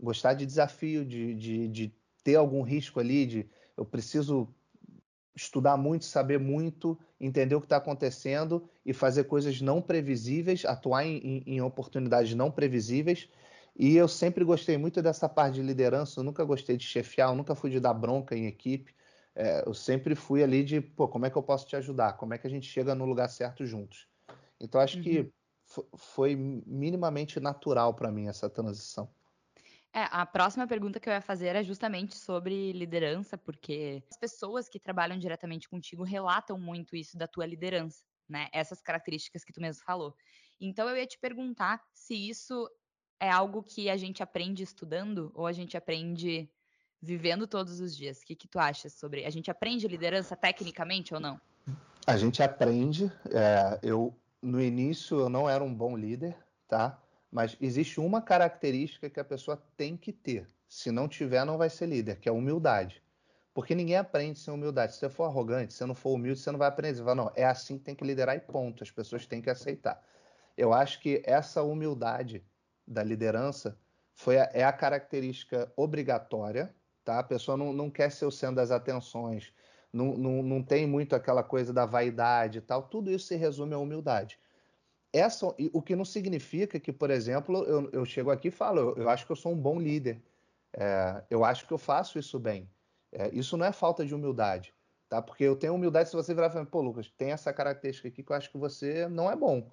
gostar 0.00 0.34
de 0.34 0.44
desafio, 0.44 1.04
de, 1.04 1.34
de, 1.34 1.68
de 1.68 1.94
ter 2.24 2.34
algum 2.34 2.62
risco 2.62 2.98
ali, 2.98 3.24
de 3.24 3.48
eu 3.76 3.84
preciso 3.84 4.48
estudar 5.34 5.76
muito, 5.76 6.06
saber 6.06 6.38
muito, 6.38 6.98
entender 7.20 7.54
o 7.54 7.60
que 7.60 7.66
está 7.66 7.76
acontecendo 7.76 8.68
e 8.84 8.94
fazer 8.94 9.24
coisas 9.24 9.60
não 9.60 9.82
previsíveis, 9.82 10.64
atuar 10.64 11.04
em, 11.04 11.42
em, 11.46 11.60
oportunidades 11.60 12.34
não 12.34 12.50
previsíveis. 12.50 13.28
E 13.78 13.94
eu 13.94 14.08
sempre 14.08 14.42
gostei 14.42 14.78
muito 14.78 15.02
dessa 15.02 15.28
parte 15.28 15.56
de 15.56 15.62
liderança, 15.62 16.20
eu 16.20 16.24
nunca 16.24 16.42
gostei 16.42 16.78
de 16.78 16.84
chefiar, 16.84 17.28
eu 17.28 17.34
nunca 17.34 17.54
fui 17.54 17.70
de 17.70 17.78
dar 17.78 17.92
bronca 17.92 18.34
em 18.34 18.46
equipe. 18.46 18.94
É, 19.34 19.62
eu 19.66 19.74
sempre 19.74 20.14
fui 20.14 20.42
ali 20.42 20.64
de, 20.64 20.80
pô, 20.80 21.06
como 21.06 21.26
é 21.26 21.30
que 21.30 21.36
eu 21.36 21.42
posso 21.42 21.66
te 21.66 21.76
ajudar? 21.76 22.14
Como 22.14 22.32
é 22.32 22.38
que 22.38 22.46
a 22.46 22.50
gente 22.50 22.66
chega 22.66 22.94
no 22.94 23.04
lugar 23.04 23.28
certo 23.28 23.66
juntos? 23.66 24.08
Então, 24.58 24.80
acho 24.80 24.96
uhum. 24.96 25.02
que 25.02 25.30
foi 25.94 26.34
minimamente 26.34 27.38
natural 27.38 27.92
para 27.92 28.10
mim 28.10 28.28
essa 28.28 28.48
transição. 28.48 29.10
É, 29.94 30.06
a 30.10 30.26
próxima 30.26 30.66
pergunta 30.66 31.00
que 31.00 31.08
eu 31.08 31.12
ia 31.12 31.20
fazer 31.20 31.46
era 31.46 31.62
justamente 31.62 32.16
sobre 32.16 32.72
liderança, 32.72 33.38
porque 33.38 34.02
as 34.10 34.18
pessoas 34.18 34.68
que 34.68 34.78
trabalham 34.78 35.18
diretamente 35.18 35.68
contigo 35.68 36.02
relatam 36.02 36.58
muito 36.58 36.94
isso 36.94 37.16
da 37.16 37.26
tua 37.26 37.46
liderança, 37.46 38.04
né? 38.28 38.48
Essas 38.52 38.82
características 38.82 39.42
que 39.42 39.52
tu 39.52 39.60
mesmo 39.60 39.82
falou. 39.84 40.14
Então 40.60 40.88
eu 40.88 40.96
ia 40.96 41.06
te 41.06 41.18
perguntar 41.18 41.82
se 41.94 42.14
isso 42.14 42.68
é 43.18 43.30
algo 43.30 43.62
que 43.62 43.88
a 43.88 43.96
gente 43.96 44.22
aprende 44.22 44.62
estudando 44.62 45.30
ou 45.34 45.46
a 45.46 45.52
gente 45.52 45.76
aprende 45.76 46.50
vivendo 47.00 47.46
todos 47.46 47.80
os 47.80 47.96
dias. 47.96 48.20
O 48.20 48.26
que, 48.26 48.34
que 48.34 48.48
tu 48.48 48.58
achas 48.58 48.92
sobre? 48.92 49.24
A 49.24 49.30
gente 49.30 49.50
aprende 49.50 49.88
liderança 49.88 50.36
tecnicamente 50.36 51.14
ou 51.14 51.20
não? 51.20 51.40
A 52.06 52.16
gente 52.16 52.42
aprende. 52.42 53.10
É, 53.32 53.78
eu 53.82 54.14
no 54.42 54.60
início 54.60 55.18
eu 55.18 55.28
não 55.28 55.48
era 55.48 55.62
um 55.62 55.74
bom 55.74 55.96
líder, 55.96 56.36
tá? 56.68 57.00
Mas 57.30 57.56
existe 57.60 58.00
uma 58.00 58.22
característica 58.22 59.10
que 59.10 59.20
a 59.20 59.24
pessoa 59.24 59.62
tem 59.76 59.96
que 59.96 60.12
ter. 60.12 60.46
Se 60.68 60.90
não 60.90 61.08
tiver, 61.08 61.44
não 61.44 61.58
vai 61.58 61.68
ser 61.68 61.86
líder, 61.86 62.18
que 62.20 62.28
é 62.28 62.32
a 62.32 62.34
humildade. 62.34 63.02
Porque 63.52 63.74
ninguém 63.74 63.96
aprende 63.96 64.38
sem 64.38 64.52
humildade. 64.52 64.92
Se 64.92 65.00
você 65.00 65.08
for 65.08 65.24
arrogante, 65.24 65.72
se 65.72 65.78
você 65.78 65.86
não 65.86 65.94
for 65.94 66.10
humilde, 66.10 66.40
você 66.40 66.50
não 66.50 66.58
vai 66.58 66.68
aprender. 66.68 66.96
Você 66.96 67.02
vai, 67.02 67.14
não, 67.14 67.32
é 67.34 67.44
assim 67.44 67.78
que 67.78 67.84
tem 67.84 67.94
que 67.94 68.04
liderar 68.04 68.36
e 68.36 68.40
ponto. 68.40 68.82
As 68.82 68.90
pessoas 68.90 69.26
têm 69.26 69.40
que 69.40 69.50
aceitar. 69.50 70.02
Eu 70.56 70.72
acho 70.72 71.00
que 71.00 71.22
essa 71.24 71.62
humildade 71.62 72.44
da 72.86 73.02
liderança 73.02 73.78
foi 74.14 74.38
a, 74.38 74.50
é 74.52 74.64
a 74.64 74.72
característica 74.72 75.72
obrigatória. 75.76 76.74
Tá? 77.04 77.18
A 77.18 77.22
pessoa 77.22 77.56
não, 77.56 77.72
não 77.72 77.90
quer 77.90 78.10
ser 78.10 78.26
o 78.26 78.30
centro 78.30 78.56
das 78.56 78.70
atenções, 78.70 79.52
não, 79.92 80.16
não, 80.16 80.42
não 80.42 80.62
tem 80.62 80.86
muito 80.86 81.14
aquela 81.14 81.42
coisa 81.42 81.72
da 81.72 81.86
vaidade 81.86 82.58
e 82.58 82.60
tal. 82.60 82.82
Tudo 82.82 83.10
isso 83.10 83.28
se 83.28 83.36
resume 83.36 83.74
à 83.74 83.78
humildade 83.78 84.38
essa, 85.18 85.46
o 85.72 85.82
que 85.82 85.96
não 85.96 86.04
significa 86.04 86.78
que, 86.78 86.92
por 86.92 87.10
exemplo, 87.10 87.64
eu, 87.64 87.90
eu 87.90 88.04
chego 88.04 88.30
aqui 88.30 88.48
e 88.48 88.50
falo, 88.50 88.80
eu, 88.80 88.96
eu, 88.96 89.08
acho 89.08 89.24
que 89.26 89.32
eu 89.32 89.36
sou 89.36 89.52
um 89.52 89.56
bom 89.56 89.78
líder, 89.78 90.20
é, 90.72 91.22
eu 91.30 91.44
acho 91.44 91.66
que 91.66 91.72
eu 91.72 91.78
faço 91.78 92.18
isso 92.18 92.38
bem. 92.38 92.68
É, 93.12 93.30
isso 93.32 93.56
não 93.56 93.64
é 93.64 93.72
falta 93.72 94.04
de 94.04 94.14
humildade, 94.14 94.74
tá? 95.08 95.22
Porque 95.22 95.44
eu 95.44 95.56
tenho 95.56 95.74
humildade 95.74 96.08
se 96.08 96.16
você 96.16 96.34
virar 96.34 96.48
e 96.48 96.50
falar, 96.50 96.66
pô, 96.66 96.80
Lucas, 96.80 97.10
tem 97.16 97.30
essa 97.30 97.52
característica 97.52 98.08
aqui 98.08 98.22
que 98.22 98.30
eu 98.30 98.36
acho 98.36 98.50
que 98.50 98.58
você 98.58 99.08
não 99.08 99.30
é 99.30 99.36
bom. 99.36 99.70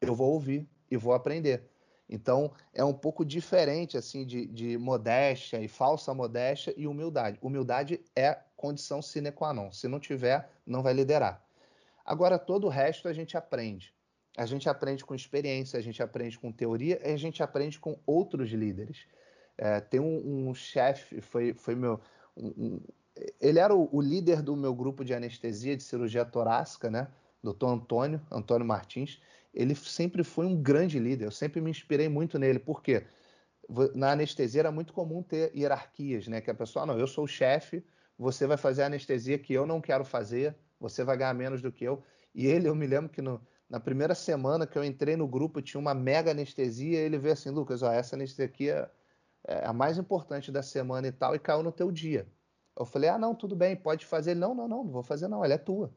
Eu 0.00 0.14
vou 0.14 0.32
ouvir 0.32 0.68
e 0.90 0.96
vou 0.96 1.14
aprender. 1.14 1.70
Então, 2.08 2.52
é 2.74 2.84
um 2.84 2.92
pouco 2.92 3.24
diferente, 3.24 3.96
assim, 3.96 4.26
de, 4.26 4.44
de 4.46 4.76
modéstia 4.76 5.60
e 5.60 5.68
falsa 5.68 6.12
modéstia 6.12 6.74
e 6.76 6.86
humildade. 6.86 7.38
Humildade 7.40 8.04
é 8.14 8.38
condição 8.56 9.00
sine 9.00 9.32
qua 9.32 9.54
non. 9.54 9.72
Se 9.72 9.88
não 9.88 9.98
tiver, 9.98 10.50
não 10.66 10.82
vai 10.82 10.92
liderar. 10.92 11.42
Agora, 12.04 12.38
todo 12.38 12.66
o 12.66 12.70
resto 12.70 13.08
a 13.08 13.12
gente 13.12 13.36
aprende. 13.36 13.94
A 14.36 14.46
gente 14.46 14.68
aprende 14.68 15.04
com 15.04 15.14
experiência, 15.14 15.78
a 15.78 15.82
gente 15.82 16.02
aprende 16.02 16.38
com 16.38 16.50
teoria 16.50 17.00
e 17.06 17.12
a 17.12 17.16
gente 17.16 17.42
aprende 17.42 17.78
com 17.78 17.98
outros 18.06 18.50
líderes. 18.50 19.06
É, 19.58 19.80
tem 19.80 20.00
um, 20.00 20.48
um 20.48 20.54
chefe, 20.54 21.20
foi, 21.20 21.52
foi 21.52 21.74
meu. 21.74 22.00
Um, 22.36 22.48
um, 22.48 22.80
ele 23.40 23.58
era 23.58 23.74
o, 23.74 23.88
o, 23.92 24.00
líder 24.00 24.40
do 24.40 24.56
meu 24.56 24.74
grupo 24.74 25.04
de 25.04 25.12
anestesia 25.12 25.76
de 25.76 25.82
cirurgia 25.82 26.24
torácica, 26.24 26.90
né? 26.90 27.08
Doutor 27.42 27.68
Antônio, 27.68 28.20
Antônio 28.30 28.66
Martins. 28.66 29.20
Ele 29.52 29.74
sempre 29.74 30.24
foi 30.24 30.46
um 30.46 30.56
grande 30.56 30.98
líder, 30.98 31.26
eu 31.26 31.30
sempre 31.30 31.60
me 31.60 31.70
inspirei 31.70 32.08
muito 32.08 32.38
nele, 32.38 32.58
porque 32.58 33.04
na 33.94 34.12
anestesia 34.12 34.62
era 34.62 34.72
muito 34.72 34.94
comum 34.94 35.22
ter 35.22 35.54
hierarquias, 35.54 36.26
né? 36.26 36.40
Que 36.40 36.50
a 36.50 36.54
pessoa, 36.54 36.86
não, 36.86 36.98
eu 36.98 37.06
sou 37.06 37.24
o 37.24 37.28
chefe, 37.28 37.84
você 38.18 38.46
vai 38.46 38.56
fazer 38.56 38.82
a 38.82 38.86
anestesia 38.86 39.38
que 39.38 39.52
eu 39.52 39.66
não 39.66 39.80
quero 39.80 40.04
fazer, 40.06 40.56
você 40.80 41.04
vai 41.04 41.18
ganhar 41.18 41.34
menos 41.34 41.60
do 41.60 41.70
que 41.70 41.84
eu. 41.84 42.02
E 42.34 42.46
ele, 42.46 42.66
eu 42.66 42.74
me 42.74 42.86
lembro 42.86 43.10
que 43.10 43.20
no, 43.20 43.40
na 43.72 43.80
primeira 43.80 44.14
semana 44.14 44.66
que 44.66 44.76
eu 44.76 44.84
entrei 44.84 45.16
no 45.16 45.26
grupo, 45.26 45.62
tinha 45.62 45.80
uma 45.80 45.94
mega 45.94 46.30
anestesia. 46.30 47.00
Ele 47.00 47.16
veio 47.16 47.32
assim: 47.32 47.48
Lucas, 47.48 47.82
ó, 47.82 47.90
essa 47.90 48.14
anestesia 48.14 48.44
aqui 48.44 48.68
é, 48.68 48.86
é, 49.48 49.64
a 49.64 49.72
mais 49.72 49.96
importante 49.96 50.52
da 50.52 50.62
semana 50.62 51.08
e 51.08 51.12
tal, 51.12 51.34
e 51.34 51.38
caiu 51.38 51.62
no 51.62 51.72
teu 51.72 51.90
dia. 51.90 52.28
Eu 52.78 52.84
falei: 52.84 53.08
ah, 53.08 53.16
não, 53.16 53.34
tudo 53.34 53.56
bem, 53.56 53.74
pode 53.74 54.04
fazer. 54.04 54.34
Não, 54.34 54.54
não, 54.54 54.68
não, 54.68 54.84
não 54.84 54.92
vou 54.92 55.02
fazer, 55.02 55.26
não, 55.26 55.42
ela 55.42 55.54
é 55.54 55.58
tua. 55.58 55.90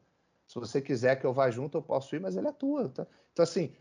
Se 0.46 0.54
você 0.54 0.80
quiser 0.80 1.16
que 1.16 1.26
eu 1.26 1.34
vá 1.34 1.50
junto, 1.50 1.76
eu 1.76 1.82
posso 1.82 2.16
ir, 2.16 2.18
mas 2.18 2.34
ela 2.34 2.48
é 2.48 2.52
tua. 2.52 2.88
Tá? 2.88 3.06
Então, 3.30 3.42
assim, 3.42 3.76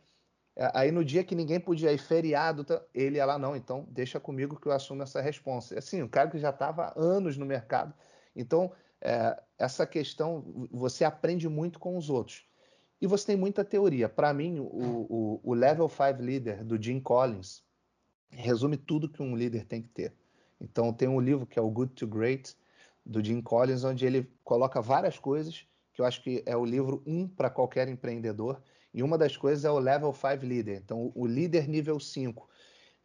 é, 0.57 0.69
aí 0.73 0.91
no 0.91 1.05
dia 1.05 1.23
que 1.23 1.33
ninguém 1.33 1.61
podia 1.61 1.93
ir, 1.93 1.97
feriado, 1.97 2.65
tá? 2.65 2.81
ele 2.93 3.15
ia 3.15 3.25
lá, 3.25 3.37
não, 3.37 3.55
então 3.55 3.87
deixa 3.89 4.19
comigo 4.19 4.59
que 4.59 4.67
eu 4.67 4.73
assumo 4.73 5.03
essa 5.03 5.21
responsa. 5.21 5.79
Assim, 5.79 6.03
um 6.03 6.07
cara 6.09 6.29
que 6.29 6.37
já 6.37 6.49
estava 6.49 6.91
anos 6.97 7.37
no 7.37 7.45
mercado. 7.45 7.93
Então, 8.35 8.73
é, 8.99 9.41
essa 9.57 9.87
questão, 9.87 10.67
você 10.69 11.05
aprende 11.05 11.47
muito 11.47 11.79
com 11.79 11.97
os 11.97 12.09
outros. 12.09 12.45
E 13.05 13.07
você 13.07 13.27
tem 13.27 13.35
muita 13.35 13.63
teoria. 13.63 14.09
Para 14.09 14.33
mim, 14.33 14.57
o, 14.57 14.65
o, 14.65 15.39
o, 15.43 15.53
Level 15.53 15.87
5 15.87 16.23
Leader 16.23 16.65
do 16.65 16.81
Jim 16.81 16.99
Collins 16.99 17.63
resume 18.31 18.77
tudo 18.77 19.07
que 19.07 19.21
um 19.21 19.35
líder 19.35 19.63
tem 19.65 19.79
que 19.79 19.89
ter. 19.89 20.11
Então, 20.59 20.91
tem 20.91 21.07
um 21.07 21.19
livro 21.19 21.45
que 21.45 21.59
é 21.59 21.61
o 21.61 21.69
Good 21.69 21.93
to 21.93 22.07
Great, 22.07 22.57
do 23.05 23.23
Jim 23.23 23.43
Collins, 23.43 23.83
onde 23.83 24.07
ele 24.07 24.27
coloca 24.43 24.81
várias 24.81 25.19
coisas, 25.19 25.67
que 25.93 26.01
eu 26.01 26.05
acho 26.05 26.23
que 26.23 26.41
é 26.47 26.57
o 26.57 26.65
livro 26.65 27.03
1 27.05 27.15
um 27.15 27.27
para 27.27 27.47
qualquer 27.47 27.87
empreendedor. 27.87 28.59
E 28.91 29.03
uma 29.03 29.19
das 29.19 29.37
coisas 29.37 29.63
é 29.65 29.69
o 29.69 29.77
Level 29.77 30.11
5 30.11 30.43
Leader. 30.43 30.81
Então, 30.83 31.11
o 31.13 31.27
líder 31.27 31.67
nível 31.67 31.99
5 31.99 32.49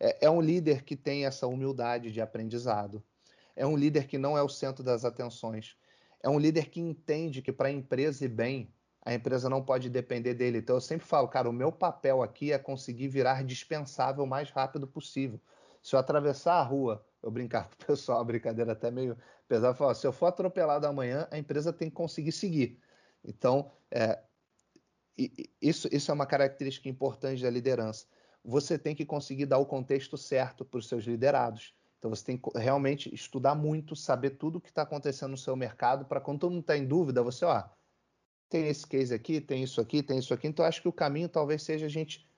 é, 0.01 0.25
é 0.25 0.31
um 0.31 0.41
líder 0.41 0.83
que 0.83 0.97
tem 0.97 1.27
essa 1.27 1.47
humildade 1.47 2.11
de 2.11 2.23
aprendizado. 2.23 3.05
É 3.55 3.67
um 3.67 3.77
líder 3.77 4.07
que 4.07 4.17
não 4.17 4.39
é 4.39 4.43
o 4.43 4.49
centro 4.49 4.83
das 4.83 5.05
atenções. 5.05 5.77
É 6.23 6.29
um 6.31 6.39
líder 6.39 6.71
que 6.71 6.81
entende 6.81 7.43
que 7.43 7.53
para 7.53 7.69
a 7.69 7.71
empresa 7.71 8.25
ir 8.25 8.29
bem, 8.29 8.73
a 9.03 9.15
empresa 9.15 9.49
não 9.49 9.63
pode 9.63 9.89
depender 9.89 10.35
dele. 10.35 10.59
Então 10.59 10.77
eu 10.77 10.81
sempre 10.81 11.07
falo, 11.07 11.29
cara, 11.29 11.49
o 11.49 11.53
meu 11.53 11.73
papel 11.73 12.23
aqui 12.23 12.53
é 12.53 12.59
conseguir 12.59 13.09
virar 13.09 13.45
dispensável 13.45 14.25
o 14.25 14.27
mais 14.27 14.51
rápido 14.51 14.87
possível. 14.87 15.41
Se 15.83 15.95
eu 15.95 16.01
atravessar 16.01 16.55
a 16.55 16.63
rua, 16.63 17.05
eu 17.23 17.31
brincar 17.31 17.69
com 17.69 17.75
o 17.75 17.87
pessoal, 17.87 18.25
brincadeira 18.25 18.73
até 18.73 18.91
meio 18.91 19.17
pesada, 19.49 19.75
falar, 19.75 19.95
se 19.95 20.07
eu 20.07 20.13
for 20.13 20.27
atropelado 20.27 20.87
amanhã, 20.87 21.27
a 21.31 21.39
empresa 21.39 21.73
tem 21.73 21.89
que 21.89 21.97
conseguir 21.97 22.33
seguir. 22.33 22.79
Então, 23.25 23.71
é, 23.91 24.21
isso, 25.61 25.89
isso 25.91 26.11
é 26.11 26.15
uma 26.15 26.27
característica 26.27 26.89
importante 26.89 27.43
da 27.43 27.51
liderança. 27.51 28.07
Você 28.45 28.79
tem 28.79 28.95
que 28.95 29.05
conseguir 29.05 29.47
dar 29.47 29.59
o 29.59 29.67
contexto 29.67 30.17
certo 30.17 30.65
para 30.65 30.79
os 30.79 30.89
seus 30.89 31.05
liderados. 31.05 31.75
Então 31.99 32.11
você 32.11 32.25
tem 32.25 32.39
que 32.39 32.59
realmente 32.59 33.15
estudar 33.15 33.55
muito, 33.55 33.95
saber 33.95 34.31
tudo 34.31 34.57
o 34.57 34.61
que 34.61 34.71
está 34.71 34.83
acontecendo 34.83 35.33
no 35.33 35.37
seu 35.37 35.55
mercado, 35.55 36.07
para 36.07 36.21
quando 36.21 36.41
todo 36.41 36.53
mundo 36.53 36.63
está 36.63 36.77
em 36.77 36.87
dúvida, 36.87 37.23
você, 37.23 37.45
ó, 37.45 37.63
tem 38.51 38.67
esse 38.67 38.85
case 38.87 39.15
aqui, 39.15 39.41
tem 39.41 39.63
isso 39.63 39.81
aqui, 39.81 40.03
tem 40.03 40.19
isso 40.19 40.35
aqui. 40.35 40.49
Então, 40.49 40.67
acho 40.67 40.83
que 40.83 40.89
o 40.89 40.93
caminho 40.93 41.29
talvez 41.29 41.63
seja 41.63 41.87
a 41.87 41.89
gente 41.89 42.29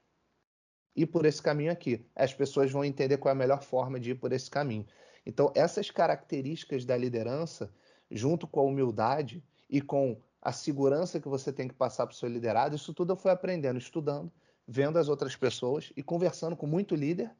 ir 0.95 1.07
por 1.07 1.25
esse 1.25 1.43
caminho 1.43 1.73
aqui. 1.73 2.07
As 2.15 2.35
pessoas 2.35 2.71
vão 2.71 2.85
entender 2.85 3.17
qual 3.17 3.31
é 3.31 3.33
a 3.33 3.39
melhor 3.39 3.63
forma 3.63 3.99
de 3.99 4.11
ir 4.11 4.15
por 4.17 4.31
esse 4.31 4.51
caminho. 4.51 4.87
Então, 5.25 5.51
essas 5.55 5.91
características 5.91 6.85
da 6.85 6.97
liderança, 6.97 7.73
junto 8.11 8.47
com 8.47 8.61
a 8.61 8.65
humildade 8.65 9.43
e 9.71 9.81
com 9.81 10.21
a 10.41 10.53
segurança 10.53 11.19
que 11.19 11.29
você 11.29 11.51
tem 11.51 11.67
que 11.67 11.75
passar 11.75 12.07
para 12.07 12.13
o 12.13 12.17
seu 12.17 12.29
liderado, 12.29 12.77
isso 12.77 12.93
tudo 12.93 13.15
eu 13.15 13.17
fui 13.17 13.31
aprendendo, 13.31 13.79
estudando, 13.79 14.31
vendo 14.69 14.99
as 14.99 15.09
outras 15.09 15.35
pessoas 15.35 15.93
e 15.97 16.03
conversando 16.03 16.57
com 16.57 16.67
muito 16.67 16.95
líder 16.95 17.31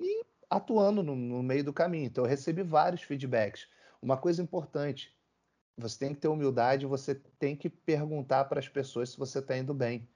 e 0.00 0.24
atuando 0.50 1.00
no, 1.00 1.14
no 1.14 1.42
meio 1.44 1.62
do 1.62 1.72
caminho. 1.72 2.06
Então, 2.06 2.24
eu 2.24 2.28
recebi 2.28 2.64
vários 2.64 3.02
feedbacks. 3.02 3.68
Uma 4.02 4.16
coisa 4.16 4.42
importante, 4.42 5.15
você 5.76 5.98
tem 5.98 6.14
que 6.14 6.20
ter 6.20 6.28
humildade, 6.28 6.86
você 6.86 7.14
tem 7.38 7.54
que 7.54 7.68
perguntar 7.68 8.46
para 8.46 8.58
as 8.58 8.68
pessoas 8.68 9.10
se 9.10 9.18
você 9.18 9.40
está 9.40 9.56
indo 9.56 9.74
bem. 9.74 10.08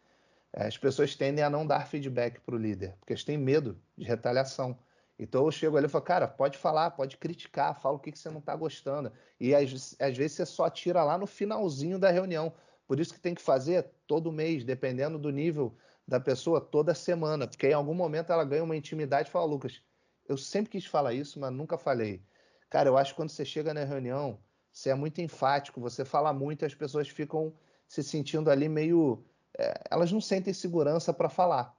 É, 0.53 0.67
as 0.67 0.77
pessoas 0.77 1.15
tendem 1.15 1.45
a 1.45 1.51
não 1.51 1.67
dar 1.67 1.87
feedback 1.87 2.41
para 2.41 2.55
o 2.55 2.59
líder, 2.59 2.97
porque 2.99 3.13
eles 3.13 3.25
têm 3.25 3.39
medo 3.39 3.81
de 3.97 4.05
retaliação. 4.05 4.79
Então 5.19 5.45
eu 5.45 5.53
chego 5.53 5.77
ali 5.77 5.87
e 5.87 5.89
falo, 5.89 6.05
cara, 6.05 6.27
pode 6.27 6.57
falar, 6.57 6.93
pode 6.93 7.19
criticar, 7.19 7.79
fala 7.79 7.97
o 7.97 7.99
que, 7.99 8.11
que 8.11 8.19
você 8.19 8.31
não 8.31 8.39
está 8.39 8.57
gostando. 8.57 9.13
E 9.39 9.55
às, 9.55 9.95
às, 10.01 10.17
vezes 10.17 10.39
você 10.39 10.47
só 10.47 10.71
tira 10.71 11.05
lá 11.05 11.19
no 11.19 11.27
finalzinho 11.27 11.99
da 11.99 12.11
reunião. 12.11 12.53
Por 12.87 12.99
isso 12.99 13.13
que 13.13 13.21
tem 13.21 13.35
que 13.35 13.43
fazer 13.43 13.91
todo 14.07 14.33
mês, 14.33 14.65
dependendo 14.65 15.19
do 15.19 15.31
nível 15.31 15.77
da 16.09 16.19
pessoa, 16.19 16.61
toda 16.61 16.95
semana. 16.95 17.47
Porque 17.47 17.69
em 17.69 17.75
algum 17.75 17.95
momento 17.95 18.33
ela 18.33 18.45
ganha 18.45 18.65
uma 18.65 18.75
intimidade 18.75 19.29
e 19.29 19.33
fala, 19.33 19.45
Lucas, 19.45 19.83
eu 20.27 20.39
sempre 20.39 20.71
quis 20.71 20.87
falar 20.87 21.13
isso, 21.13 21.39
mas 21.39 21.53
nunca 21.53 21.77
falei. 21.77 22.25
Cara, 22.71 22.89
eu 22.89 22.97
acho 22.97 23.13
que 23.13 23.17
quando 23.17 23.31
você 23.31 23.45
chega 23.45 23.75
na 23.75 23.85
reunião, 23.85 24.39
você 24.73 24.91
é 24.91 24.95
muito 24.95 25.21
enfático, 25.21 25.81
você 25.81 26.05
fala 26.05 26.33
muito 26.33 26.63
e 26.63 26.67
as 26.67 26.75
pessoas 26.75 27.09
ficam 27.09 27.53
se 27.89 28.03
sentindo 28.03 28.51
ali 28.51 28.69
meio. 28.69 29.25
É, 29.59 29.83
elas 29.91 30.13
não 30.13 30.21
sentem 30.21 30.55
segurança 30.55 31.13
para 31.13 31.29
falar. 31.29 31.77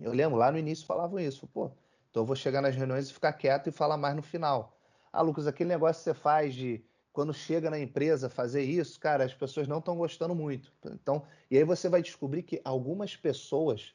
Eu 0.00 0.12
lembro, 0.12 0.38
lá 0.38 0.52
no 0.52 0.58
início 0.58 0.86
falavam 0.86 1.18
isso, 1.18 1.46
pô, 1.46 1.70
então 2.10 2.22
eu 2.22 2.26
vou 2.26 2.36
chegar 2.36 2.60
nas 2.60 2.76
reuniões 2.76 3.08
e 3.08 3.12
ficar 3.12 3.32
quieto 3.32 3.68
e 3.68 3.72
falar 3.72 3.96
mais 3.96 4.14
no 4.14 4.22
final. 4.22 4.78
Ah, 5.12 5.22
Lucas, 5.22 5.46
aquele 5.46 5.68
negócio 5.68 6.00
que 6.00 6.04
você 6.04 6.14
faz 6.14 6.54
de 6.54 6.84
quando 7.12 7.32
chega 7.32 7.70
na 7.70 7.78
empresa 7.78 8.28
fazer 8.28 8.62
isso, 8.62 9.00
cara, 9.00 9.24
as 9.24 9.32
pessoas 9.32 9.66
não 9.66 9.78
estão 9.78 9.96
gostando 9.96 10.34
muito. 10.34 10.70
Então, 10.84 11.22
e 11.50 11.56
aí 11.56 11.64
você 11.64 11.88
vai 11.88 12.02
descobrir 12.02 12.42
que 12.42 12.60
algumas 12.62 13.16
pessoas 13.16 13.94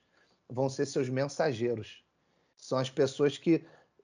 vão 0.49 0.67
ser 0.67 0.87
seus 0.87 1.07
mensageiros. 1.07 2.03
São 2.57 2.79
as 2.79 2.89
pessoas 2.89 3.37
que 3.37 3.63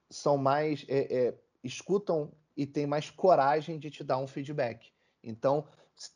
são 0.09 0.37
mais 0.37 0.85
é, 0.87 0.99
é, 1.15 1.33
escutam 1.63 2.31
e 2.57 2.65
tem 2.65 2.87
mais 2.87 3.11
coragem 3.11 3.77
de 3.77 3.91
te 3.91 4.03
dar 4.03 4.17
um 4.17 4.25
feedback. 4.25 4.91
Então, 5.23 5.67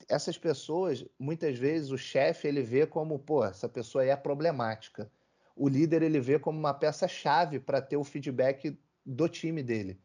essas 0.10 0.38
pessoas, 0.38 1.06
muitas 1.20 1.58
vezes, 1.58 1.92
o 1.92 1.98
chefe 1.98 2.48
ele 2.48 2.64
vê 2.64 2.88
como, 2.88 3.20
pô, 3.20 3.46
essa 3.46 3.70
pessoa 3.70 4.04
é 4.04 4.16
problemática. 4.16 5.12
o 5.56 5.68
líder 5.68 6.02
ele 6.02 6.20
vê 6.20 6.40
como 6.40 6.58
uma 6.58 6.74
peça-chave 6.74 7.60
para 7.60 7.82
ter 7.82 7.98
o 7.98 8.04
feedback 8.04 8.80
do 9.06 9.30
time 9.30 9.62
dele. 9.62 10.02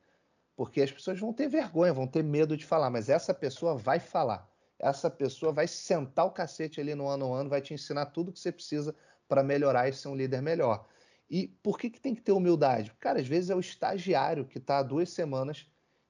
Porque 0.55 0.82
as 0.82 0.91
pessoas 0.91 1.18
vão 1.18 1.32
ter 1.32 1.49
vergonha, 1.49 1.93
vão 1.95 2.07
ter 2.07 2.22
medo 2.22 2.57
de 2.57 2.66
falar, 2.66 2.91
mas 2.91 3.09
essa 3.09 3.32
pessoa 3.32 3.74
vai 3.74 3.99
falar. 3.99 4.51
Essa 4.78 5.11
pessoa 5.11 5.53
vai 5.53 5.66
sentar 5.66 6.26
o 6.26 6.30
cacete 6.30 6.80
ali 6.80 6.95
no 6.95 7.09
ano 7.09 7.32
a 7.32 7.41
ano, 7.41 7.51
vai 7.51 7.62
te 7.62 7.72
ensinar 7.72 8.07
tudo 8.07 8.32
que 8.32 8.41
você 8.41 8.53
precisa 8.53 8.95
para 9.28 9.43
melhorar 9.43 9.89
e 9.89 9.93
ser 9.93 10.09
um 10.09 10.16
líder 10.16 10.43
melhor. 10.43 10.87
E 11.30 11.49
por 11.62 11.78
que, 11.78 11.89
que 11.89 12.01
tem 12.01 12.14
que 12.14 12.22
ter 12.22 12.32
humildade? 12.32 12.93
Cara, 13.01 13.20
às 13.20 13.26
vezes 13.26 13.51
é 13.51 13.55
o 13.55 13.61
estagiário 13.61 14.45
que 14.45 14.59
está 14.59 14.78
há 14.78 14.82
duas 14.82 15.11
semanas 15.11 15.66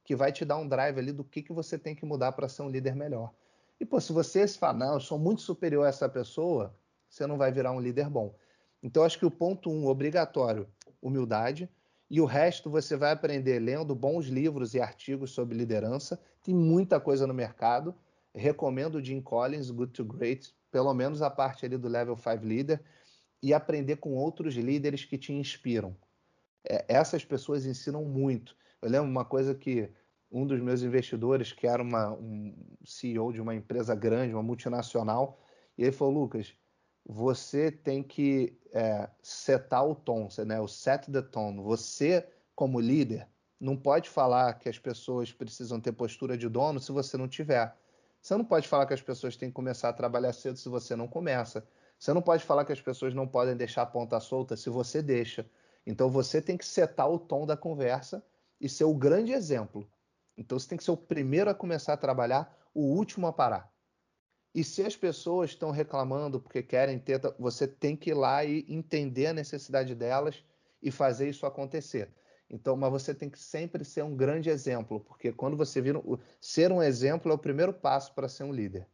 que 0.06 0.14
vai 0.14 0.30
te 0.30 0.44
dar 0.44 0.56
um 0.56 0.68
drive 0.68 0.98
ali 0.98 1.10
do 1.10 1.24
que, 1.24 1.42
que 1.42 1.52
você 1.52 1.76
tem 1.76 1.94
que 1.94 2.06
mudar 2.06 2.30
para 2.30 2.48
ser 2.48 2.62
um 2.62 2.70
líder 2.70 2.94
melhor. 2.94 3.32
E, 3.78 3.84
pô, 3.84 4.00
se 4.00 4.12
você 4.12 4.46
se 4.46 4.56
fala, 4.56 4.78
não, 4.78 4.94
eu 4.94 5.00
sou 5.00 5.18
muito 5.18 5.42
superior 5.42 5.84
a 5.84 5.88
essa 5.88 6.08
pessoa, 6.08 6.72
você 7.10 7.26
não 7.26 7.36
vai 7.36 7.50
virar 7.50 7.72
um 7.72 7.80
líder 7.80 8.08
bom. 8.08 8.32
Então, 8.80 9.02
acho 9.02 9.18
que 9.18 9.26
o 9.26 9.30
ponto 9.30 9.68
um, 9.68 9.88
obrigatório, 9.88 10.68
humildade. 11.02 11.68
E 12.08 12.20
o 12.20 12.24
resto 12.24 12.70
você 12.70 12.96
vai 12.96 13.10
aprender 13.10 13.58
lendo 13.58 13.96
bons 13.96 14.26
livros 14.26 14.74
e 14.74 14.80
artigos 14.80 15.32
sobre 15.32 15.58
liderança. 15.58 16.20
Tem 16.40 16.54
muita 16.54 17.00
coisa 17.00 17.26
no 17.26 17.34
mercado. 17.34 17.92
Recomendo 18.32 18.94
o 18.94 19.04
Jim 19.04 19.20
Collins, 19.20 19.70
Good 19.70 19.92
to 19.92 20.04
Great, 20.04 20.54
pelo 20.70 20.94
menos 20.94 21.20
a 21.20 21.28
parte 21.28 21.66
ali 21.66 21.76
do 21.76 21.88
Level 21.88 22.16
5 22.16 22.44
Leader, 22.44 22.80
e 23.42 23.52
aprender 23.52 23.96
com 23.96 24.14
outros 24.14 24.54
líderes 24.54 25.04
que 25.04 25.18
te 25.18 25.32
inspiram. 25.32 25.96
É, 26.68 26.84
essas 26.86 27.24
pessoas 27.24 27.66
ensinam 27.66 28.04
muito. 28.04 28.56
Eu 28.86 28.92
lembro 28.92 29.10
uma 29.10 29.24
coisa 29.24 29.52
que 29.52 29.92
um 30.30 30.46
dos 30.46 30.60
meus 30.60 30.80
investidores, 30.80 31.52
que 31.52 31.66
era 31.66 31.82
uma, 31.82 32.12
um 32.12 32.54
CEO 32.84 33.32
de 33.32 33.40
uma 33.40 33.52
empresa 33.52 33.96
grande, 33.96 34.32
uma 34.32 34.44
multinacional, 34.44 35.40
e 35.76 35.82
ele 35.82 35.90
falou, 35.90 36.22
Lucas, 36.22 36.54
você 37.04 37.68
tem 37.68 38.00
que 38.00 38.56
é, 38.72 39.10
setar 39.20 39.84
o 39.84 39.92
tom, 39.92 40.28
né? 40.46 40.60
o 40.60 40.68
set 40.68 41.10
the 41.10 41.20
tone. 41.20 41.60
Você, 41.64 42.28
como 42.54 42.78
líder, 42.78 43.26
não 43.58 43.76
pode 43.76 44.08
falar 44.08 44.54
que 44.54 44.68
as 44.68 44.78
pessoas 44.78 45.32
precisam 45.32 45.80
ter 45.80 45.90
postura 45.90 46.38
de 46.38 46.48
dono 46.48 46.78
se 46.78 46.92
você 46.92 47.16
não 47.16 47.26
tiver. 47.26 47.76
Você 48.22 48.36
não 48.36 48.44
pode 48.44 48.68
falar 48.68 48.86
que 48.86 48.94
as 48.94 49.02
pessoas 49.02 49.36
têm 49.36 49.48
que 49.48 49.54
começar 49.54 49.88
a 49.88 49.92
trabalhar 49.92 50.32
cedo 50.32 50.60
se 50.60 50.68
você 50.68 50.94
não 50.94 51.08
começa. 51.08 51.66
Você 51.98 52.14
não 52.14 52.22
pode 52.22 52.44
falar 52.44 52.64
que 52.64 52.72
as 52.72 52.80
pessoas 52.80 53.12
não 53.12 53.26
podem 53.26 53.56
deixar 53.56 53.82
a 53.82 53.86
ponta 53.86 54.20
solta 54.20 54.56
se 54.56 54.70
você 54.70 55.02
deixa. 55.02 55.44
Então 55.84 56.08
você 56.08 56.40
tem 56.40 56.56
que 56.56 56.64
setar 56.64 57.10
o 57.10 57.18
tom 57.18 57.44
da 57.44 57.56
conversa 57.56 58.22
e 58.60 58.68
ser 58.68 58.84
o 58.84 58.94
grande 58.94 59.32
exemplo. 59.32 59.90
Então 60.36 60.58
você 60.58 60.68
tem 60.68 60.78
que 60.78 60.84
ser 60.84 60.90
o 60.90 60.96
primeiro 60.96 61.50
a 61.50 61.54
começar 61.54 61.94
a 61.94 61.96
trabalhar, 61.96 62.56
o 62.74 62.82
último 62.82 63.26
a 63.26 63.32
parar. 63.32 63.72
E 64.54 64.64
se 64.64 64.82
as 64.82 64.96
pessoas 64.96 65.50
estão 65.50 65.70
reclamando 65.70 66.40
porque 66.40 66.62
querem 66.62 66.98
ter, 66.98 67.20
você 67.38 67.68
tem 67.68 67.94
que 67.94 68.10
ir 68.10 68.14
lá 68.14 68.44
e 68.44 68.64
entender 68.68 69.26
a 69.26 69.32
necessidade 69.34 69.94
delas 69.94 70.42
e 70.82 70.90
fazer 70.90 71.28
isso 71.28 71.44
acontecer. 71.44 72.10
Então, 72.48 72.76
mas 72.76 72.90
você 72.90 73.14
tem 73.14 73.28
que 73.28 73.38
sempre 73.38 73.84
ser 73.84 74.02
um 74.02 74.16
grande 74.16 74.48
exemplo, 74.48 75.00
porque 75.00 75.32
quando 75.32 75.56
você 75.56 75.80
vira 75.80 76.00
ser 76.40 76.70
um 76.70 76.82
exemplo 76.82 77.30
é 77.30 77.34
o 77.34 77.38
primeiro 77.38 77.72
passo 77.72 78.14
para 78.14 78.28
ser 78.28 78.44
um 78.44 78.52
líder. 78.52 78.88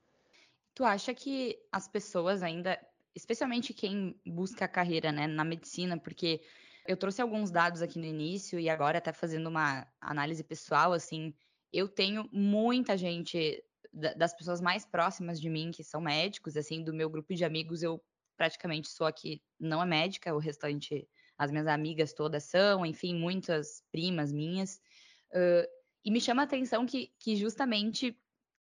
Tu 0.74 0.84
acha 0.84 1.12
que 1.12 1.58
as 1.70 1.86
pessoas 1.86 2.42
ainda, 2.42 2.78
especialmente 3.14 3.74
quem 3.74 4.18
busca 4.26 4.64
a 4.64 4.68
carreira, 4.68 5.12
né, 5.12 5.26
na 5.26 5.44
medicina, 5.44 5.98
porque 5.98 6.40
eu 6.86 6.96
trouxe 6.96 7.22
alguns 7.22 7.50
dados 7.50 7.82
aqui 7.82 7.98
no 7.98 8.04
início 8.04 8.58
e 8.58 8.68
agora 8.68 8.98
até 8.98 9.12
fazendo 9.12 9.48
uma 9.48 9.86
análise 10.00 10.42
pessoal, 10.42 10.92
assim, 10.92 11.34
eu 11.72 11.88
tenho 11.88 12.28
muita 12.32 12.96
gente 12.96 13.64
das 13.92 14.34
pessoas 14.34 14.60
mais 14.60 14.86
próximas 14.86 15.40
de 15.40 15.50
mim, 15.50 15.70
que 15.70 15.84
são 15.84 16.00
médicos, 16.00 16.56
assim, 16.56 16.82
do 16.82 16.94
meu 16.94 17.10
grupo 17.10 17.34
de 17.34 17.44
amigos, 17.44 17.82
eu 17.82 18.02
praticamente 18.36 18.88
sou 18.88 19.06
aqui, 19.06 19.42
não 19.60 19.82
é 19.82 19.86
médica, 19.86 20.34
o 20.34 20.38
restante, 20.38 21.06
as 21.36 21.50
minhas 21.50 21.66
amigas 21.66 22.12
todas 22.12 22.44
são, 22.44 22.86
enfim, 22.86 23.14
muitas 23.14 23.84
primas 23.92 24.32
minhas. 24.32 24.80
Uh, 25.30 25.68
e 26.04 26.10
me 26.10 26.20
chama 26.20 26.42
a 26.42 26.44
atenção 26.44 26.86
que, 26.86 27.12
que 27.18 27.36
justamente 27.36 28.18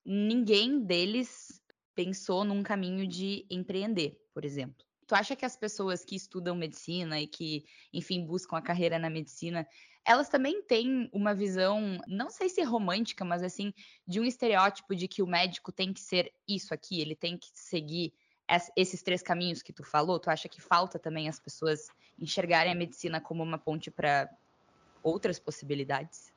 ninguém 0.06 0.80
deles 0.80 1.62
pensou 1.96 2.46
num 2.46 2.62
caminho 2.62 3.08
de 3.08 3.46
empreender, 3.50 4.22
por 4.34 4.46
exemplo. 4.46 4.87
Tu 5.08 5.16
acha 5.16 5.36
que 5.36 5.46
as 5.46 5.56
pessoas 5.56 6.04
que 6.04 6.16
estudam 6.16 6.54
medicina 6.54 7.20
e 7.20 7.26
que, 7.26 7.64
enfim, 7.94 8.26
buscam 8.26 8.58
a 8.58 8.62
carreira 8.62 9.00
na 9.00 9.10
medicina, 9.10 9.66
elas 10.06 10.28
também 10.28 10.62
têm 10.62 11.10
uma 11.14 11.34
visão, 11.34 11.98
não 12.08 12.30
sei 12.30 12.50
se 12.50 12.62
romântica, 12.62 13.24
mas 13.24 13.42
assim, 13.42 13.74
de 14.06 14.20
um 14.20 14.26
estereótipo 14.26 14.96
de 14.96 15.08
que 15.08 15.24
o 15.24 15.28
médico 15.28 15.72
tem 15.72 15.94
que 15.94 16.02
ser 16.02 16.34
isso 16.48 16.74
aqui, 16.74 17.00
ele 17.00 17.16
tem 17.16 17.38
que 17.38 17.48
seguir 17.54 18.14
esses 18.76 19.02
três 19.04 19.22
caminhos 19.22 19.62
que 19.62 19.74
tu 19.74 19.84
falou? 19.84 20.20
Tu 20.20 20.30
acha 20.30 20.48
que 20.48 20.62
falta 20.62 20.98
também 20.98 21.28
as 21.28 21.40
pessoas 21.40 21.90
enxergarem 22.18 22.72
a 22.72 22.76
medicina 22.76 23.20
como 23.20 23.44
uma 23.44 23.58
ponte 23.58 23.92
para 23.92 24.30
outras 25.04 25.40
possibilidades? 25.40 26.34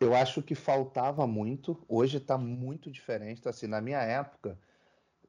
Eu 0.00 0.14
acho 0.14 0.42
que 0.42 0.54
faltava 0.54 1.26
muito. 1.26 1.82
Hoje 1.88 2.18
está 2.18 2.36
muito 2.36 2.90
diferente. 2.90 3.48
Assim, 3.48 3.66
na 3.66 3.80
minha 3.80 4.00
época, 4.02 4.58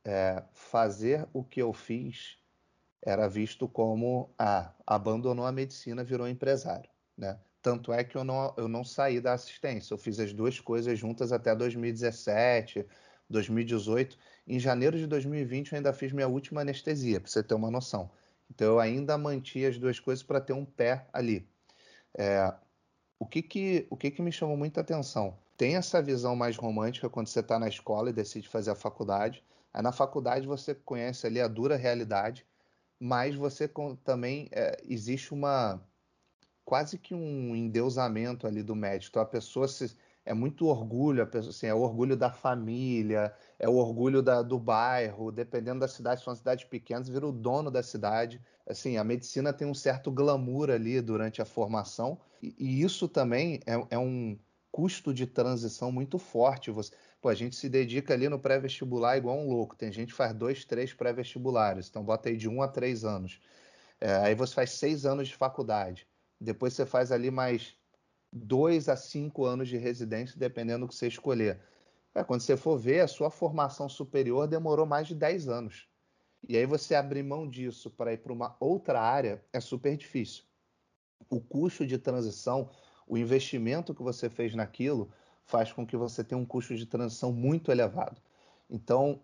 é, 0.03 0.43
fazer 0.51 1.27
o 1.31 1.43
que 1.43 1.61
eu 1.61 1.71
fiz 1.71 2.37
era 3.01 3.27
visto 3.27 3.67
como 3.67 4.33
ah, 4.37 4.73
abandonou 4.85 5.45
a 5.45 5.51
medicina, 5.51 6.03
virou 6.03 6.27
empresário, 6.27 6.89
né? 7.17 7.39
Tanto 7.61 7.91
é 7.91 8.03
que 8.03 8.15
eu 8.15 8.23
não, 8.23 8.53
eu 8.57 8.67
não 8.67 8.83
saí 8.83 9.19
da 9.19 9.33
assistência, 9.33 9.93
eu 9.93 9.97
fiz 9.97 10.19
as 10.19 10.31
duas 10.31 10.59
coisas 10.59 10.97
juntas 10.97 11.31
até 11.31 11.55
2017, 11.55 12.85
2018. 13.29 14.17
Em 14.47 14.59
janeiro 14.59 14.97
de 14.97 15.05
2020 15.05 15.71
eu 15.71 15.77
ainda 15.77 15.91
fiz 15.91 16.11
minha 16.11 16.27
última 16.27 16.61
anestesia, 16.61 17.19
para 17.19 17.29
você 17.29 17.43
ter 17.43 17.55
uma 17.55 17.69
noção. 17.69 18.09
Então 18.49 18.67
eu 18.67 18.79
ainda 18.79 19.17
mantinha 19.17 19.67
as 19.69 19.77
duas 19.77 19.99
coisas 19.99 20.23
para 20.23 20.39
ter 20.39 20.53
um 20.53 20.63
pé 20.63 21.05
ali. 21.11 21.49
É, 22.17 22.53
o 23.19 23.25
que 23.25 23.41
que, 23.41 23.87
o 23.89 23.97
que 23.97 24.11
que 24.11 24.21
me 24.21 24.31
chamou 24.31 24.55
muita 24.55 24.81
atenção? 24.81 25.37
Tem 25.57 25.75
essa 25.75 26.01
visão 26.01 26.35
mais 26.35 26.55
romântica 26.55 27.09
quando 27.09 27.27
você 27.27 27.41
está 27.41 27.59
na 27.59 27.67
escola 27.67 28.09
e 28.09 28.13
decide 28.13 28.47
fazer 28.47 28.71
a 28.71 28.75
faculdade. 28.75 29.43
Aí 29.73 29.81
na 29.81 29.91
faculdade 29.91 30.47
você 30.47 30.73
conhece 30.73 31.27
ali 31.27 31.41
a 31.41 31.47
dura 31.47 31.75
realidade 31.75 32.45
mas 32.99 33.35
você 33.35 33.69
também 34.03 34.49
é, 34.51 34.77
existe 34.87 35.33
uma 35.33 35.81
quase 36.65 36.97
que 36.97 37.13
um 37.13 37.55
endeusamento 37.55 38.45
ali 38.45 38.61
do 38.61 38.75
médico. 38.75 39.11
Então 39.11 39.21
a 39.21 39.25
pessoa 39.25 39.67
se, 39.67 39.95
é 40.27 40.33
muito 40.33 40.67
orgulho, 40.67 41.23
a 41.23 41.25
pessoa, 41.25 41.51
assim, 41.51 41.67
é 41.67 41.73
o 41.73 41.79
orgulho 41.79 42.17
da 42.17 42.29
família, 42.29 43.33
é 43.57 43.69
o 43.69 43.75
orgulho 43.75 44.21
da, 44.21 44.41
do 44.41 44.59
bairro, 44.59 45.31
dependendo 45.31 45.79
da 45.79 45.87
cidade, 45.87 46.19
se 46.19 46.25
são 46.25 46.35
cidades 46.35 46.65
pequenas, 46.65 47.07
vira 47.07 47.25
o 47.25 47.31
dono 47.31 47.71
da 47.71 47.81
cidade. 47.81 48.41
Assim, 48.67 48.97
a 48.97 49.03
medicina 49.05 49.53
tem 49.53 49.65
um 49.65 49.73
certo 49.73 50.11
glamour 50.11 50.69
ali 50.69 50.99
durante 50.99 51.41
a 51.41 51.45
formação, 51.45 52.19
e, 52.43 52.53
e 52.59 52.81
isso 52.81 53.07
também 53.07 53.61
é, 53.65 53.75
é, 53.89 53.97
um 53.97 54.37
custo 54.69 55.13
de 55.13 55.25
transição 55.25 55.93
muito 55.93 56.19
forte. 56.19 56.69
Você, 56.71 56.91
Pô, 57.19 57.29
a 57.29 57.35
gente 57.35 57.55
se 57.55 57.67
dedica 57.67 58.13
ali 58.13 58.29
no 58.29 58.39
pré-vestibular 58.39 59.17
igual 59.17 59.37
um 59.37 59.49
louco. 59.49 59.75
Tem 59.75 59.91
gente 59.91 60.09
que 60.09 60.17
faz 60.17 60.33
dois, 60.33 60.65
três 60.65 60.93
pré-vestibulares. 60.93 61.89
Então 61.89 62.03
bota 62.03 62.29
aí 62.29 62.37
de 62.37 62.47
um 62.47 62.61
a 62.61 62.67
três 62.67 63.03
anos. 63.03 63.39
É, 63.99 64.15
aí 64.17 64.35
você 64.35 64.53
faz 64.53 64.71
seis 64.71 65.05
anos 65.05 65.27
de 65.27 65.35
faculdade. 65.35 66.07
Depois 66.39 66.73
você 66.73 66.85
faz 66.85 67.11
ali 67.11 67.31
mais 67.31 67.75
dois 68.31 68.87
a 68.87 68.95
cinco 68.95 69.45
anos 69.45 69.67
de 69.67 69.77
residência, 69.77 70.37
dependendo 70.37 70.85
do 70.85 70.89
que 70.89 70.95
você 70.95 71.07
escolher. 71.07 71.59
É, 72.13 72.23
quando 72.23 72.41
você 72.41 72.55
for 72.55 72.77
ver, 72.77 73.01
a 73.01 73.07
sua 73.07 73.29
formação 73.29 73.89
superior 73.89 74.47
demorou 74.47 74.85
mais 74.85 75.07
de 75.07 75.15
10 75.15 75.47
anos. 75.47 75.87
E 76.47 76.55
aí 76.55 76.65
você 76.65 76.95
abrir 76.95 77.23
mão 77.23 77.49
disso 77.49 77.89
para 77.89 78.13
ir 78.13 78.17
para 78.17 78.33
uma 78.33 78.55
outra 78.59 79.01
área 79.01 79.43
é 79.51 79.59
super 79.59 79.97
difícil. 79.97 80.43
O 81.29 81.41
custo 81.41 81.85
de 81.85 81.97
transição, 81.97 82.69
o 83.07 83.17
investimento 83.17 83.93
que 83.93 84.03
você 84.03 84.29
fez 84.29 84.53
naquilo, 84.53 85.11
faz 85.47 85.71
com 85.71 85.87
que 85.87 85.97
você 85.97 86.23
tenha 86.23 86.39
um 86.39 86.45
custo 86.45 86.75
de 86.75 86.85
transição 86.85 87.31
muito 87.31 87.71
elevado. 87.71 88.21
Então, 88.69 89.21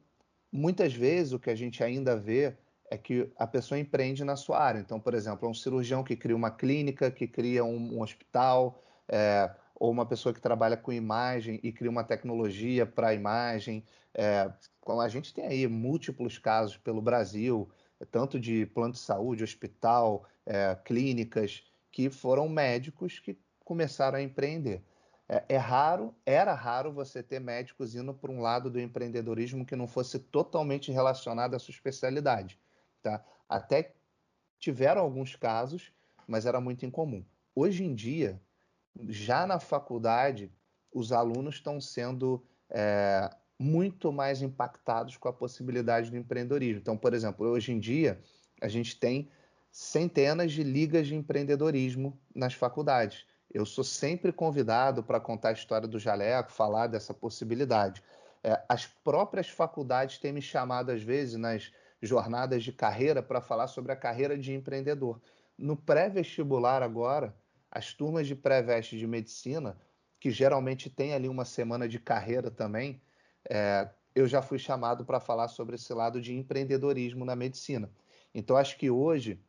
muitas 0.52 0.94
vezes 0.94 1.34
o 1.34 1.40
que 1.40 1.50
a 1.50 1.56
gente 1.56 1.84
ainda 1.84 2.16
vê 2.16 2.56
é 2.90 2.98
que 2.98 3.30
a 3.38 3.46
pessoa 3.46 3.78
empreende 3.78 4.24
na 4.24 4.36
sua 4.36 4.60
área. 4.60 4.80
Então, 4.80 5.00
por 5.00 5.14
exemplo, 5.14 5.48
é 5.48 5.52
um 5.52 5.54
cirurgião 5.54 6.04
que 6.04 6.16
cria 6.16 6.36
uma 6.36 6.52
clínica, 6.52 7.12
que 7.12 7.28
cria 7.28 7.64
um, 7.64 7.98
um 7.98 8.02
hospital, 8.02 8.82
é, 9.08 9.52
ou 9.76 9.92
uma 9.92 10.06
pessoa 10.06 10.34
que 10.34 10.40
trabalha 10.40 10.78
com 10.78 10.94
imagem 10.94 11.60
e 11.62 11.72
cria 11.72 11.92
uma 11.92 12.04
tecnologia 12.04 12.86
para 12.86 13.14
imagem. 13.14 13.84
É, 14.14 14.50
a 14.88 15.10
gente 15.10 15.34
tem 15.34 15.46
aí 15.46 15.68
múltiplos 15.68 16.38
casos 16.38 16.78
pelo 16.78 17.02
Brasil, 17.02 17.70
tanto 18.12 18.40
de 18.40 18.66
plano 18.68 18.94
de 18.94 19.00
saúde, 19.00 19.44
hospital, 19.44 20.26
é, 20.46 20.78
clínicas, 20.86 21.64
que 21.92 22.10
foram 22.10 22.48
médicos 22.48 23.20
que 23.20 23.38
começaram 23.66 24.18
a 24.18 24.22
empreender. 24.22 24.84
É, 25.34 25.56
é, 25.56 25.58
raro, 25.58 26.14
era 26.28 26.54
raro 26.54 26.94
você 26.94 27.24
ter 27.24 27.40
médicos 27.40 27.96
indo 27.96 28.14
para 28.14 28.32
um 28.32 28.40
lado 28.40 28.70
do 28.70 28.80
empreendedorismo 28.80 29.66
que 29.66 29.76
não 29.76 29.88
fosse 29.88 30.20
totalmente 30.20 30.92
relacionado 30.92 31.56
à 31.56 31.60
sua 31.60 31.72
especialidade. 31.72 32.60
Tá? 33.02 33.26
Até 33.50 33.96
tiveram 34.60 35.02
alguns 35.02 35.36
casos, 35.36 35.92
mas 36.28 36.46
era 36.46 36.62
muito 36.62 36.86
incomum. 36.86 37.26
Hoje 37.56 37.84
em 37.84 37.96
dia, 37.96 38.40
já 39.10 39.48
na 39.48 39.60
faculdade, 39.60 40.52
os 40.94 41.12
alunos 41.12 41.56
estão 41.56 41.82
sendo 41.82 42.46
é, 42.70 43.28
muito 43.58 44.12
mais 44.12 44.44
impactados 44.44 45.18
com 45.18 45.28
a 45.28 45.34
possibilidade 45.34 46.12
do 46.12 46.18
empreendedorismo. 46.18 46.80
Então, 46.80 46.96
por 46.96 47.12
exemplo, 47.12 47.48
hoje 47.48 47.72
em 47.72 47.80
dia, 47.80 48.22
a 48.62 48.68
gente 48.68 49.00
tem 49.00 49.32
centenas 49.72 50.52
de 50.52 50.62
ligas 50.62 51.08
de 51.08 51.16
empreendedorismo 51.16 52.22
nas 52.36 52.54
faculdades. 52.54 53.26
Eu 53.54 53.66
sou 53.66 53.84
sempre 53.84 54.34
convidado 54.34 55.04
para 55.04 55.20
contar 55.20 55.50
a 55.50 55.54
história 55.54 55.88
do 55.88 56.00
Jaleco, 56.00 56.52
falar 56.52 56.88
dessa 56.88 57.14
possibilidade. 57.14 58.02
É, 58.44 58.62
as 58.68 58.88
próprias 58.88 59.48
faculdades 59.48 60.18
têm 60.18 60.34
me 60.34 60.42
chamado, 60.42 60.92
às 60.92 61.04
vezes, 61.04 61.36
nas 61.36 61.72
jornadas 62.02 62.64
de 62.64 62.74
carreira, 62.74 63.22
para 63.22 63.40
falar 63.40 63.68
sobre 63.68 63.92
a 63.92 63.96
carreira 63.96 64.38
de 64.38 64.54
empreendedor. 64.54 65.22
No 65.56 65.78
pré-vestibular, 65.78 66.82
agora, 66.82 67.36
as 67.70 67.94
turmas 67.94 68.26
de 68.26 68.36
pré-veste 68.36 68.98
de 68.98 69.06
medicina, 69.06 69.78
que 70.20 70.32
geralmente 70.32 70.90
tem 70.90 71.14
ali 71.14 71.30
uma 71.30 71.46
semana 71.46 71.88
de 71.88 72.00
carreira 72.00 72.50
também, 72.50 73.02
é, 73.48 73.88
eu 74.16 74.28
já 74.28 74.42
fui 74.42 74.58
chamado 74.58 75.06
para 75.06 75.20
falar 75.20 75.48
sobre 75.48 75.76
esse 75.76 75.94
lado 75.94 76.20
de 76.20 76.34
empreendedorismo 76.34 77.24
na 77.24 77.36
medicina. 77.36 77.92
Então, 78.34 78.58
acho 78.58 78.78
que 78.78 78.90
hoje, 78.90 79.40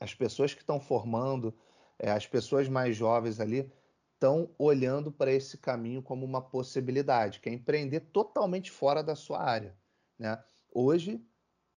as 0.00 0.14
pessoas 0.14 0.54
que 0.54 0.60
estão 0.60 0.80
formando, 0.80 1.54
é, 1.98 2.10
as 2.10 2.26
pessoas 2.26 2.68
mais 2.68 2.96
jovens 2.96 3.40
ali, 3.40 3.70
estão 4.14 4.48
olhando 4.56 5.10
para 5.10 5.32
esse 5.32 5.58
caminho 5.58 6.00
como 6.00 6.24
uma 6.24 6.40
possibilidade, 6.40 7.40
que 7.40 7.48
é 7.48 7.52
empreender 7.52 8.00
totalmente 8.00 8.70
fora 8.70 9.02
da 9.02 9.16
sua 9.16 9.42
área. 9.42 9.76
Né? 10.16 10.40
Hoje, 10.70 11.20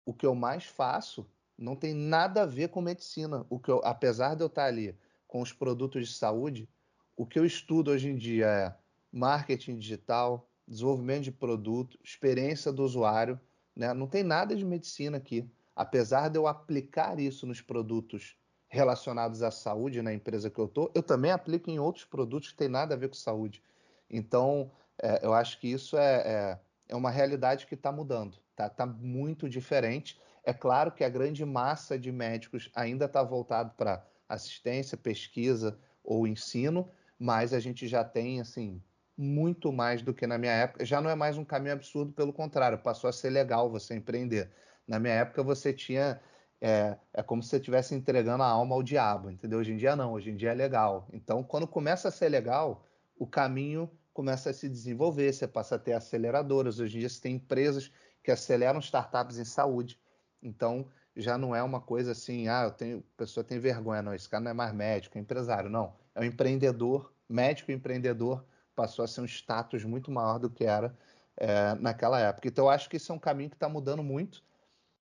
o 0.04 0.12
que 0.12 0.26
eu 0.26 0.34
mais 0.34 0.64
faço 0.64 1.26
não 1.56 1.74
tem 1.74 1.94
nada 1.94 2.42
a 2.42 2.46
ver 2.46 2.68
com 2.68 2.82
medicina. 2.82 3.46
O 3.48 3.58
que 3.58 3.70
eu, 3.70 3.80
apesar 3.82 4.34
de 4.34 4.42
eu 4.42 4.48
estar 4.48 4.66
ali 4.66 4.94
com 5.26 5.40
os 5.40 5.52
produtos 5.52 6.08
de 6.08 6.14
saúde, 6.14 6.68
o 7.16 7.24
que 7.24 7.38
eu 7.38 7.46
estudo 7.46 7.90
hoje 7.90 8.10
em 8.10 8.16
dia 8.16 8.46
é 8.46 8.76
marketing 9.10 9.78
digital, 9.78 10.46
desenvolvimento 10.68 11.24
de 11.24 11.32
produto, 11.32 11.98
experiência 12.04 12.70
do 12.70 12.82
usuário. 12.82 13.40
Né? 13.74 13.94
Não 13.94 14.06
tem 14.06 14.22
nada 14.22 14.54
de 14.54 14.64
medicina 14.64 15.16
aqui. 15.16 15.48
Apesar 15.74 16.28
de 16.28 16.38
eu 16.38 16.46
aplicar 16.46 17.18
isso 17.18 17.46
nos 17.46 17.60
produtos 17.60 18.36
relacionados 18.74 19.40
à 19.42 19.50
saúde 19.50 20.02
na 20.02 20.12
empresa 20.12 20.50
que 20.50 20.58
eu 20.58 20.64
estou, 20.64 20.90
eu 20.94 21.02
também 21.02 21.30
aplico 21.30 21.70
em 21.70 21.78
outros 21.78 22.04
produtos 22.04 22.50
que 22.50 22.56
tem 22.56 22.68
nada 22.68 22.94
a 22.94 22.98
ver 22.98 23.08
com 23.08 23.14
saúde. 23.14 23.62
Então, 24.10 24.70
é, 25.00 25.24
eu 25.24 25.32
acho 25.32 25.60
que 25.60 25.68
isso 25.68 25.96
é, 25.96 26.14
é, 26.16 26.58
é 26.88 26.96
uma 26.96 27.10
realidade 27.10 27.66
que 27.66 27.74
está 27.74 27.92
mudando, 27.92 28.36
está 28.50 28.68
tá 28.68 28.84
muito 28.84 29.48
diferente. 29.48 30.20
É 30.42 30.52
claro 30.52 30.90
que 30.90 31.04
a 31.04 31.08
grande 31.08 31.44
massa 31.44 31.96
de 31.96 32.10
médicos 32.10 32.68
ainda 32.74 33.04
está 33.04 33.22
voltado 33.22 33.72
para 33.76 34.04
assistência, 34.28 34.96
pesquisa 34.96 35.78
ou 36.02 36.26
ensino, 36.26 36.90
mas 37.16 37.54
a 37.54 37.60
gente 37.60 37.86
já 37.86 38.02
tem 38.02 38.40
assim 38.40 38.82
muito 39.16 39.72
mais 39.72 40.02
do 40.02 40.12
que 40.12 40.26
na 40.26 40.36
minha 40.36 40.52
época. 40.52 40.84
Já 40.84 41.00
não 41.00 41.08
é 41.08 41.14
mais 41.14 41.38
um 41.38 41.44
caminho 41.44 41.74
absurdo, 41.74 42.12
pelo 42.12 42.32
contrário, 42.32 42.78
passou 42.78 43.08
a 43.08 43.12
ser 43.12 43.30
legal 43.30 43.70
você 43.70 43.94
empreender. 43.94 44.50
Na 44.86 44.98
minha 44.98 45.14
época 45.14 45.42
você 45.44 45.72
tinha 45.72 46.20
é, 46.66 46.96
é 47.12 47.22
como 47.22 47.42
se 47.42 47.50
você 47.50 47.56
estivesse 47.58 47.94
entregando 47.94 48.42
a 48.42 48.46
alma 48.46 48.74
ao 48.74 48.82
diabo, 48.82 49.30
entendeu? 49.30 49.58
Hoje 49.58 49.72
em 49.72 49.76
dia 49.76 49.94
não, 49.94 50.14
hoje 50.14 50.30
em 50.30 50.36
dia 50.36 50.52
é 50.52 50.54
legal. 50.54 51.06
Então, 51.12 51.42
quando 51.42 51.66
começa 51.66 52.08
a 52.08 52.10
ser 52.10 52.30
legal, 52.30 52.86
o 53.18 53.26
caminho 53.26 53.90
começa 54.14 54.48
a 54.48 54.52
se 54.54 54.66
desenvolver, 54.66 55.30
você 55.30 55.46
passa 55.46 55.74
a 55.74 55.78
ter 55.78 55.92
aceleradoras. 55.92 56.80
Hoje 56.80 56.96
em 56.96 57.00
dia 57.00 57.08
você 57.10 57.20
tem 57.20 57.34
empresas 57.34 57.92
que 58.22 58.30
aceleram 58.30 58.78
startups 58.78 59.38
em 59.38 59.44
saúde. 59.44 60.00
Então, 60.42 60.86
já 61.14 61.36
não 61.36 61.54
é 61.54 61.62
uma 61.62 61.82
coisa 61.82 62.12
assim, 62.12 62.48
ah, 62.48 62.62
eu 62.64 62.70
tenho, 62.70 63.04
a 63.14 63.18
pessoa 63.18 63.44
tem 63.44 63.58
vergonha, 63.58 64.00
não, 64.00 64.14
esse 64.14 64.26
cara 64.26 64.42
não 64.42 64.50
é 64.50 64.54
mais 64.54 64.72
médico, 64.72 65.18
é 65.18 65.20
empresário, 65.20 65.68
não. 65.68 65.92
É 66.14 66.20
um 66.22 66.24
empreendedor, 66.24 67.12
médico 67.28 67.72
empreendedor, 67.72 68.42
passou 68.74 69.04
a 69.04 69.08
ser 69.08 69.20
um 69.20 69.26
status 69.26 69.84
muito 69.84 70.10
maior 70.10 70.38
do 70.38 70.48
que 70.48 70.64
era 70.64 70.96
é, 71.36 71.74
naquela 71.74 72.18
época. 72.18 72.48
Então, 72.48 72.64
eu 72.64 72.70
acho 72.70 72.88
que 72.88 72.96
isso 72.96 73.12
é 73.12 73.14
um 73.14 73.18
caminho 73.18 73.50
que 73.50 73.56
está 73.56 73.68
mudando 73.68 74.02
muito. 74.02 74.42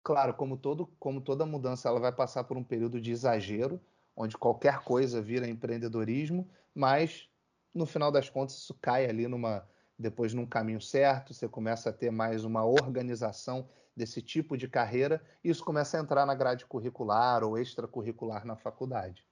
Claro, 0.04 0.34
como, 0.34 0.58
todo, 0.58 0.88
como 1.00 1.22
toda 1.22 1.46
mudança, 1.46 1.88
ela 1.88 2.00
vai 2.00 2.12
passar 2.12 2.44
por 2.44 2.58
um 2.58 2.64
período 2.64 3.00
de 3.00 3.12
exagero, 3.12 3.80
onde 4.16 4.38
qualquer 4.38 4.84
coisa 4.84 5.22
vira 5.22 5.48
empreendedorismo, 5.48 6.50
mas 6.76 7.30
no 7.74 7.86
final 7.86 8.12
das 8.12 8.30
contas 8.30 8.58
isso 8.58 8.78
cai 8.82 9.06
ali 9.06 9.28
numa 9.28 9.68
depois 9.98 10.34
num 10.34 10.46
caminho 10.46 10.82
certo, 10.82 11.34
você 11.34 11.48
começa 11.48 11.90
a 11.90 11.94
ter 11.94 12.12
mais 12.12 12.44
uma 12.44 12.66
organização 12.66 13.70
desse 13.96 14.22
tipo 14.22 14.58
de 14.58 14.68
carreira, 14.68 15.24
e 15.44 15.50
isso 15.50 15.64
começa 15.64 15.98
a 15.98 16.02
entrar 16.02 16.26
na 16.26 16.34
grade 16.34 16.66
curricular 16.66 17.44
ou 17.44 17.58
extracurricular 17.58 18.46
na 18.46 18.56
faculdade. 18.56 19.26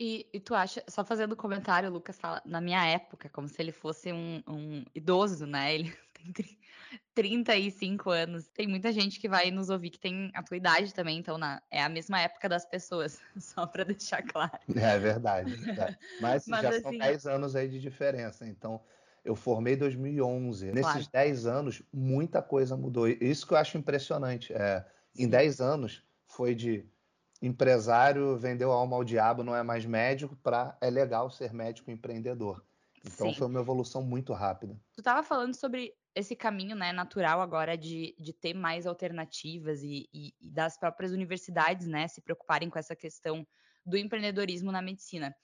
E, 0.00 0.28
e, 0.32 0.40
tu 0.40 0.54
acha, 0.54 0.82
só 0.88 1.04
fazendo 1.04 1.36
comentário, 1.36 1.90
o 1.90 1.92
Lucas 1.92 2.18
fala, 2.18 2.40
na 2.44 2.60
minha 2.60 2.84
época, 2.86 3.28
como 3.28 3.48
se 3.48 3.60
ele 3.60 3.72
fosse 3.72 4.12
um, 4.12 4.42
um 4.46 4.84
idoso, 4.94 5.44
né? 5.44 5.74
Ele 5.74 5.92
tem 6.32 6.58
35 7.14 8.10
anos. 8.10 8.48
Tem 8.48 8.66
muita 8.66 8.92
gente 8.92 9.18
que 9.18 9.28
vai 9.28 9.50
nos 9.50 9.70
ouvir 9.70 9.90
que 9.90 9.98
tem 9.98 10.30
a 10.34 10.42
tua 10.42 10.56
idade 10.56 10.92
também, 10.94 11.18
então 11.18 11.38
na, 11.38 11.62
é 11.70 11.82
a 11.82 11.88
mesma 11.88 12.20
época 12.20 12.48
das 12.48 12.64
pessoas, 12.64 13.20
só 13.38 13.66
para 13.66 13.84
deixar 13.84 14.22
claro. 14.22 14.58
É 14.76 14.98
verdade, 14.98 15.52
é. 15.70 15.96
Mas, 16.20 16.46
Mas 16.46 16.62
já 16.62 16.68
assim, 16.70 16.82
são 16.82 16.98
10 16.98 17.26
anos 17.26 17.56
aí 17.56 17.68
de 17.68 17.80
diferença, 17.80 18.46
então 18.46 18.80
eu 19.24 19.34
formei 19.34 19.74
em 19.74 19.78
2011. 19.78 20.70
Claro. 20.70 20.96
Nesses 20.96 21.08
10 21.08 21.46
anos, 21.46 21.82
muita 21.92 22.40
coisa 22.40 22.76
mudou. 22.76 23.08
Isso 23.08 23.46
que 23.46 23.52
eu 23.52 23.58
acho 23.58 23.76
impressionante. 23.76 24.52
É, 24.52 24.84
em 25.16 25.28
10 25.28 25.60
anos, 25.60 26.02
foi 26.24 26.54
de 26.54 26.88
empresário 27.40 28.36
vendeu 28.36 28.72
a 28.72 28.74
alma 28.74 28.96
ao 28.96 29.04
diabo, 29.04 29.44
não 29.44 29.54
é 29.54 29.62
mais 29.62 29.84
médico, 29.84 30.36
para 30.36 30.76
é 30.80 30.90
legal 30.90 31.30
ser 31.30 31.52
médico 31.52 31.90
empreendedor. 31.90 32.64
Então 33.04 33.32
Sim. 33.32 33.38
foi 33.38 33.46
uma 33.46 33.60
evolução 33.60 34.02
muito 34.02 34.32
rápida. 34.32 34.74
Tu 34.94 35.00
estava 35.00 35.22
falando 35.22 35.54
sobre 35.54 35.94
esse 36.14 36.34
caminho 36.34 36.74
né, 36.74 36.92
natural 36.92 37.40
agora 37.40 37.76
de, 37.76 38.14
de 38.18 38.32
ter 38.32 38.54
mais 38.54 38.86
alternativas 38.86 39.82
e, 39.82 40.08
e, 40.12 40.34
e, 40.40 40.50
das 40.50 40.76
próprias 40.76 41.12
universidades 41.12 41.86
né, 41.86 42.08
se 42.08 42.20
preocuparem 42.20 42.68
com 42.68 42.78
essa 42.78 42.96
questão 42.96 43.46
do 43.86 43.96
empreendedorismo 43.96 44.72
na 44.72 44.82
medicina. 44.82 45.34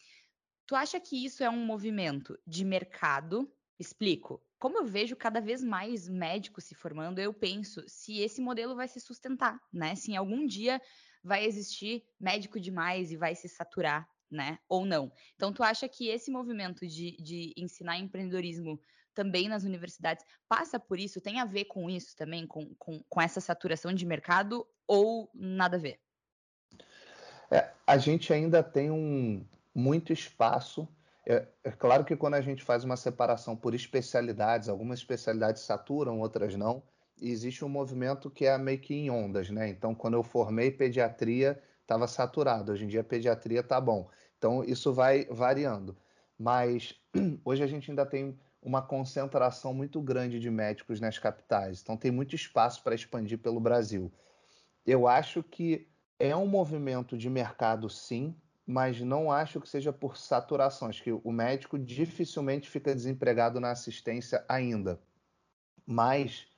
Tu 0.66 0.74
acha 0.74 0.98
que 0.98 1.24
isso 1.24 1.44
é 1.44 1.50
um 1.50 1.64
movimento 1.64 2.38
de 2.46 2.64
mercado? 2.64 3.50
Explico. 3.78 4.42
Como 4.58 4.78
eu 4.78 4.84
vejo 4.84 5.14
cada 5.14 5.40
vez 5.40 5.62
mais 5.62 6.08
médicos 6.08 6.64
se 6.64 6.74
formando, 6.74 7.18
eu 7.18 7.34
penso 7.34 7.84
se 7.86 8.20
esse 8.20 8.40
modelo 8.40 8.74
vai 8.74 8.88
se 8.88 9.00
sustentar, 9.00 9.60
né? 9.72 9.94
Se 9.94 10.12
em 10.12 10.16
algum 10.16 10.46
dia 10.46 10.80
vai 11.22 11.44
existir 11.44 12.04
médico 12.18 12.58
demais 12.58 13.12
e 13.12 13.16
vai 13.16 13.34
se 13.34 13.48
saturar, 13.48 14.08
né? 14.34 14.58
Ou 14.68 14.84
não. 14.84 15.10
Então, 15.34 15.52
tu 15.52 15.62
acha 15.62 15.88
que 15.88 16.08
esse 16.08 16.30
movimento 16.30 16.86
de, 16.86 17.16
de 17.16 17.54
ensinar 17.56 17.98
empreendedorismo 17.98 18.80
também 19.14 19.48
nas 19.48 19.64
universidades 19.64 20.24
passa 20.48 20.78
por 20.78 20.98
isso? 20.98 21.20
Tem 21.20 21.40
a 21.40 21.44
ver 21.44 21.66
com 21.66 21.88
isso 21.88 22.16
também, 22.16 22.46
com, 22.46 22.74
com, 22.74 23.02
com 23.08 23.20
essa 23.20 23.40
saturação 23.40 23.94
de 23.94 24.04
mercado 24.04 24.66
ou 24.86 25.30
nada 25.32 25.76
a 25.76 25.80
ver? 25.80 26.00
É, 27.50 27.70
a 27.86 27.96
gente 27.96 28.32
ainda 28.32 28.62
tem 28.62 28.90
um 28.90 29.46
muito 29.74 30.12
espaço. 30.12 30.88
É, 31.26 31.46
é, 31.62 31.70
claro 31.70 32.04
que 32.04 32.16
quando 32.16 32.34
a 32.34 32.40
gente 32.40 32.62
faz 32.62 32.84
uma 32.84 32.96
separação 32.96 33.56
por 33.56 33.74
especialidades, 33.74 34.68
algumas 34.68 34.98
especialidades 34.98 35.62
saturam, 35.62 36.20
outras 36.20 36.54
não 36.54 36.82
e 37.20 37.30
existe 37.30 37.64
um 37.64 37.68
movimento 37.68 38.30
que 38.30 38.46
é 38.46 38.56
meio 38.58 38.78
que 38.78 38.94
em 38.94 39.10
ondas, 39.10 39.50
né? 39.50 39.68
Então, 39.68 39.94
quando 39.94 40.14
eu 40.14 40.22
formei 40.22 40.70
pediatria, 40.70 41.60
estava 41.80 42.06
saturado. 42.06 42.72
Hoje 42.72 42.84
em 42.84 42.88
dia, 42.88 43.04
pediatria 43.04 43.60
está 43.60 43.80
bom. 43.80 44.08
Então, 44.44 44.62
isso 44.62 44.92
vai 44.92 45.24
variando. 45.30 45.96
Mas 46.38 46.94
hoje 47.42 47.62
a 47.62 47.66
gente 47.66 47.90
ainda 47.90 48.04
tem 48.04 48.38
uma 48.60 48.82
concentração 48.82 49.72
muito 49.72 50.02
grande 50.02 50.38
de 50.38 50.50
médicos 50.50 51.00
nas 51.00 51.18
capitais. 51.18 51.80
Então, 51.80 51.96
tem 51.96 52.10
muito 52.10 52.34
espaço 52.34 52.82
para 52.82 52.94
expandir 52.94 53.38
pelo 53.38 53.58
Brasil. 53.58 54.12
Eu 54.84 55.08
acho 55.08 55.42
que 55.42 55.88
é 56.18 56.36
um 56.36 56.46
movimento 56.46 57.16
de 57.16 57.30
mercado, 57.30 57.88
sim, 57.88 58.36
mas 58.66 59.00
não 59.00 59.32
acho 59.32 59.62
que 59.62 59.68
seja 59.68 59.94
por 59.94 60.18
saturação. 60.18 60.88
Acho 60.88 61.02
que 61.02 61.12
o 61.12 61.32
médico 61.32 61.78
dificilmente 61.78 62.68
fica 62.68 62.94
desempregado 62.94 63.58
na 63.58 63.70
assistência 63.70 64.44
ainda. 64.46 65.00
Mas 65.86 66.48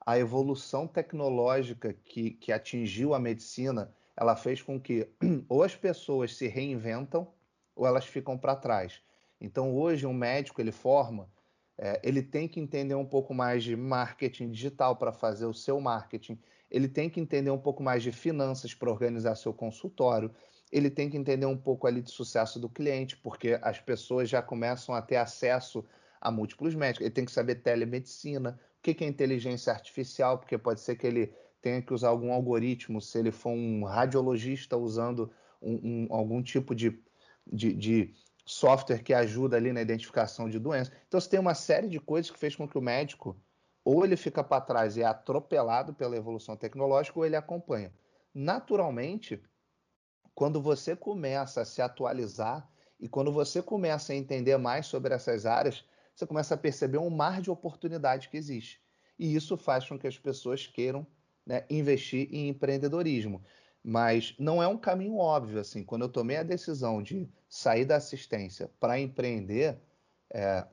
a 0.00 0.18
evolução 0.18 0.86
tecnológica 0.86 1.92
que, 1.92 2.30
que 2.30 2.52
atingiu 2.52 3.12
a 3.12 3.18
medicina, 3.18 3.94
ela 4.18 4.34
fez 4.34 4.60
com 4.60 4.80
que 4.80 5.08
ou 5.48 5.62
as 5.62 5.76
pessoas 5.76 6.36
se 6.36 6.48
reinventam 6.48 7.32
ou 7.74 7.86
elas 7.86 8.04
ficam 8.04 8.36
para 8.36 8.56
trás. 8.56 9.00
Então 9.40 9.74
hoje 9.76 10.04
um 10.04 10.12
médico 10.12 10.60
ele 10.60 10.72
forma, 10.72 11.30
é, 11.78 12.00
ele 12.02 12.20
tem 12.20 12.48
que 12.48 12.58
entender 12.58 12.96
um 12.96 13.06
pouco 13.06 13.32
mais 13.32 13.62
de 13.62 13.76
marketing 13.76 14.50
digital 14.50 14.96
para 14.96 15.12
fazer 15.12 15.46
o 15.46 15.54
seu 15.54 15.80
marketing, 15.80 16.36
ele 16.68 16.88
tem 16.88 17.08
que 17.08 17.20
entender 17.20 17.50
um 17.50 17.58
pouco 17.58 17.80
mais 17.80 18.02
de 18.02 18.10
finanças 18.10 18.74
para 18.74 18.90
organizar 18.90 19.36
seu 19.36 19.54
consultório, 19.54 20.32
ele 20.72 20.90
tem 20.90 21.08
que 21.08 21.16
entender 21.16 21.46
um 21.46 21.56
pouco 21.56 21.86
ali 21.86 22.02
de 22.02 22.10
sucesso 22.10 22.58
do 22.58 22.68
cliente, 22.68 23.16
porque 23.16 23.58
as 23.62 23.78
pessoas 23.78 24.28
já 24.28 24.42
começam 24.42 24.94
a 24.94 25.00
ter 25.00 25.16
acesso 25.16 25.84
a 26.20 26.32
múltiplos 26.32 26.74
médicos, 26.74 27.06
ele 27.06 27.14
tem 27.14 27.24
que 27.24 27.30
saber 27.30 27.56
telemedicina, 27.56 28.58
o 28.78 28.82
que 28.82 29.04
é 29.04 29.06
inteligência 29.06 29.72
artificial, 29.72 30.38
porque 30.38 30.58
pode 30.58 30.80
ser 30.80 30.96
que 30.96 31.06
ele 31.06 31.32
tenha 31.60 31.82
que 31.82 31.92
usar 31.92 32.08
algum 32.08 32.32
algoritmo, 32.32 33.00
se 33.00 33.18
ele 33.18 33.30
for 33.30 33.50
um 33.50 33.84
radiologista 33.84 34.76
usando 34.76 35.30
um, 35.60 36.06
um, 36.10 36.14
algum 36.14 36.42
tipo 36.42 36.74
de, 36.74 37.02
de, 37.46 37.72
de, 37.74 38.14
software 38.44 39.02
que 39.02 39.12
ajuda 39.12 39.56
ali 39.56 39.74
na 39.74 39.82
identificação 39.82 40.48
de 40.48 40.58
doenças. 40.58 40.94
Então, 41.06 41.20
você 41.20 41.28
tem 41.28 41.38
uma 41.38 41.54
série 41.54 41.86
de 41.86 42.00
coisas 42.00 42.30
que 42.30 42.38
fez 42.38 42.56
com 42.56 42.66
que 42.66 42.78
o 42.78 42.80
médico 42.80 43.36
ou 43.84 44.04
ele 44.04 44.16
fica 44.16 44.42
para 44.42 44.60
trás 44.60 44.96
e 44.96 45.02
é 45.02 45.04
atropelado 45.04 45.92
pela 45.92 46.16
evolução 46.16 46.56
tecnológica 46.56 47.18
ou 47.18 47.26
ele 47.26 47.36
acompanha. 47.36 47.92
naturalmente, 48.34 49.42
quando 50.34 50.62
você 50.62 50.94
começa 50.94 51.62
a 51.62 51.64
se 51.64 51.82
atualizar 51.82 52.70
e 53.00 53.08
quando 53.08 53.32
você 53.32 53.60
começa 53.60 54.12
a 54.12 54.16
entender 54.16 54.56
mais 54.56 54.86
sobre 54.86 55.12
essas 55.12 55.44
áreas, 55.44 55.84
você 56.14 56.26
começa 56.26 56.54
a 56.54 56.58
perceber 56.58 56.98
um 56.98 57.10
mar 57.10 57.40
de 57.40 57.50
oportunidade 57.50 58.28
que 58.28 58.36
existe. 58.36 58.80
E 59.18 59.34
isso 59.34 59.56
faz 59.56 59.88
com 59.88 59.98
que 59.98 60.06
as 60.06 60.18
pessoas 60.18 60.66
queiram 60.66 61.06
né, 61.48 61.64
investir 61.70 62.28
em 62.30 62.50
empreendedorismo. 62.50 63.42
Mas 63.82 64.34
não 64.38 64.62
é 64.62 64.68
um 64.68 64.76
caminho 64.76 65.16
óbvio. 65.16 65.58
assim. 65.58 65.82
Quando 65.82 66.02
eu 66.02 66.08
tomei 66.10 66.36
a 66.36 66.42
decisão 66.42 67.02
de 67.02 67.26
sair 67.48 67.86
da 67.86 67.96
assistência 67.96 68.70
para 68.78 69.00
empreender, 69.00 69.78
é, 70.30 70.66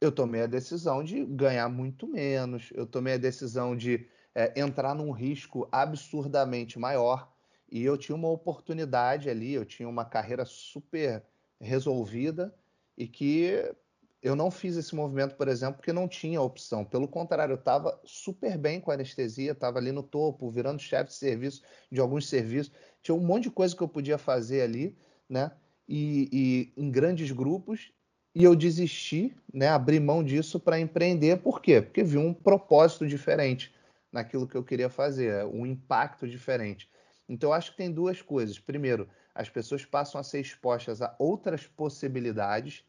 eu 0.00 0.12
tomei 0.12 0.42
a 0.42 0.46
decisão 0.46 1.02
de 1.02 1.24
ganhar 1.24 1.68
muito 1.68 2.06
menos, 2.06 2.70
eu 2.74 2.86
tomei 2.86 3.14
a 3.14 3.18
decisão 3.18 3.76
de 3.76 4.06
é, 4.34 4.58
entrar 4.60 4.94
num 4.94 5.10
risco 5.10 5.68
absurdamente 5.72 6.78
maior. 6.78 7.32
E 7.68 7.82
eu 7.82 7.96
tinha 7.98 8.14
uma 8.14 8.28
oportunidade 8.28 9.28
ali, 9.28 9.54
eu 9.54 9.64
tinha 9.64 9.88
uma 9.88 10.04
carreira 10.04 10.44
super 10.44 11.24
resolvida 11.60 12.54
e 12.96 13.08
que 13.08 13.74
eu 14.22 14.36
não 14.36 14.50
fiz 14.50 14.76
esse 14.76 14.94
movimento, 14.94 15.34
por 15.34 15.48
exemplo, 15.48 15.76
porque 15.76 15.92
não 15.92 16.06
tinha 16.06 16.40
opção. 16.40 16.84
Pelo 16.84 17.08
contrário, 17.08 17.54
eu 17.54 17.58
estava 17.58 18.00
super 18.04 18.56
bem 18.56 18.80
com 18.80 18.90
a 18.90 18.94
anestesia, 18.94 19.52
estava 19.52 19.78
ali 19.78 19.90
no 19.90 20.02
topo, 20.02 20.50
virando 20.50 20.80
chefe 20.80 21.10
de 21.10 21.16
serviço 21.16 21.62
de 21.90 22.00
alguns 22.00 22.28
serviços. 22.28 22.72
Tinha 23.02 23.14
um 23.14 23.24
monte 23.24 23.44
de 23.44 23.50
coisa 23.50 23.74
que 23.74 23.82
eu 23.82 23.88
podia 23.88 24.16
fazer 24.16 24.62
ali, 24.62 24.96
né? 25.28 25.50
E, 25.88 26.72
e 26.76 26.80
em 26.80 26.90
grandes 26.90 27.32
grupos. 27.32 27.92
E 28.34 28.44
eu 28.44 28.54
desisti, 28.54 29.36
né? 29.52 29.68
Abri 29.68 29.98
mão 29.98 30.22
disso 30.22 30.60
para 30.60 30.78
empreender. 30.78 31.38
Por 31.38 31.60
quê? 31.60 31.82
Porque 31.82 32.04
vi 32.04 32.16
um 32.16 32.32
propósito 32.32 33.06
diferente 33.06 33.74
naquilo 34.12 34.46
que 34.46 34.54
eu 34.54 34.62
queria 34.62 34.88
fazer, 34.88 35.44
um 35.46 35.66
impacto 35.66 36.28
diferente. 36.28 36.88
Então, 37.28 37.50
eu 37.50 37.54
acho 37.54 37.72
que 37.72 37.78
tem 37.78 37.90
duas 37.90 38.20
coisas. 38.20 38.58
Primeiro, 38.58 39.08
as 39.34 39.48
pessoas 39.48 39.84
passam 39.84 40.20
a 40.20 40.24
ser 40.24 40.40
expostas 40.40 41.00
a 41.00 41.14
outras 41.18 41.66
possibilidades. 41.66 42.84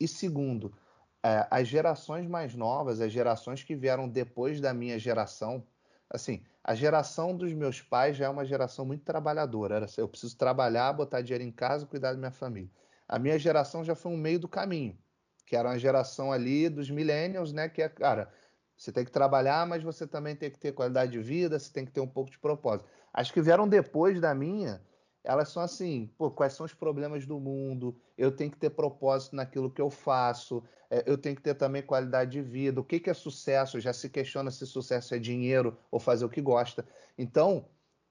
E 0.00 0.08
segundo, 0.08 0.74
é, 1.22 1.46
as 1.50 1.68
gerações 1.68 2.26
mais 2.26 2.54
novas, 2.54 3.00
as 3.00 3.12
gerações 3.12 3.62
que 3.62 3.76
vieram 3.76 4.08
depois 4.08 4.60
da 4.60 4.72
minha 4.72 4.98
geração, 4.98 5.66
assim, 6.08 6.42
a 6.64 6.74
geração 6.74 7.36
dos 7.36 7.52
meus 7.52 7.82
pais 7.82 8.16
já 8.16 8.26
é 8.26 8.28
uma 8.28 8.44
geração 8.44 8.84
muito 8.86 9.04
trabalhadora. 9.04 9.76
Era, 9.76 9.86
eu 9.98 10.08
preciso 10.08 10.36
trabalhar, 10.36 10.92
botar 10.92 11.20
dinheiro 11.20 11.44
em 11.44 11.52
casa, 11.52 11.86
cuidar 11.86 12.12
da 12.12 12.18
minha 12.18 12.30
família. 12.30 12.70
A 13.06 13.18
minha 13.18 13.38
geração 13.38 13.84
já 13.84 13.94
foi 13.94 14.12
um 14.12 14.16
meio 14.16 14.38
do 14.38 14.48
caminho, 14.48 14.96
que 15.46 15.56
era 15.56 15.68
uma 15.68 15.78
geração 15.78 16.32
ali 16.32 16.68
dos 16.68 16.90
millennials, 16.90 17.52
né? 17.52 17.68
Que 17.68 17.82
é, 17.82 17.88
cara, 17.88 18.32
você 18.76 18.92
tem 18.92 19.04
que 19.04 19.10
trabalhar, 19.10 19.66
mas 19.66 19.82
você 19.82 20.06
também 20.06 20.34
tem 20.34 20.50
que 20.50 20.58
ter 20.58 20.72
qualidade 20.72 21.12
de 21.12 21.20
vida, 21.20 21.58
você 21.58 21.70
tem 21.72 21.84
que 21.84 21.92
ter 21.92 22.00
um 22.00 22.08
pouco 22.08 22.30
de 22.30 22.38
propósito. 22.38 22.88
As 23.12 23.30
que 23.30 23.42
vieram 23.42 23.68
depois 23.68 24.20
da 24.20 24.34
minha, 24.34 24.80
elas 25.22 25.50
são 25.50 25.62
assim, 25.62 26.10
pô, 26.16 26.30
quais 26.30 26.54
são 26.54 26.64
os 26.64 26.72
problemas 26.72 27.26
do 27.26 27.38
mundo? 27.38 27.96
Eu 28.16 28.32
tenho 28.32 28.50
que 28.50 28.56
ter 28.56 28.70
propósito 28.70 29.36
naquilo 29.36 29.70
que 29.70 29.80
eu 29.80 29.90
faço, 29.90 30.62
é, 30.90 31.04
eu 31.06 31.18
tenho 31.18 31.36
que 31.36 31.42
ter 31.42 31.54
também 31.54 31.82
qualidade 31.82 32.32
de 32.32 32.42
vida. 32.42 32.80
O 32.80 32.84
que, 32.84 32.98
que 32.98 33.10
é 33.10 33.14
sucesso? 33.14 33.78
Já 33.78 33.92
se 33.92 34.08
questiona 34.08 34.50
se 34.50 34.66
sucesso 34.66 35.14
é 35.14 35.18
dinheiro 35.18 35.76
ou 35.90 36.00
fazer 36.00 36.24
o 36.24 36.30
que 36.30 36.40
gosta. 36.40 36.86
Então, 37.18 37.66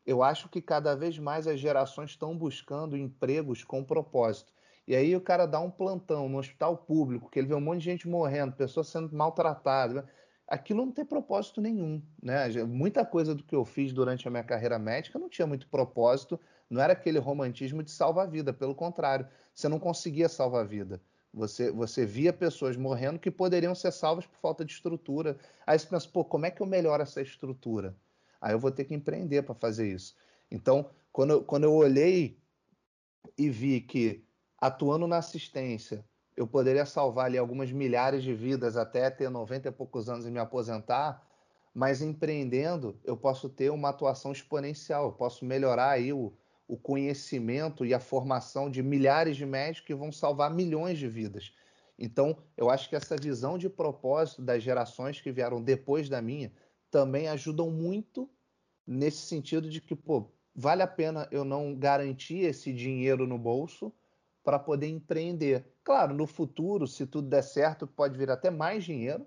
eu 0.06 0.24
acho 0.24 0.50
que 0.50 0.62
cada 0.62 0.96
vez 0.96 1.18
mais 1.18 1.48
as 1.48 1.60
gerações 1.60 2.12
estão 2.12 2.38
buscando 2.38 2.96
empregos 2.98 3.64
com 3.64 3.84
propósito. 3.84 4.54
E 4.88 4.96
aí 4.96 5.16
o 5.16 5.22
cara 5.22 5.46
dá 5.46 5.60
um 5.60 5.70
plantão 5.70 6.28
no 6.30 6.40
hospital 6.40 6.78
público, 6.78 7.30
que 7.30 7.38
ele 7.38 7.48
vê 7.48 7.54
um 7.54 7.62
monte 7.62 7.80
de 7.80 7.86
gente 7.86 8.08
morrendo, 8.08 8.56
pessoas 8.56 8.88
sendo 8.88 9.16
maltratadas 9.16 10.04
aquilo 10.50 10.84
não 10.84 10.92
tem 10.92 11.06
propósito 11.06 11.62
nenhum, 11.62 12.02
né? 12.22 12.50
Muita 12.66 13.06
coisa 13.06 13.36
do 13.36 13.44
que 13.44 13.56
eu 13.56 13.64
fiz 13.64 13.94
durante 13.94 14.28
a 14.28 14.32
minha 14.32 14.44
carreira 14.44 14.80
médica 14.80 15.20
não 15.20 15.30
tinha 15.30 15.46
muito 15.46 15.68
propósito, 15.68 16.40
não 16.70 16.82
era 16.82 16.94
aquele 16.94 17.18
romantismo 17.18 17.82
de 17.82 17.92
salvar 17.92 18.28
a 18.28 18.30
vida, 18.30 18.54
pelo 18.54 18.76
contrário, 18.76 19.28
você 19.54 19.68
não 19.68 19.80
conseguia 19.80 20.30
salvar 20.30 20.62
a 20.62 20.68
vida. 20.68 21.02
Você, 21.34 21.72
você 21.72 22.06
via 22.06 22.34
pessoas 22.34 22.76
morrendo 22.76 23.20
que 23.20 23.30
poderiam 23.30 23.76
ser 23.76 23.92
salvas 23.92 24.26
por 24.26 24.38
falta 24.38 24.66
de 24.66 24.74
estrutura. 24.74 25.38
Aí 25.66 25.78
você 25.78 25.88
pensa, 25.88 26.08
pô, 26.12 26.24
como 26.26 26.46
é 26.46 26.52
que 26.52 26.62
eu 26.62 26.66
melhoro 26.66 27.04
essa 27.04 27.22
estrutura? 27.22 27.96
Aí 28.42 28.54
eu 28.54 28.60
vou 28.60 28.72
ter 28.72 28.86
que 28.86 28.94
empreender 28.94 29.44
para 29.44 29.54
fazer 29.54 29.92
isso. 29.92 30.16
Então, 30.50 30.90
quando 31.12 31.32
eu, 31.32 31.44
quando 31.44 31.66
eu 31.66 31.74
olhei 31.74 32.40
e 33.38 33.50
vi 33.50 33.82
que 33.82 34.24
atuando 34.58 35.08
na 35.08 35.18
assistência, 35.18 36.04
eu 36.36 36.48
poderia 36.48 36.86
salvar 36.86 37.26
ali 37.26 37.38
algumas 37.38 37.72
milhares 37.72 38.24
de 38.24 38.34
vidas 38.34 38.78
até 38.78 39.10
ter 39.10 39.30
90 39.30 39.68
e 39.68 39.72
poucos 39.72 40.10
anos 40.10 40.26
e 40.26 40.32
me 40.32 40.40
aposentar, 40.40 41.28
mas 41.74 42.02
empreendendo 42.02 42.98
eu 43.04 43.16
posso 43.16 43.50
ter 43.50 43.70
uma 43.70 43.90
atuação 43.90 44.32
exponencial, 44.32 45.06
eu 45.06 45.12
posso 45.12 45.46
melhorar 45.46 45.92
aí 45.92 46.14
o, 46.14 46.34
o 46.70 46.78
conhecimento 46.78 47.84
e 47.84 47.96
a 47.96 48.00
formação 48.00 48.70
de 48.70 48.84
milhares 48.84 49.36
de 49.36 49.44
médicos 49.44 49.88
que 49.88 49.96
vão 49.96 50.12
salvar 50.12 50.54
milhões 50.54 51.00
de 51.00 51.08
vidas. 51.08 51.52
Então, 51.98 52.38
eu 52.56 52.70
acho 52.70 52.88
que 52.88 52.96
essa 52.96 53.18
visão 53.18 53.58
de 53.58 53.68
propósito 53.68 54.44
das 54.44 54.62
gerações 54.62 55.20
que 55.20 55.32
vieram 55.32 55.64
depois 55.64 56.08
da 56.08 56.22
minha 56.22 56.54
também 56.92 57.28
ajudam 57.28 57.72
muito 57.72 58.30
nesse 58.86 59.26
sentido 59.26 59.68
de 59.68 59.82
que, 59.82 59.96
pô, 59.96 60.32
vale 60.54 60.84
a 60.84 60.88
pena 60.88 61.28
eu 61.32 61.44
não 61.44 61.76
garantir 61.76 62.46
esse 62.46 62.72
dinheiro 62.72 63.26
no 63.26 63.40
bolso 63.40 63.92
para 64.44 64.60
poder 64.60 64.88
empreender. 64.88 65.66
Claro, 65.84 66.14
no 66.14 66.28
futuro, 66.28 66.86
se 66.86 67.08
tudo 67.08 67.28
der 67.28 67.44
certo, 67.44 67.88
pode 67.88 68.16
vir 68.16 68.30
até 68.30 68.52
mais 68.52 68.84
dinheiro, 68.84 69.26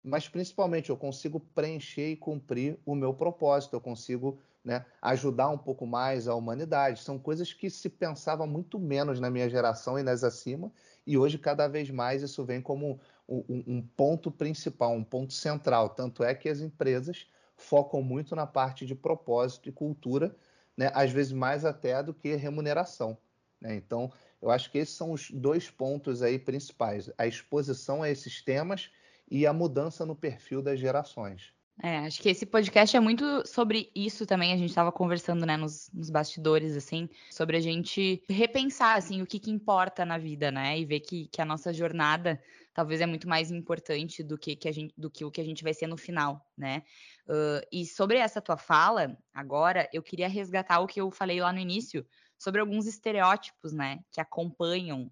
mas 0.00 0.28
principalmente 0.28 0.90
eu 0.90 0.96
consigo 0.96 1.40
preencher 1.40 2.10
e 2.10 2.16
cumprir 2.16 2.78
o 2.86 2.94
meu 2.94 3.12
propósito, 3.12 3.74
eu 3.74 3.80
consigo 3.80 4.38
né, 4.64 4.84
ajudar 5.00 5.48
um 5.48 5.58
pouco 5.58 5.86
mais 5.86 6.28
a 6.28 6.34
humanidade. 6.34 7.02
São 7.02 7.18
coisas 7.18 7.52
que 7.52 7.70
se 7.70 7.88
pensava 7.88 8.46
muito 8.46 8.78
menos 8.78 9.20
na 9.20 9.30
minha 9.30 9.48
geração 9.48 9.98
e 9.98 10.02
nas 10.02 10.24
acima, 10.24 10.72
e 11.06 11.16
hoje 11.16 11.38
cada 11.38 11.68
vez 11.68 11.90
mais 11.90 12.22
isso 12.22 12.44
vem 12.44 12.60
como 12.60 13.00
um, 13.28 13.64
um 13.66 13.82
ponto 13.82 14.30
principal, 14.30 14.92
um 14.92 15.04
ponto 15.04 15.32
central. 15.32 15.90
Tanto 15.90 16.22
é 16.22 16.34
que 16.34 16.48
as 16.48 16.60
empresas 16.60 17.26
focam 17.56 18.02
muito 18.02 18.36
na 18.36 18.46
parte 18.46 18.86
de 18.86 18.94
propósito 18.94 19.68
e 19.68 19.72
cultura, 19.72 20.36
né, 20.76 20.90
às 20.94 21.10
vezes 21.10 21.32
mais 21.32 21.64
até 21.64 22.02
do 22.02 22.14
que 22.14 22.34
remuneração. 22.36 23.18
Né? 23.60 23.74
Então, 23.74 24.12
eu 24.40 24.50
acho 24.50 24.70
que 24.70 24.78
esses 24.78 24.94
são 24.94 25.12
os 25.12 25.30
dois 25.30 25.70
pontos 25.70 26.22
aí 26.22 26.38
principais: 26.38 27.10
a 27.18 27.26
exposição 27.26 28.02
a 28.02 28.10
esses 28.10 28.42
temas 28.42 28.90
e 29.30 29.46
a 29.46 29.52
mudança 29.52 30.06
no 30.06 30.14
perfil 30.14 30.62
das 30.62 30.78
gerações. 30.78 31.52
É, 31.80 31.98
acho 31.98 32.20
que 32.20 32.28
esse 32.28 32.44
podcast 32.44 32.96
é 32.96 33.00
muito 33.00 33.46
sobre 33.46 33.90
isso 33.94 34.26
também. 34.26 34.52
A 34.52 34.56
gente 34.56 34.70
estava 34.70 34.90
conversando, 34.90 35.46
né, 35.46 35.56
nos, 35.56 35.88
nos, 35.92 36.10
bastidores, 36.10 36.76
assim, 36.76 37.08
sobre 37.30 37.56
a 37.56 37.60
gente 37.60 38.22
repensar, 38.28 38.96
assim, 38.96 39.22
o 39.22 39.26
que, 39.26 39.38
que 39.38 39.50
importa 39.50 40.04
na 40.04 40.18
vida, 40.18 40.50
né, 40.50 40.78
e 40.78 40.84
ver 40.84 41.00
que, 41.00 41.28
que 41.28 41.40
a 41.40 41.44
nossa 41.44 41.72
jornada 41.72 42.42
talvez 42.74 43.00
é 43.00 43.06
muito 43.06 43.28
mais 43.28 43.50
importante 43.50 44.22
do 44.22 44.36
que, 44.36 44.56
que 44.56 44.68
a 44.68 44.72
gente, 44.72 44.92
do 44.96 45.10
que 45.10 45.24
o 45.24 45.30
que 45.30 45.40
a 45.40 45.44
gente 45.44 45.62
vai 45.62 45.72
ser 45.72 45.86
no 45.86 45.96
final, 45.96 46.44
né. 46.56 46.82
Uh, 47.28 47.64
e 47.70 47.86
sobre 47.86 48.18
essa 48.18 48.40
tua 48.40 48.56
fala, 48.56 49.16
agora, 49.32 49.88
eu 49.92 50.02
queria 50.02 50.28
resgatar 50.28 50.80
o 50.80 50.86
que 50.86 51.00
eu 51.00 51.10
falei 51.10 51.40
lá 51.40 51.52
no 51.52 51.58
início 51.58 52.04
sobre 52.36 52.60
alguns 52.60 52.86
estereótipos, 52.86 53.72
né, 53.72 54.00
que 54.10 54.20
acompanham 54.20 55.10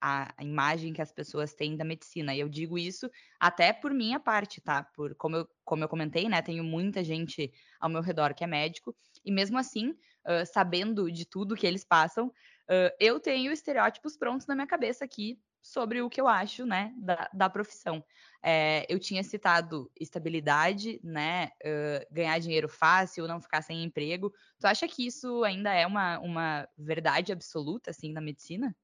a, 0.00 0.32
imagem 0.40 0.92
que 0.92 1.02
as 1.02 1.12
pessoas 1.12 1.54
têm 1.54 1.76
da 1.76 1.84
medicina. 1.84 2.34
E 2.34 2.40
eu 2.40 2.48
digo 2.48 2.78
isso 2.78 3.10
até 3.38 3.72
por 3.72 3.92
minha 3.92 4.18
parte, 4.18 4.60
tá? 4.60 4.82
Por 4.82 5.14
como 5.16 5.36
eu, 5.36 5.48
como 5.64 5.84
eu 5.84 5.88
comentei, 5.88 6.28
né, 6.28 6.40
tenho 6.42 6.64
muita 6.64 7.04
gente 7.04 7.52
ao 7.78 7.90
meu 7.90 8.00
redor 8.00 8.34
que 8.34 8.44
é 8.44 8.46
médico 8.46 8.94
e 9.24 9.30
mesmo 9.30 9.58
assim, 9.58 9.90
uh, 9.90 10.46
sabendo 10.46 11.10
de 11.10 11.24
tudo 11.24 11.56
que 11.56 11.66
eles 11.66 11.84
passam, 11.84 12.28
uh, 12.28 12.94
eu 12.98 13.20
tenho 13.20 13.52
estereótipos 13.52 14.16
prontos 14.16 14.46
na 14.46 14.54
minha 14.54 14.66
cabeça 14.66 15.04
aqui 15.04 15.38
sobre 15.62 16.00
o 16.00 16.08
que 16.08 16.20
eu 16.20 16.26
acho, 16.26 16.64
né, 16.64 16.92
da, 16.96 17.28
da 17.32 17.50
profissão. 17.50 18.02
É, 18.42 18.86
eu 18.88 18.98
tinha 18.98 19.22
citado 19.22 19.90
estabilidade, 20.00 20.98
né, 21.04 21.50
uh, 21.62 22.06
ganhar 22.10 22.38
dinheiro 22.38 22.68
fácil, 22.68 23.28
não 23.28 23.40
ficar 23.40 23.62
sem 23.62 23.84
emprego. 23.84 24.32
Tu 24.58 24.66
acha 24.66 24.88
que 24.88 25.06
isso 25.06 25.44
ainda 25.44 25.72
é 25.72 25.86
uma, 25.86 26.18
uma 26.20 26.68
verdade 26.78 27.32
absoluta, 27.32 27.90
assim, 27.90 28.12
na 28.12 28.20
medicina? 28.20 28.74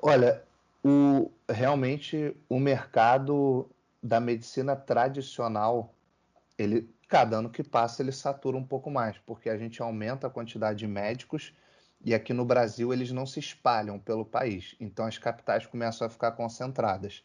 Olha, 0.00 0.42
o, 0.84 1.30
realmente 1.48 2.36
o 2.48 2.58
mercado 2.58 3.68
da 4.02 4.20
medicina 4.20 4.76
tradicional, 4.76 5.92
ele 6.56 6.88
cada 7.08 7.38
ano 7.38 7.48
que 7.48 7.62
passa 7.62 8.02
ele 8.02 8.12
satura 8.12 8.56
um 8.56 8.64
pouco 8.64 8.90
mais, 8.90 9.16
porque 9.18 9.48
a 9.48 9.56
gente 9.56 9.80
aumenta 9.80 10.26
a 10.26 10.30
quantidade 10.30 10.78
de 10.78 10.86
médicos 10.86 11.54
e 12.04 12.14
aqui 12.14 12.34
no 12.34 12.44
Brasil 12.44 12.92
eles 12.92 13.10
não 13.10 13.26
se 13.26 13.40
espalham 13.40 13.98
pelo 13.98 14.24
país, 14.24 14.76
então 14.78 15.06
as 15.06 15.16
capitais 15.16 15.66
começam 15.66 16.06
a 16.06 16.10
ficar 16.10 16.32
concentradas. 16.32 17.24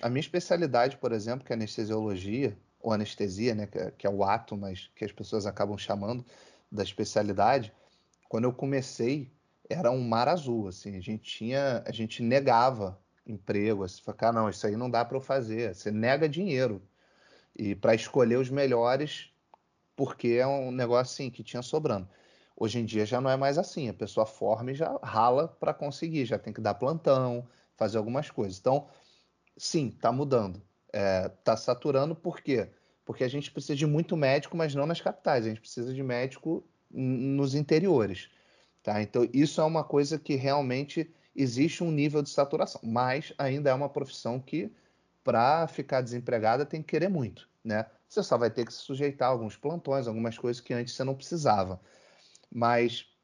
A 0.00 0.08
minha 0.08 0.20
especialidade, 0.20 0.96
por 0.96 1.12
exemplo, 1.12 1.44
que 1.44 1.52
é 1.52 1.56
anestesiologia, 1.56 2.56
ou 2.80 2.92
anestesia, 2.92 3.54
né, 3.54 3.68
é, 3.72 3.90
que 3.90 4.06
é 4.06 4.10
o 4.10 4.24
ato, 4.24 4.56
mas 4.56 4.90
que 4.94 5.04
as 5.04 5.12
pessoas 5.12 5.46
acabam 5.46 5.76
chamando 5.76 6.24
da 6.70 6.82
especialidade, 6.82 7.72
quando 8.28 8.44
eu 8.44 8.52
comecei, 8.52 9.30
era 9.68 9.90
um 9.90 10.00
mar 10.00 10.28
azul, 10.28 10.68
assim, 10.68 10.96
a 10.96 11.00
gente 11.00 11.24
tinha, 11.24 11.82
a 11.86 11.92
gente 11.92 12.22
negava 12.22 12.98
emprego, 13.26 13.84
assim, 13.84 14.00
falava, 14.02 14.32
não, 14.32 14.48
isso 14.48 14.66
aí 14.66 14.76
não 14.76 14.90
dá 14.90 15.04
para 15.04 15.16
eu 15.16 15.20
fazer, 15.20 15.74
você 15.74 15.90
nega 15.90 16.28
dinheiro. 16.28 16.82
E 17.56 17.74
para 17.74 17.94
escolher 17.94 18.38
os 18.38 18.48
melhores, 18.48 19.30
porque 19.94 20.28
é 20.28 20.46
um 20.46 20.70
negócio 20.70 21.12
assim 21.12 21.30
que 21.30 21.42
tinha 21.42 21.60
sobrando. 21.60 22.08
Hoje 22.56 22.78
em 22.78 22.84
dia 22.84 23.04
já 23.04 23.20
não 23.20 23.30
é 23.30 23.36
mais 23.36 23.58
assim, 23.58 23.88
a 23.88 23.94
pessoa 23.94 24.24
forma 24.24 24.72
e 24.72 24.74
já 24.74 24.98
rala 25.02 25.48
para 25.48 25.74
conseguir, 25.74 26.24
já 26.24 26.38
tem 26.38 26.52
que 26.52 26.60
dar 26.60 26.74
plantão, 26.74 27.46
fazer 27.76 27.98
algumas 27.98 28.30
coisas. 28.30 28.58
Então, 28.58 28.88
sim, 29.56 29.88
está 29.88 30.10
mudando. 30.10 30.62
Está 30.86 30.98
é, 30.98 31.28
tá 31.28 31.56
saturando 31.56 32.14
por 32.14 32.40
quê? 32.40 32.70
Porque 33.04 33.24
a 33.24 33.28
gente 33.28 33.50
precisa 33.50 33.76
de 33.76 33.86
muito 33.86 34.16
médico, 34.16 34.56
mas 34.56 34.74
não 34.74 34.86
nas 34.86 35.00
capitais, 35.00 35.44
a 35.44 35.48
gente 35.48 35.60
precisa 35.60 35.92
de 35.92 36.02
médico 36.02 36.66
nos 36.90 37.54
interiores. 37.54 38.30
Tá? 38.88 39.02
Então, 39.02 39.28
isso 39.34 39.60
é 39.60 39.64
uma 39.64 39.84
coisa 39.84 40.18
que 40.18 40.34
realmente 40.34 41.14
existe 41.36 41.84
um 41.84 41.90
nível 41.90 42.22
de 42.22 42.30
saturação, 42.30 42.80
mas 42.82 43.34
ainda 43.36 43.68
é 43.68 43.74
uma 43.74 43.90
profissão 43.90 44.40
que, 44.40 44.72
para 45.22 45.68
ficar 45.68 46.00
desempregada, 46.00 46.64
tem 46.64 46.80
que 46.80 46.88
querer 46.88 47.10
muito. 47.10 47.50
Né? 47.62 47.84
Você 48.08 48.22
só 48.22 48.38
vai 48.38 48.48
ter 48.48 48.64
que 48.64 48.72
se 48.72 48.78
sujeitar 48.78 49.28
a 49.28 49.32
alguns 49.32 49.58
plantões, 49.58 50.08
algumas 50.08 50.38
coisas 50.38 50.62
que 50.62 50.72
antes 50.72 50.94
você 50.94 51.04
não 51.04 51.14
precisava. 51.14 51.78
Mas 52.50 53.14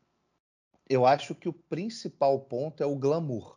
eu 0.87 1.07
acho 1.07 1.35
que 1.35 1.49
o 1.49 1.53
principal 1.55 2.41
ponto 2.41 2.83
é 2.83 2.87
o 2.87 2.95
glamour. 2.95 3.57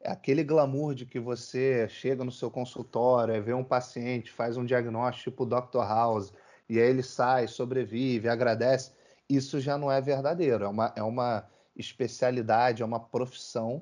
É 0.00 0.08
aquele 0.08 0.44
glamour 0.44 0.94
de 0.94 1.04
que 1.04 1.18
você 1.18 1.88
chega 1.88 2.22
no 2.22 2.30
seu 2.30 2.48
consultório, 2.48 3.42
vê 3.42 3.54
um 3.54 3.64
paciente, 3.64 4.30
faz 4.30 4.56
um 4.56 4.64
diagnóstico 4.64 5.32
tipo 5.32 5.44
Dr. 5.44 5.80
House, 5.80 6.32
e 6.68 6.78
aí 6.78 6.88
ele 6.90 7.02
sai, 7.02 7.48
sobrevive, 7.48 8.28
agradece. 8.28 8.92
Isso 9.30 9.60
já 9.60 9.78
não 9.78 9.90
é 9.90 10.00
verdadeiro. 10.00 10.64
É 10.64 10.68
uma, 10.68 10.92
é 10.96 11.02
uma 11.04 11.48
especialidade, 11.76 12.82
é 12.82 12.84
uma 12.84 12.98
profissão 12.98 13.80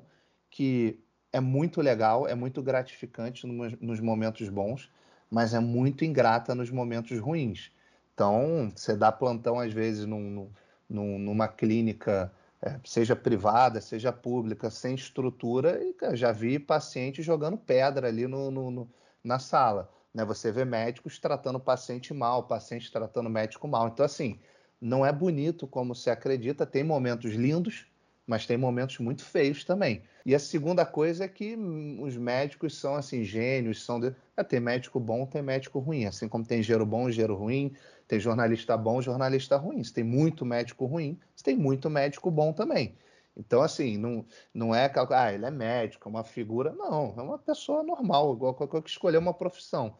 que 0.49 0.99
é 1.33 1.39
muito 1.39 1.81
legal, 1.81 2.27
é 2.27 2.35
muito 2.35 2.61
gratificante 2.61 3.47
nos, 3.47 3.99
momentos 3.99 4.47
bons, 4.47 4.91
mas 5.29 5.53
é 5.55 5.59
muito 5.59 6.05
ingrata 6.05 6.53
nos 6.53 6.69
momentos 6.69 7.19
ruins. 7.19 7.71
Então, 8.13 8.71
você 8.75 8.95
dá 8.95 9.11
plantão, 9.11 9.59
às 9.59 9.73
vezes, 9.73 10.05
num, 10.05 10.51
num, 10.87 11.17
numa 11.17 11.47
clínica, 11.47 12.31
é, 12.61 12.79
seja 12.83 13.15
privada, 13.15 13.81
seja 13.81 14.11
pública, 14.11 14.69
sem 14.69 14.93
estrutura, 14.93 15.79
e 15.83 15.95
já 16.15 16.31
vi 16.31 16.59
paciente 16.59 17.23
jogando 17.23 17.57
pedra 17.57 18.07
ali 18.07 18.27
no, 18.27 18.51
no, 18.51 18.69
no, 18.69 18.89
na 19.23 19.39
sala. 19.39 19.89
Né? 20.13 20.23
Você 20.25 20.51
vê 20.51 20.65
médicos 20.65 21.17
tratando 21.19 21.59
paciente 21.59 22.13
mal, 22.13 22.43
paciente 22.43 22.91
tratando 22.91 23.29
médico 23.29 23.67
mal. 23.67 23.87
Então, 23.87 24.05
assim, 24.05 24.39
não 24.81 25.05
é 25.05 25.11
bonito 25.11 25.67
como 25.67 25.93
se 25.93 26.09
acredita, 26.09 26.65
tem 26.65 26.83
momentos 26.83 27.33
lindos, 27.33 27.87
mas 28.25 28.45
tem 28.45 28.57
momentos 28.57 28.99
muito 28.99 29.23
feios 29.23 29.63
também. 29.63 30.03
E 30.25 30.35
a 30.35 30.39
segunda 30.39 30.85
coisa 30.85 31.23
é 31.25 31.27
que 31.27 31.57
os 31.99 32.15
médicos 32.15 32.77
são 32.77 32.95
assim 32.95 33.23
gênios, 33.23 33.83
são 33.83 33.99
de... 33.99 34.13
é, 34.37 34.43
tem 34.43 34.59
médico 34.59 34.99
bom, 34.99 35.25
tem 35.25 35.41
médico 35.41 35.79
ruim, 35.79 36.05
assim 36.05 36.27
como 36.27 36.45
tem 36.45 36.59
engenheiro 36.59 36.85
bom, 36.85 37.09
engenheiro 37.09 37.35
ruim, 37.35 37.73
tem 38.07 38.19
jornalista 38.19 38.77
bom, 38.77 39.01
jornalista 39.01 39.57
ruim. 39.57 39.83
Se 39.83 39.93
tem 39.93 40.03
muito 40.03 40.45
médico 40.45 40.85
ruim, 40.85 41.19
se 41.35 41.43
tem 41.43 41.57
muito 41.57 41.89
médico 41.89 42.29
bom 42.29 42.53
também. 42.53 42.95
Então, 43.35 43.61
assim, 43.61 43.97
não, 43.97 44.25
não 44.53 44.75
é 44.75 44.91
ah, 45.11 45.33
ele 45.33 45.45
é 45.45 45.51
médico, 45.51 46.07
é 46.07 46.11
uma 46.11 46.23
figura. 46.23 46.73
Não, 46.73 47.15
é 47.17 47.21
uma 47.21 47.39
pessoa 47.39 47.81
normal, 47.81 48.33
igual 48.33 48.53
qualquer 48.53 48.81
que 48.81 48.89
escolher 48.89 49.17
uma 49.17 49.33
profissão. 49.33 49.97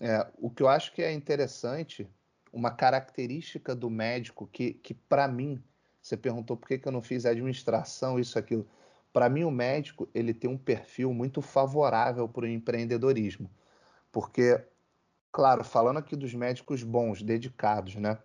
É, 0.00 0.26
o 0.38 0.50
que 0.50 0.62
eu 0.62 0.68
acho 0.68 0.92
que 0.92 1.02
é 1.02 1.12
interessante, 1.12 2.08
uma 2.54 2.70
característica 2.70 3.74
do 3.74 3.90
médico 3.90 4.46
que, 4.46 4.74
que 4.74 4.94
para 4.94 5.26
mim, 5.26 5.60
você 6.00 6.16
perguntou 6.16 6.56
por 6.56 6.68
que, 6.68 6.78
que 6.78 6.86
eu 6.86 6.92
não 6.92 7.02
fiz 7.02 7.26
administração, 7.26 8.18
isso, 8.18 8.38
aquilo. 8.38 8.64
Para 9.12 9.28
mim, 9.28 9.42
o 9.42 9.50
médico 9.50 10.08
ele 10.14 10.32
tem 10.32 10.48
um 10.48 10.56
perfil 10.56 11.12
muito 11.12 11.42
favorável 11.42 12.28
para 12.28 12.44
o 12.44 12.48
empreendedorismo. 12.48 13.50
Porque, 14.12 14.62
claro, 15.32 15.64
falando 15.64 15.98
aqui 15.98 16.14
dos 16.14 16.32
médicos 16.32 16.84
bons, 16.84 17.22
dedicados, 17.22 17.96
né? 17.96 18.18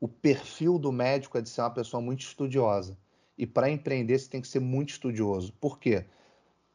O 0.00 0.08
perfil 0.08 0.76
do 0.76 0.90
médico 0.90 1.38
é 1.38 1.40
de 1.40 1.48
ser 1.48 1.60
uma 1.60 1.70
pessoa 1.70 2.00
muito 2.00 2.22
estudiosa. 2.22 2.98
E 3.38 3.46
para 3.46 3.70
empreender, 3.70 4.18
você 4.18 4.28
tem 4.28 4.40
que 4.40 4.48
ser 4.48 4.60
muito 4.60 4.90
estudioso. 4.90 5.52
Por 5.60 5.78
quê? 5.78 6.06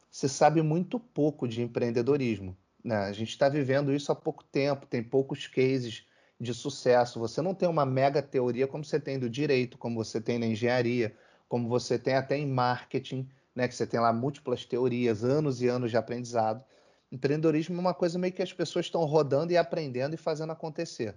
Você 0.10 0.30
sabe 0.30 0.62
muito 0.62 0.98
pouco 0.98 1.46
de 1.46 1.62
empreendedorismo. 1.62 2.56
Né? 2.86 2.96
A 2.98 3.12
gente 3.12 3.30
está 3.30 3.50
vivendo 3.50 3.92
isso 3.92 4.12
há 4.12 4.16
pouco 4.16 4.44
tempo, 4.44 4.86
tem 4.86 5.02
poucos 5.02 5.48
cases 5.48 6.06
de 6.40 6.54
sucesso. 6.54 7.20
Você 7.20 7.42
não 7.42 7.56
tem 7.56 7.68
uma 7.68 7.84
mega 7.84 8.22
teoria 8.22 8.68
como 8.68 8.86
você 8.86 9.00
tem 9.00 9.18
do 9.18 9.28
direito, 9.28 9.76
como 9.76 9.96
você 9.96 10.22
tem 10.22 10.38
na 10.38 10.46
engenharia, 10.46 11.18
como 11.50 11.68
você 11.68 11.98
tem 11.98 12.14
até 12.14 12.38
em 12.38 12.46
marketing, 12.46 13.28
né, 13.56 13.68
que 13.68 13.74
você 13.74 13.88
tem 13.88 14.00
lá 14.00 14.14
múltiplas 14.14 14.66
teorias, 14.66 15.24
anos 15.24 15.64
e 15.64 15.68
anos 15.68 15.90
de 15.90 15.98
aprendizado. 15.98 16.64
Empreendedorismo 17.12 17.76
é 17.76 17.80
uma 17.80 17.94
coisa 17.94 18.20
meio 18.20 18.34
que 18.34 18.44
as 18.44 18.54
pessoas 18.54 18.86
estão 18.86 19.04
rodando 19.06 19.52
e 19.52 19.58
aprendendo 19.58 20.14
e 20.14 20.18
fazendo 20.18 20.52
acontecer. 20.52 21.16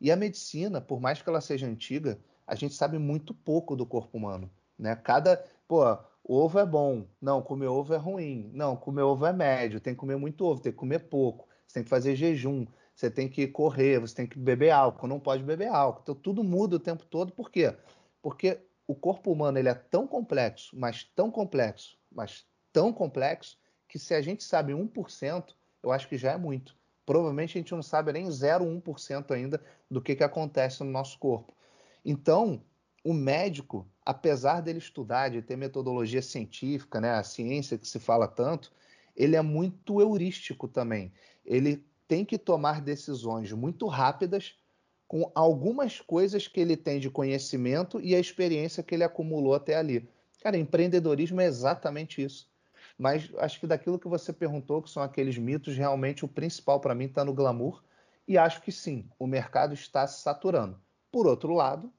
E 0.00 0.12
a 0.12 0.16
medicina, 0.16 0.80
por 0.80 1.00
mais 1.00 1.20
que 1.20 1.28
ela 1.28 1.40
seja 1.40 1.66
antiga, 1.66 2.16
a 2.46 2.54
gente 2.54 2.74
sabe 2.74 2.96
muito 2.96 3.34
pouco 3.34 3.74
do 3.74 3.84
corpo 3.84 4.16
humano, 4.16 4.48
né? 4.78 4.94
Cada, 4.94 5.44
pô, 5.66 5.98
ovo 6.24 6.58
é 6.58 6.66
bom, 6.66 7.06
não, 7.20 7.42
comer 7.42 7.68
ovo 7.68 7.94
é 7.94 7.96
ruim, 7.96 8.50
não, 8.52 8.76
comer 8.76 9.02
ovo 9.02 9.26
é 9.26 9.32
médio, 9.32 9.80
tem 9.80 9.94
que 9.94 10.00
comer 10.00 10.16
muito 10.16 10.44
ovo, 10.44 10.60
tem 10.60 10.72
que 10.72 10.78
comer 10.78 11.08
pouco, 11.08 11.48
você 11.66 11.74
tem 11.74 11.84
que 11.84 11.88
fazer 11.88 12.14
jejum, 12.14 12.66
você 12.94 13.10
tem 13.10 13.28
que 13.28 13.46
correr, 13.46 14.00
você 14.00 14.14
tem 14.14 14.26
que 14.26 14.38
beber 14.38 14.70
álcool, 14.70 15.06
não 15.06 15.20
pode 15.20 15.42
beber 15.42 15.68
álcool. 15.68 16.00
Então 16.02 16.14
tudo 16.14 16.42
muda 16.42 16.76
o 16.76 16.80
tempo 16.80 17.04
todo, 17.06 17.32
por 17.32 17.50
quê? 17.50 17.74
Porque 18.20 18.60
o 18.86 18.94
corpo 18.94 19.30
humano 19.30 19.58
ele 19.58 19.68
é 19.68 19.74
tão 19.74 20.06
complexo, 20.06 20.76
mas 20.76 21.04
tão 21.14 21.30
complexo, 21.30 21.98
mas 22.10 22.46
tão 22.72 22.92
complexo, 22.92 23.58
que 23.86 23.98
se 23.98 24.14
a 24.14 24.20
gente 24.20 24.42
sabe 24.44 24.72
1%, 24.72 25.54
eu 25.82 25.92
acho 25.92 26.08
que 26.08 26.18
já 26.18 26.32
é 26.32 26.36
muito. 26.36 26.76
Provavelmente 27.06 27.56
a 27.56 27.60
gente 27.60 27.74
não 27.74 27.82
sabe 27.82 28.12
nem 28.12 28.26
0,1% 28.26 29.30
ainda 29.30 29.62
do 29.90 30.00
que, 30.00 30.14
que 30.14 30.24
acontece 30.24 30.82
no 30.84 30.90
nosso 30.90 31.18
corpo. 31.18 31.54
Então, 32.04 32.62
o 33.08 33.14
médico, 33.14 33.88
apesar 34.04 34.60
dele 34.60 34.80
estudar, 34.80 35.30
de 35.30 35.40
ter 35.40 35.56
metodologia 35.56 36.20
científica, 36.20 37.00
né, 37.00 37.12
a 37.12 37.22
ciência 37.22 37.78
que 37.78 37.88
se 37.88 37.98
fala 37.98 38.28
tanto, 38.28 38.70
ele 39.16 39.34
é 39.34 39.40
muito 39.40 39.98
heurístico 39.98 40.68
também. 40.68 41.10
Ele 41.42 41.82
tem 42.06 42.22
que 42.22 42.36
tomar 42.36 42.82
decisões 42.82 43.50
muito 43.50 43.86
rápidas 43.86 44.56
com 45.06 45.32
algumas 45.34 46.02
coisas 46.02 46.46
que 46.46 46.60
ele 46.60 46.76
tem 46.76 47.00
de 47.00 47.08
conhecimento 47.08 47.98
e 47.98 48.14
a 48.14 48.20
experiência 48.20 48.82
que 48.82 48.94
ele 48.94 49.04
acumulou 49.04 49.54
até 49.54 49.74
ali. 49.74 50.06
Cara, 50.42 50.58
empreendedorismo 50.58 51.40
é 51.40 51.46
exatamente 51.46 52.22
isso. 52.22 52.46
Mas 52.98 53.30
acho 53.38 53.58
que 53.58 53.66
daquilo 53.66 53.98
que 53.98 54.06
você 54.06 54.34
perguntou, 54.34 54.82
que 54.82 54.90
são 54.90 55.02
aqueles 55.02 55.38
mitos, 55.38 55.78
realmente 55.78 56.26
o 56.26 56.28
principal 56.28 56.78
para 56.78 56.94
mim 56.94 57.06
está 57.06 57.24
no 57.24 57.32
glamour. 57.32 57.82
E 58.26 58.36
acho 58.36 58.60
que 58.60 58.70
sim, 58.70 59.08
o 59.18 59.26
mercado 59.26 59.72
está 59.72 60.06
se 60.06 60.20
saturando. 60.20 60.78
Por 61.10 61.26
outro 61.26 61.54
lado, 61.54 61.90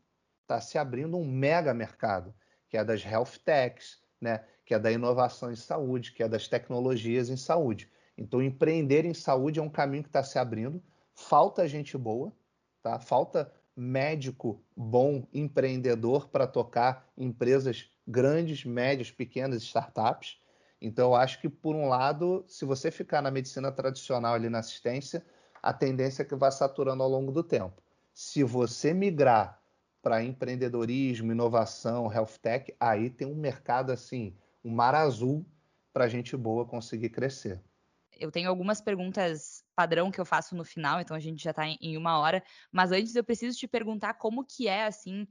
está 0.49 0.59
se 0.59 0.79
abrindo 0.79 1.15
um 1.15 1.25
mega 1.25 1.75
mercado, 1.75 2.33
que 2.67 2.75
é 2.75 2.83
das 2.83 3.05
health 3.05 3.37
techs, 3.45 3.99
né? 4.19 4.43
que 4.65 4.73
é 4.73 4.79
da 4.79 4.91
inovação 4.91 5.51
em 5.51 5.55
saúde, 5.55 6.11
que 6.11 6.23
é 6.23 6.27
das 6.27 6.47
tecnologias 6.47 7.29
em 7.29 7.37
saúde. 7.37 7.91
Então, 8.17 8.41
empreender 8.41 9.05
em 9.05 9.13
saúde 9.13 9.59
é 9.59 9.63
um 9.63 9.69
caminho 9.69 10.03
que 10.03 10.09
está 10.09 10.23
se 10.23 10.39
abrindo. 10.39 10.83
Falta 11.13 11.67
gente 11.67 11.97
boa, 11.97 12.33
tá? 12.81 12.99
Falta 12.99 13.51
médico 13.75 14.61
bom, 14.75 15.25
empreendedor 15.33 16.27
para 16.27 16.45
tocar 16.45 17.07
empresas 17.17 17.89
grandes, 18.05 18.65
médias, 18.65 19.09
pequenas, 19.09 19.63
startups. 19.63 20.41
Então, 20.81 21.09
eu 21.09 21.15
acho 21.15 21.39
que, 21.39 21.47
por 21.47 21.75
um 21.75 21.87
lado, 21.87 22.43
se 22.47 22.65
você 22.65 22.91
ficar 22.91 23.21
na 23.21 23.31
medicina 23.31 23.71
tradicional 23.71 24.33
ali 24.33 24.49
na 24.49 24.59
assistência, 24.59 25.23
a 25.61 25.71
tendência 25.71 26.23
é 26.23 26.25
que 26.25 26.35
vá 26.35 26.51
saturando 26.51 27.03
ao 27.03 27.09
longo 27.09 27.31
do 27.31 27.43
tempo. 27.43 27.81
Se 28.13 28.43
você 28.43 28.93
migrar 28.93 29.59
para 30.01 30.23
empreendedorismo, 30.23 31.31
inovação, 31.31 32.11
health 32.11 32.37
tech, 32.41 32.73
aí 32.79 33.09
tem 33.09 33.27
um 33.27 33.35
mercado 33.35 33.91
assim, 33.91 34.35
um 34.63 34.71
mar 34.71 34.95
azul 34.95 35.45
para 35.93 36.07
gente 36.07 36.35
boa 36.37 36.65
conseguir 36.65 37.09
crescer 37.09 37.61
eu 38.19 38.31
tenho 38.31 38.49
algumas 38.49 38.81
perguntas 38.81 39.63
padrão 39.75 40.11
que 40.11 40.19
eu 40.19 40.25
faço 40.25 40.55
no 40.55 40.65
final, 40.65 40.99
então 40.99 41.15
a 41.15 41.19
gente 41.19 41.41
já 41.41 41.51
está 41.51 41.65
em, 41.65 41.97
uma 41.97 42.19
hora. 42.19 42.43
Mas 42.71 42.91
antes 42.91 43.15
eu 43.15 43.23
preciso 43.23 43.57
te 43.57 43.67
perguntar 43.67 44.15
como 44.15 44.43
que 44.43 44.67
é 44.67 44.85
assim 44.85 45.25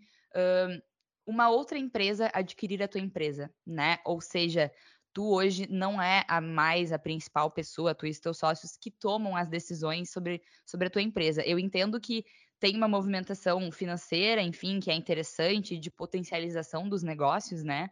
uma 1.26 1.50
outra 1.50 1.76
empresa 1.78 2.30
adquirir 2.32 2.82
a 2.82 2.88
tua 2.88 3.00
empresa, 3.00 3.52
né? 3.66 3.98
Ou 4.04 4.20
seja, 4.20 4.72
tu 5.12 5.30
hoje 5.30 5.66
não 5.70 6.00
é 6.00 6.24
a 6.26 6.40
mais 6.40 6.90
a 6.90 6.98
principal 6.98 7.50
pessoa, 7.50 7.94
tu 7.94 8.06
e 8.06 8.10
os 8.10 8.18
teus 8.18 8.38
sócios 8.38 8.78
que 8.78 8.90
tomam 8.90 9.36
as 9.36 9.48
decisões 9.48 10.10
sobre, 10.10 10.42
sobre 10.64 10.86
a 10.86 10.90
tua 10.90 11.02
empresa. 11.02 11.42
Eu 11.44 11.58
entendo 11.58 12.00
que 12.00 12.24
tem 12.60 12.76
uma 12.76 12.88
movimentação 12.88 13.70
financeira, 13.70 14.42
enfim, 14.42 14.80
que 14.80 14.90
é 14.90 14.94
interessante, 14.94 15.78
de 15.78 15.90
potencialização 15.90 16.88
dos 16.88 17.02
negócios, 17.02 17.62
né? 17.62 17.90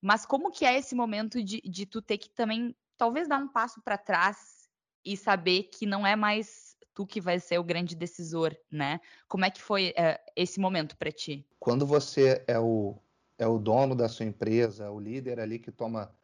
Mas 0.00 0.24
como 0.24 0.50
que 0.50 0.64
é 0.64 0.76
esse 0.76 0.94
momento 0.94 1.42
de, 1.42 1.60
de 1.60 1.86
tu 1.86 2.00
ter 2.00 2.18
que 2.18 2.30
também 2.30 2.74
talvez 2.96 3.28
dar 3.28 3.38
um 3.38 3.48
passo 3.48 3.80
para 3.82 3.98
trás 3.98 4.68
e 5.04 5.16
saber 5.16 5.64
que 5.64 5.86
não 5.86 6.06
é 6.06 6.16
mais 6.16 6.76
tu 6.94 7.06
que 7.06 7.20
vai 7.20 7.38
ser 7.38 7.58
o 7.58 7.64
grande 7.64 7.94
decisor, 7.94 8.56
né? 8.70 9.00
Como 9.28 9.44
é 9.44 9.50
que 9.50 9.62
foi 9.62 9.92
é, 9.96 10.20
esse 10.36 10.58
momento 10.58 10.96
para 10.96 11.12
ti? 11.12 11.46
Quando 11.58 11.86
você 11.86 12.44
é 12.46 12.58
o, 12.58 12.96
é 13.38 13.46
o 13.46 13.58
dono 13.58 13.94
da 13.94 14.08
sua 14.08 14.26
empresa, 14.26 14.90
o 14.90 14.98
líder 14.98 15.38
ali 15.38 15.58
que 15.58 15.70
toma, 15.70 16.14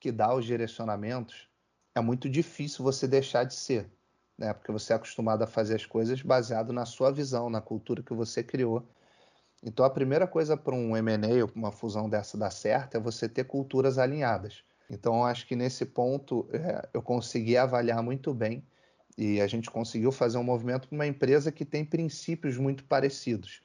que 0.00 0.10
dá 0.10 0.34
os 0.34 0.44
direcionamentos, 0.44 1.48
é 1.94 2.00
muito 2.00 2.28
difícil 2.28 2.82
você 2.84 3.06
deixar 3.06 3.44
de 3.44 3.54
ser, 3.54 3.88
né? 4.38 4.52
Porque 4.52 4.72
você 4.72 4.92
é 4.92 4.96
acostumado 4.96 5.42
a 5.42 5.46
fazer 5.46 5.76
as 5.76 5.86
coisas 5.86 6.20
baseado 6.22 6.72
na 6.72 6.84
sua 6.84 7.10
visão, 7.10 7.48
na 7.48 7.60
cultura 7.60 8.02
que 8.02 8.14
você 8.14 8.42
criou. 8.42 8.86
Então, 9.62 9.84
a 9.84 9.90
primeira 9.90 10.26
coisa 10.26 10.56
para 10.56 10.74
um 10.74 10.96
M&A 10.96 11.42
ou 11.42 11.50
uma 11.54 11.72
fusão 11.72 12.08
dessa 12.08 12.36
dar 12.36 12.50
certo 12.50 12.96
é 12.96 13.00
você 13.00 13.28
ter 13.28 13.44
culturas 13.44 13.98
alinhadas. 13.98 14.62
Então, 14.90 15.24
acho 15.24 15.46
que 15.46 15.56
nesse 15.56 15.86
ponto 15.86 16.46
é, 16.52 16.86
eu 16.92 17.00
consegui 17.00 17.56
avaliar 17.56 18.02
muito 18.02 18.34
bem 18.34 18.62
e 19.16 19.40
a 19.40 19.46
gente 19.46 19.70
conseguiu 19.70 20.12
fazer 20.12 20.36
um 20.36 20.44
movimento 20.44 20.88
para 20.88 20.94
uma 20.94 21.06
empresa 21.06 21.50
que 21.50 21.64
tem 21.64 21.84
princípios 21.84 22.58
muito 22.58 22.84
parecidos, 22.84 23.62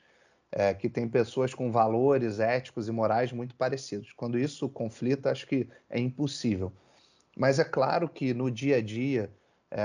é, 0.52 0.74
que 0.74 0.88
tem 0.88 1.08
pessoas 1.08 1.54
com 1.54 1.72
valores 1.72 2.40
éticos 2.40 2.88
e 2.88 2.92
morais 2.92 3.34
muito 3.34 3.56
parecidos. 3.56 4.14
Quando 4.14 4.40
isso 4.40 4.70
conflita, 4.70 5.32
acho 5.32 5.46
que 5.46 5.68
é 5.90 6.00
impossível. 6.00 6.72
Mas 7.36 7.60
é 7.60 7.64
claro 7.64 8.08
que 8.08 8.34
no 8.34 8.50
dia 8.50 8.78
a 8.78 8.82
dia, 8.82 9.30
é, 9.72 9.82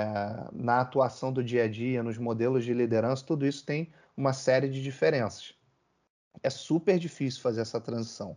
na 0.53 0.81
atuação 0.81 1.33
do 1.33 1.43
dia 1.43 1.65
a 1.65 1.69
dia, 1.69 2.03
nos 2.03 2.19
modelos 2.19 2.65
de 2.65 2.73
liderança, 2.73 3.25
tudo 3.25 3.47
isso 3.47 3.65
tem 3.65 3.93
uma 4.17 4.33
série 4.33 4.69
de 4.69 4.83
diferenças 4.83 5.55
é 6.43 6.51
super 6.51 6.99
difícil 6.99 7.41
fazer 7.41 7.61
essa 7.61 7.81
transição. 7.81 8.37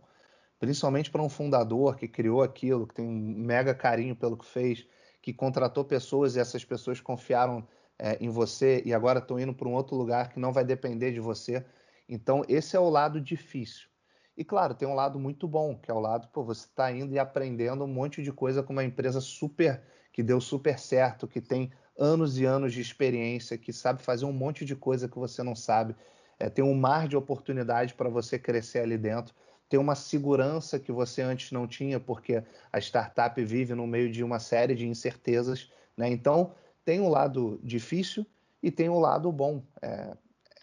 Principalmente 0.58 1.10
para 1.10 1.22
um 1.22 1.28
fundador 1.28 1.96
que 1.96 2.08
criou 2.08 2.42
aquilo, 2.42 2.86
que 2.86 2.94
tem 2.94 3.06
um 3.06 3.34
mega 3.36 3.74
carinho 3.74 4.14
pelo 4.14 4.36
que 4.36 4.46
fez, 4.46 4.86
que 5.22 5.32
contratou 5.32 5.84
pessoas 5.84 6.36
e 6.36 6.40
essas 6.40 6.64
pessoas 6.64 7.00
confiaram 7.00 7.66
é, 7.98 8.16
em 8.20 8.28
você 8.28 8.82
e 8.84 8.94
agora 8.94 9.18
estão 9.18 9.38
indo 9.38 9.54
para 9.54 9.68
um 9.68 9.74
outro 9.74 9.96
lugar 9.96 10.30
que 10.30 10.40
não 10.40 10.52
vai 10.52 10.64
depender 10.64 11.12
de 11.12 11.20
você. 11.20 11.64
Então, 12.08 12.42
esse 12.48 12.76
é 12.76 12.80
o 12.80 12.88
lado 12.88 13.20
difícil. 13.20 13.88
E 14.36 14.44
claro, 14.44 14.74
tem 14.74 14.86
um 14.86 14.94
lado 14.94 15.18
muito 15.18 15.46
bom, 15.48 15.76
que 15.76 15.90
é 15.90 15.94
o 15.94 15.98
lado, 15.98 16.28
pô, 16.28 16.44
você 16.44 16.64
está 16.64 16.90
indo 16.92 17.12
e 17.12 17.18
aprendendo 17.18 17.84
um 17.84 17.88
monte 17.88 18.22
de 18.22 18.32
coisa 18.32 18.62
com 18.62 18.72
uma 18.72 18.84
empresa 18.84 19.20
super, 19.20 19.82
que 20.18 20.22
deu 20.24 20.40
super 20.40 20.80
certo, 20.80 21.28
que 21.28 21.40
tem 21.40 21.70
anos 21.96 22.40
e 22.40 22.44
anos 22.44 22.72
de 22.72 22.80
experiência, 22.80 23.56
que 23.56 23.72
sabe 23.72 24.02
fazer 24.02 24.24
um 24.24 24.32
monte 24.32 24.64
de 24.64 24.74
coisa 24.74 25.08
que 25.08 25.16
você 25.16 25.44
não 25.44 25.54
sabe 25.54 25.94
é, 26.40 26.50
tem 26.50 26.64
um 26.64 26.74
mar 26.74 27.06
de 27.06 27.16
oportunidade 27.16 27.94
para 27.94 28.08
você 28.08 28.36
crescer 28.36 28.80
ali 28.80 28.98
dentro, 28.98 29.32
tem 29.68 29.78
uma 29.78 29.94
segurança 29.94 30.76
que 30.76 30.90
você 30.90 31.22
antes 31.22 31.52
não 31.52 31.68
tinha, 31.68 32.00
porque 32.00 32.42
a 32.72 32.80
startup 32.80 33.40
vive 33.44 33.76
no 33.76 33.86
meio 33.86 34.10
de 34.10 34.24
uma 34.24 34.40
série 34.40 34.74
de 34.74 34.88
incertezas. 34.88 35.70
Né? 35.96 36.10
Então, 36.10 36.52
tem 36.84 37.00
um 37.00 37.08
lado 37.08 37.60
difícil 37.62 38.26
e 38.60 38.72
tem 38.72 38.88
um 38.88 38.98
lado 38.98 39.30
bom. 39.30 39.62
É, 39.80 40.16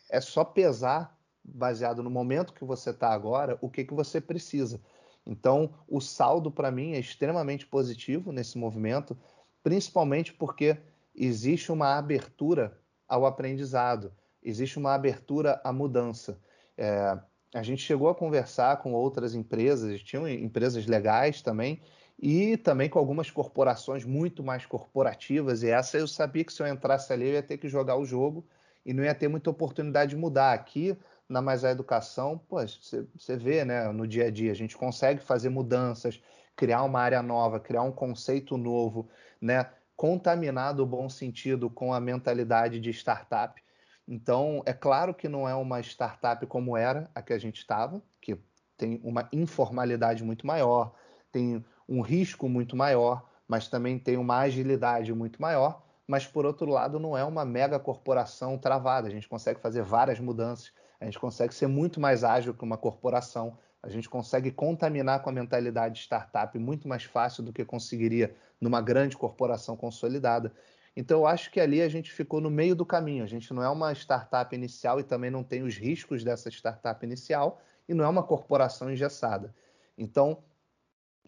é 0.09 0.19
só 0.19 0.43
pesar, 0.43 1.17
baseado 1.41 2.03
no 2.03 2.09
momento 2.09 2.53
que 2.53 2.65
você 2.65 2.89
está 2.89 3.13
agora, 3.13 3.57
o 3.61 3.69
que, 3.69 3.85
que 3.85 3.93
você 3.93 4.19
precisa. 4.19 4.81
Então, 5.25 5.73
o 5.87 6.01
saldo 6.01 6.51
para 6.51 6.69
mim 6.69 6.91
é 6.91 6.99
extremamente 6.99 7.65
positivo 7.65 8.33
nesse 8.33 8.57
movimento, 8.57 9.17
principalmente 9.65 10.31
porque 10.31 10.77
existe 11.15 11.71
uma 11.71 11.97
abertura 11.97 12.79
ao 13.07 13.25
aprendizado 13.25 14.13
existe 14.45 14.77
uma 14.77 14.93
abertura 14.93 15.59
à 15.63 15.73
mudança. 15.73 16.39
É, 16.77 17.17
a 17.53 17.63
gente 17.63 17.81
chegou 17.81 18.07
a 18.07 18.15
conversar 18.15 18.77
com 18.77 18.93
outras 18.93 19.33
empresas, 19.33 20.01
tinham 20.03 20.29
empresas 20.29 20.85
legais 20.85 21.41
também, 21.41 21.81
e 22.17 22.55
também 22.57 22.87
com 22.87 22.99
algumas 22.99 23.31
corporações 23.31 24.05
muito 24.05 24.43
mais 24.43 24.65
corporativas, 24.65 25.63
e 25.63 25.69
essa 25.69 25.97
eu 25.97 26.07
sabia 26.07 26.45
que 26.45 26.53
se 26.53 26.61
eu 26.61 26.67
entrasse 26.67 27.11
ali 27.11 27.27
eu 27.27 27.33
ia 27.33 27.43
ter 27.43 27.57
que 27.57 27.67
jogar 27.67 27.97
o 27.97 28.05
jogo 28.05 28.45
e 28.85 28.93
não 28.93 29.03
ia 29.03 29.13
ter 29.15 29.27
muita 29.27 29.49
oportunidade 29.49 30.11
de 30.11 30.15
mudar. 30.15 30.53
Aqui, 30.53 30.95
na 31.27 31.41
Mais 31.41 31.65
a 31.65 31.71
Educação, 31.71 32.39
você 32.49 33.35
vê 33.35 33.65
né, 33.65 33.91
no 33.91 34.07
dia 34.07 34.27
a 34.27 34.31
dia, 34.31 34.51
a 34.51 34.55
gente 34.55 34.77
consegue 34.77 35.21
fazer 35.21 35.49
mudanças, 35.49 36.21
criar 36.55 36.83
uma 36.83 37.01
área 37.01 37.21
nova, 37.21 37.59
criar 37.59 37.81
um 37.81 37.91
conceito 37.91 38.55
novo, 38.55 39.09
né, 39.45 39.69
contaminar 39.95 40.73
do 40.73 40.85
bom 40.85 41.07
sentido 41.07 41.69
com 41.69 41.93
a 41.93 41.99
mentalidade 41.99 42.79
de 42.79 42.89
startup. 42.89 43.61
Então, 44.07 44.61
é 44.65 44.73
claro 44.73 45.13
que 45.13 45.29
não 45.29 45.47
é 45.47 45.55
uma 45.55 45.79
startup 45.79 46.45
como 46.47 46.75
era 46.75 47.09
a 47.13 47.21
que 47.21 47.31
a 47.31 47.37
gente 47.37 47.57
estava, 47.57 48.01
que 48.19 48.37
tem 48.75 48.99
uma 49.03 49.29
informalidade 49.31 50.23
muito 50.23 50.45
maior, 50.45 50.93
tem 51.31 51.63
um 51.87 52.01
risco 52.01 52.49
muito 52.49 52.75
maior, 52.75 53.29
mas 53.47 53.67
também 53.67 53.99
tem 53.99 54.17
uma 54.17 54.39
agilidade 54.39 55.13
muito 55.13 55.41
maior. 55.41 55.83
Mas, 56.07 56.25
por 56.27 56.45
outro 56.45 56.69
lado, 56.69 56.99
não 56.99 57.17
é 57.17 57.23
uma 57.23 57.45
mega 57.45 57.79
corporação 57.79 58.57
travada. 58.57 59.07
A 59.07 59.11
gente 59.11 59.27
consegue 59.27 59.59
fazer 59.59 59.81
várias 59.81 60.19
mudanças, 60.19 60.71
a 60.99 61.05
gente 61.05 61.19
consegue 61.19 61.53
ser 61.53 61.67
muito 61.67 61.99
mais 61.99 62.23
ágil 62.23 62.53
que 62.53 62.63
uma 62.63 62.77
corporação, 62.77 63.57
a 63.85 63.89
gente 63.89 64.09
consegue 64.09 64.49
contaminar 64.49 65.21
com 65.21 65.29
a 65.29 65.33
mentalidade 65.33 65.95
de 65.95 66.01
startup 66.01 66.57
muito 66.57 66.87
mais 66.87 67.03
fácil 67.03 67.43
do 67.43 67.53
que 67.53 67.63
conseguiria 67.63 68.35
numa 68.59 68.81
grande 68.81 69.15
corporação 69.15 69.77
consolidada. 69.77 70.51
Então, 70.95 71.19
eu 71.19 71.27
acho 71.27 71.51
que 71.51 71.59
ali 71.59 71.83
a 71.83 71.87
gente 71.87 72.11
ficou 72.11 72.41
no 72.41 72.49
meio 72.49 72.75
do 72.75 72.83
caminho. 72.83 73.23
A 73.23 73.27
gente 73.27 73.53
não 73.53 73.61
é 73.61 73.69
uma 73.69 73.93
startup 73.93 74.55
inicial 74.55 74.99
e 74.99 75.03
também 75.03 75.29
não 75.29 75.43
tem 75.43 75.61
os 75.61 75.77
riscos 75.77 76.23
dessa 76.23 76.49
startup 76.49 77.05
inicial 77.05 77.61
e 77.87 77.93
não 77.93 78.03
é 78.03 78.07
uma 78.07 78.23
corporação 78.23 78.91
engessada. 78.91 79.53
Então, 79.95 80.43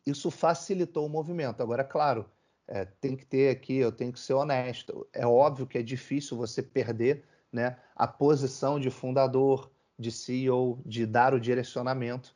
isso 0.03 0.31
facilitou 0.31 1.05
o 1.05 1.09
movimento. 1.09 1.61
Agora, 1.61 1.83
claro, 1.83 2.25
é, 2.67 2.85
tem 2.85 3.15
que 3.15 3.25
ter 3.25 3.51
aqui, 3.51 3.77
eu 3.77 3.91
tenho 3.91 4.11
que 4.11 4.19
ser 4.19 4.33
honesto. 4.33 5.07
É 5.13 5.27
óbvio 5.27 5.67
que 5.67 5.77
é 5.77 5.83
difícil 5.83 6.35
você 6.35 6.63
perder 6.63 7.23
né, 7.51 7.77
a 7.95 8.07
posição 8.07 8.79
de 8.79 8.89
fundador, 8.89 9.69
de 9.99 10.11
CEO, 10.11 10.81
de 10.83 11.05
dar 11.05 11.35
o 11.35 11.39
direcionamento. 11.39 12.35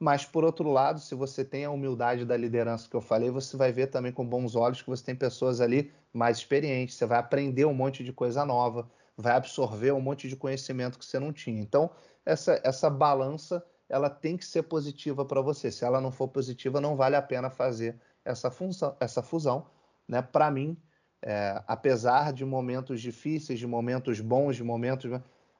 Mas, 0.00 0.24
por 0.24 0.44
outro 0.44 0.70
lado, 0.70 0.98
se 0.98 1.14
você 1.14 1.44
tem 1.44 1.66
a 1.66 1.70
humildade 1.70 2.24
da 2.24 2.34
liderança 2.34 2.88
que 2.88 2.96
eu 2.96 3.02
falei, 3.02 3.30
você 3.30 3.54
vai 3.54 3.70
ver 3.70 3.88
também 3.88 4.10
com 4.10 4.26
bons 4.26 4.56
olhos 4.56 4.80
que 4.80 4.88
você 4.88 5.04
tem 5.04 5.14
pessoas 5.14 5.60
ali 5.60 5.92
mais 6.10 6.38
experientes, 6.38 6.94
você 6.94 7.04
vai 7.04 7.18
aprender 7.18 7.66
um 7.66 7.74
monte 7.74 8.02
de 8.02 8.10
coisa 8.10 8.42
nova, 8.46 8.90
vai 9.14 9.34
absorver 9.34 9.92
um 9.92 10.00
monte 10.00 10.26
de 10.26 10.36
conhecimento 10.36 10.98
que 10.98 11.04
você 11.04 11.18
não 11.18 11.34
tinha. 11.34 11.60
Então, 11.60 11.90
essa, 12.24 12.58
essa 12.64 12.88
balança 12.88 13.62
ela 13.90 14.08
tem 14.08 14.38
que 14.38 14.44
ser 14.46 14.62
positiva 14.62 15.22
para 15.24 15.42
você. 15.42 15.70
Se 15.70 15.84
ela 15.84 16.00
não 16.00 16.10
for 16.10 16.28
positiva, 16.28 16.80
não 16.80 16.96
vale 16.96 17.16
a 17.16 17.22
pena 17.22 17.50
fazer 17.50 18.00
essa, 18.24 18.50
função, 18.50 18.96
essa 19.00 19.22
fusão. 19.22 19.66
Né? 20.08 20.22
Para 20.22 20.50
mim, 20.50 20.80
é, 21.22 21.62
apesar 21.66 22.32
de 22.32 22.44
momentos 22.44 23.02
difíceis, 23.02 23.58
de 23.58 23.66
momentos 23.66 24.20
bons, 24.20 24.56
de 24.56 24.64
momentos. 24.64 25.10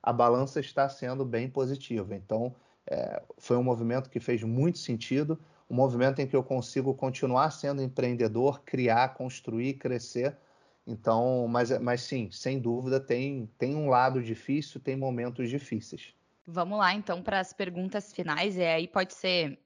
A 0.03 0.13
balança 0.15 0.61
está 0.61 0.89
sendo 0.89 1.27
bem 1.27 1.51
positiva. 1.51 2.15
Então, 2.15 2.55
é, 2.91 3.23
foi 3.39 3.57
um 3.57 3.63
movimento 3.63 4.11
que 4.11 4.19
fez 4.19 4.43
muito 4.43 4.79
sentido, 4.79 5.39
um 5.71 5.75
movimento 5.75 6.21
em 6.21 6.27
que 6.27 6.35
eu 6.35 6.43
consigo 6.43 6.93
continuar 6.93 7.53
sendo 7.53 7.81
empreendedor, 7.81 8.63
criar, 8.65 9.15
construir, 9.15 9.75
crescer. 9.75 10.37
Então, 10.85 11.47
mas, 11.49 11.71
mas 11.81 12.03
sim, 12.03 12.29
sem 12.33 12.59
dúvida, 12.59 12.99
tem, 12.99 13.49
tem 13.57 13.77
um 13.77 13.89
lado 13.89 14.21
difícil, 14.21 14.81
tem 14.81 14.97
momentos 14.97 15.49
difíceis. 15.49 16.13
Vamos 16.45 16.79
lá, 16.79 16.93
então, 16.93 17.23
para 17.23 17.39
as 17.39 17.53
perguntas 17.53 18.13
finais, 18.13 18.57
e 18.57 18.65
aí 18.65 18.89
pode 18.89 19.15
ser 19.15 19.57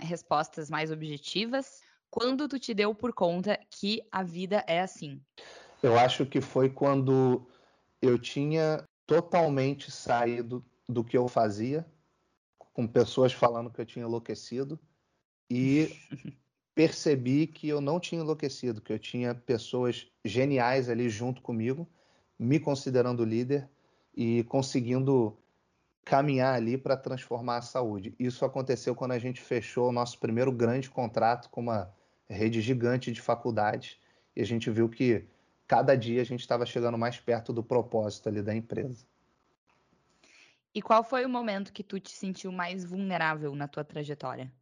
respostas 0.00 0.68
mais 0.68 0.90
objetivas. 0.90 1.80
Quando 2.10 2.48
tu 2.48 2.58
te 2.58 2.74
deu 2.74 2.92
por 2.92 3.12
conta 3.12 3.56
que 3.70 4.02
a 4.10 4.24
vida 4.24 4.64
é 4.66 4.80
assim? 4.80 5.20
Eu 5.80 5.96
acho 5.96 6.26
que 6.26 6.40
foi 6.40 6.68
quando 6.68 7.46
eu 8.02 8.18
tinha 8.18 8.82
totalmente 9.06 9.92
saído 9.92 10.64
do 10.88 11.04
que 11.04 11.16
eu 11.16 11.28
fazia, 11.28 11.86
com 12.78 12.86
pessoas 12.86 13.32
falando 13.32 13.72
que 13.72 13.80
eu 13.80 13.84
tinha 13.84 14.04
enlouquecido 14.04 14.78
e 15.50 15.90
percebi 16.76 17.44
que 17.44 17.68
eu 17.68 17.80
não 17.80 17.98
tinha 17.98 18.20
enlouquecido, 18.20 18.80
que 18.80 18.92
eu 18.92 19.00
tinha 19.00 19.34
pessoas 19.34 20.06
geniais 20.24 20.88
ali 20.88 21.10
junto 21.10 21.42
comigo, 21.42 21.88
me 22.38 22.60
considerando 22.60 23.24
líder 23.24 23.68
e 24.14 24.44
conseguindo 24.44 25.36
caminhar 26.04 26.54
ali 26.54 26.78
para 26.78 26.96
transformar 26.96 27.56
a 27.56 27.62
saúde. 27.62 28.14
Isso 28.16 28.44
aconteceu 28.44 28.94
quando 28.94 29.10
a 29.10 29.18
gente 29.18 29.40
fechou 29.40 29.88
o 29.88 29.92
nosso 29.92 30.16
primeiro 30.20 30.52
grande 30.52 30.88
contrato 30.88 31.50
com 31.50 31.62
uma 31.62 31.92
rede 32.30 32.60
gigante 32.60 33.10
de 33.10 33.20
faculdades 33.20 33.96
e 34.36 34.40
a 34.40 34.46
gente 34.46 34.70
viu 34.70 34.88
que 34.88 35.26
cada 35.66 35.96
dia 35.96 36.22
a 36.22 36.24
gente 36.24 36.42
estava 36.42 36.64
chegando 36.64 36.96
mais 36.96 37.18
perto 37.18 37.52
do 37.52 37.60
propósito 37.60 38.28
ali 38.28 38.40
da 38.40 38.54
empresa. 38.54 39.04
E 40.74 40.82
qual 40.82 41.02
foi 41.02 41.24
o 41.24 41.28
momento 41.28 41.72
que 41.72 41.82
tu 41.82 41.98
te 41.98 42.10
sentiu 42.10 42.52
mais 42.52 42.84
vulnerável 42.84 43.54
na 43.54 43.66
tua 43.66 43.84
trajetória? 43.84 44.52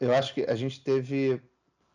Eu 0.00 0.14
acho 0.14 0.34
que 0.34 0.42
a 0.42 0.54
gente 0.54 0.82
teve 0.82 1.40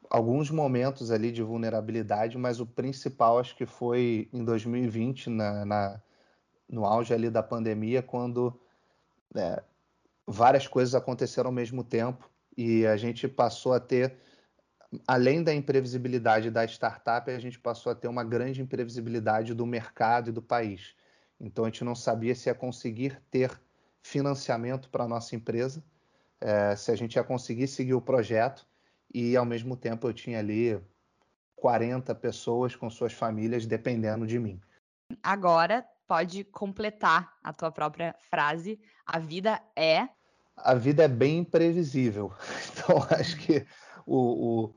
alguns 0.10 0.50
momentos 0.50 1.12
ali 1.12 1.32
de 1.32 1.44
vulnerabilidade, 1.44 2.38
mas 2.38 2.60
o 2.60 2.66
principal 2.66 3.40
acho 3.40 3.56
que 3.56 3.66
foi 3.66 4.30
em 4.32 4.44
2020, 4.44 5.30
na, 5.30 5.66
na 5.66 6.02
no 6.70 6.86
auge 6.86 7.14
ali 7.14 7.30
da 7.30 7.42
pandemia, 7.42 8.02
quando 8.02 8.60
né, 9.34 9.58
várias 10.26 10.68
coisas 10.68 10.94
aconteceram 10.94 11.48
ao 11.48 11.54
mesmo 11.54 11.84
tempo 11.84 12.30
e 12.58 12.86
a 12.86 12.98
gente 12.98 13.28
passou 13.28 13.74
a 13.74 13.80
ter, 13.80 14.18
além 15.08 15.44
da 15.44 15.54
imprevisibilidade 15.54 16.52
da 16.52 16.66
startup, 16.66 17.30
a 17.32 17.40
gente 17.40 17.58
passou 17.60 17.92
a 17.92 17.96
ter 17.96 18.08
uma 18.08 18.24
grande 18.24 18.62
imprevisibilidade 18.62 19.54
do 19.54 19.66
mercado 19.66 20.30
e 20.30 20.34
do 20.34 20.42
país. 20.42 20.96
Então 21.40 21.66
a 21.66 21.68
gente 21.68 21.84
não 21.84 21.96
sabia 21.96 22.34
se 22.34 22.50
ia 22.50 22.56
conseguir 22.56 23.22
ter 23.30 23.60
financiamento 24.02 24.90
para 24.90 25.04
a 25.04 25.08
nossa 25.08 25.36
empresa, 25.36 25.84
é, 26.40 26.76
se 26.76 26.92
a 26.92 26.96
gente 26.96 27.16
ia 27.16 27.24
conseguir 27.24 27.68
seguir 27.68 27.94
o 27.94 28.02
projeto 28.02 28.66
e 29.14 29.36
ao 29.36 29.46
mesmo 29.46 29.76
tempo 29.76 30.08
eu 30.08 30.14
tinha 30.14 30.40
ali 30.40 30.80
40 31.56 32.14
pessoas 32.16 32.76
com 32.76 32.90
suas 32.90 33.14
famílias 33.14 33.66
dependendo 33.66 34.26
de 34.26 34.40
mim. 34.40 34.62
Agora 35.22 35.86
pode 36.08 36.44
completar 36.46 37.34
a 37.44 37.52
tua 37.52 37.72
própria 37.72 38.16
frase. 38.30 38.80
A 39.06 39.20
vida 39.20 39.62
é. 39.76 40.08
A 40.56 40.74
vida 40.74 41.04
é 41.04 41.08
bem 41.08 41.40
imprevisível. 41.40 42.32
Então, 42.88 43.06
acho 43.20 43.36
que 43.40 43.68
o, 44.06 44.68
o 44.68 44.76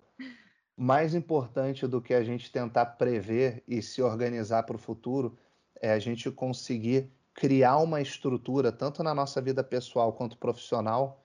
mais 0.76 1.14
importante 1.14 1.86
do 1.86 2.02
que 2.02 2.12
a 2.12 2.24
gente 2.24 2.50
tentar 2.50 2.86
prever 2.86 3.62
e 3.68 3.80
se 3.80 4.02
organizar 4.02 4.64
para 4.64 4.74
o 4.74 4.78
futuro 4.80 5.38
é 5.81 5.93
a 5.93 5.99
gente 5.99 6.31
conseguir 6.31 7.11
criar 7.33 7.78
uma 7.78 8.01
estrutura, 8.01 8.70
tanto 8.70 9.03
na 9.03 9.14
nossa 9.14 9.41
vida 9.41 9.64
pessoal 9.64 10.12
quanto 10.12 10.37
profissional, 10.37 11.22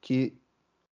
que 0.00 0.40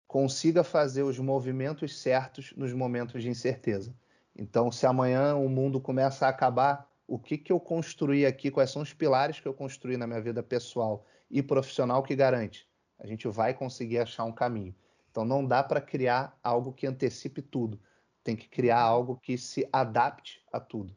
consiga 0.08 0.64
fazer 0.64 1.04
os 1.04 1.20
movimentos 1.20 2.00
certos 2.00 2.54
nos 2.56 2.74
momentos 2.74 3.22
de 3.22 3.30
incerteza. 3.30 3.96
Então, 4.36 4.72
se 4.72 4.86
amanhã 4.86 5.36
o 5.36 5.48
mundo 5.48 5.80
começa 5.80 6.26
a 6.26 6.30
acabar, 6.30 6.90
o 7.08 7.20
que, 7.20 7.38
que 7.38 7.52
eu 7.52 7.60
construí 7.60 8.26
aqui, 8.26 8.50
quais 8.50 8.72
são 8.72 8.82
os 8.82 8.94
pilares 8.94 9.40
que 9.40 9.48
eu 9.48 9.54
construí 9.54 9.98
na 9.98 10.08
minha 10.08 10.22
vida 10.22 10.42
pessoal 10.42 11.06
e 11.30 11.44
profissional 11.44 12.02
que 12.02 12.16
garante? 12.16 12.68
A 13.00 13.06
gente 13.06 13.28
vai 13.28 13.54
conseguir 13.54 14.00
achar 14.00 14.24
um 14.24 14.32
caminho. 14.32 14.74
Então, 15.12 15.24
não 15.24 15.46
dá 15.46 15.62
para 15.62 15.82
criar 15.82 16.38
algo 16.44 16.74
que 16.74 16.88
antecipe 16.88 17.42
tudo. 17.42 17.80
Tem 18.24 18.36
que 18.36 18.48
criar 18.48 18.80
algo 18.80 19.18
que 19.18 19.38
se 19.38 19.68
adapte 19.72 20.44
a 20.52 20.60
tudo. 20.60 20.96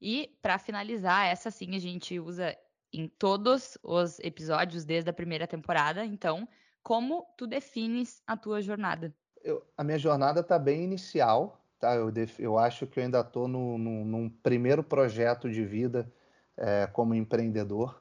E, 0.00 0.36
para 0.42 0.58
finalizar, 0.58 1.26
essa 1.26 1.50
sim 1.50 1.74
a 1.74 1.78
gente 1.78 2.18
usa 2.20 2.56
em 2.92 3.08
todos 3.08 3.76
os 3.82 4.18
episódios 4.20 4.84
desde 4.84 5.10
a 5.10 5.12
primeira 5.12 5.46
temporada. 5.46 6.04
Então, 6.04 6.48
como 6.82 7.26
tu 7.36 7.46
defines 7.46 8.22
a 8.26 8.36
tua 8.36 8.60
jornada? 8.60 9.14
Eu, 9.42 9.62
a 9.76 9.84
minha 9.84 9.98
jornada 9.98 10.40
está 10.40 10.58
bem 10.58 10.84
inicial, 10.84 11.60
tá? 11.78 11.94
Eu, 11.94 12.10
def, 12.10 12.38
eu 12.40 12.58
acho 12.58 12.86
que 12.86 12.98
eu 12.98 13.04
ainda 13.04 13.20
estou 13.20 13.48
no, 13.48 13.78
num 13.78 14.28
primeiro 14.28 14.82
projeto 14.82 15.50
de 15.50 15.64
vida 15.64 16.10
é, 16.56 16.86
como 16.86 17.14
empreendedor. 17.14 18.00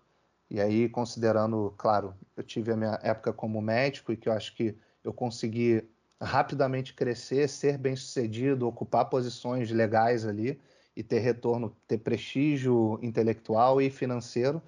E 0.50 0.62
aí, 0.62 0.88
considerando, 0.88 1.74
claro, 1.78 2.16
eu 2.38 2.44
tive 2.44 2.72
a 2.72 2.78
minha 2.78 3.00
época 3.02 3.34
como 3.34 3.62
médico 3.62 4.12
e 4.12 4.18
que 4.18 4.30
eu 4.30 4.34
acho 4.34 4.56
que 4.56 4.78
eu 5.04 5.12
consegui 5.12 5.84
rapidamente 6.22 6.94
crescer, 6.94 7.50
ser 7.50 7.78
bem 7.78 7.96
sucedido, 7.96 8.68
ocupar 8.68 9.10
posições 9.10 9.72
legais 9.72 10.26
ali 10.26 10.60
e 10.96 11.04
ter 11.04 11.20
retorno, 11.20 11.76
ter 11.88 11.98
prestígio 11.98 13.00
intelectual 13.02 13.82
e 13.82 13.90
financeiro. 13.90 14.62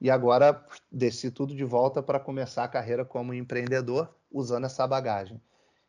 E 0.00 0.10
agora 0.10 0.64
desci 0.90 1.30
tudo 1.30 1.54
de 1.54 1.64
volta 1.64 2.02
para 2.02 2.18
começar 2.18 2.64
a 2.64 2.68
carreira 2.68 3.04
como 3.04 3.34
empreendedor 3.34 4.08
usando 4.30 4.64
essa 4.64 4.86
bagagem. 4.86 5.40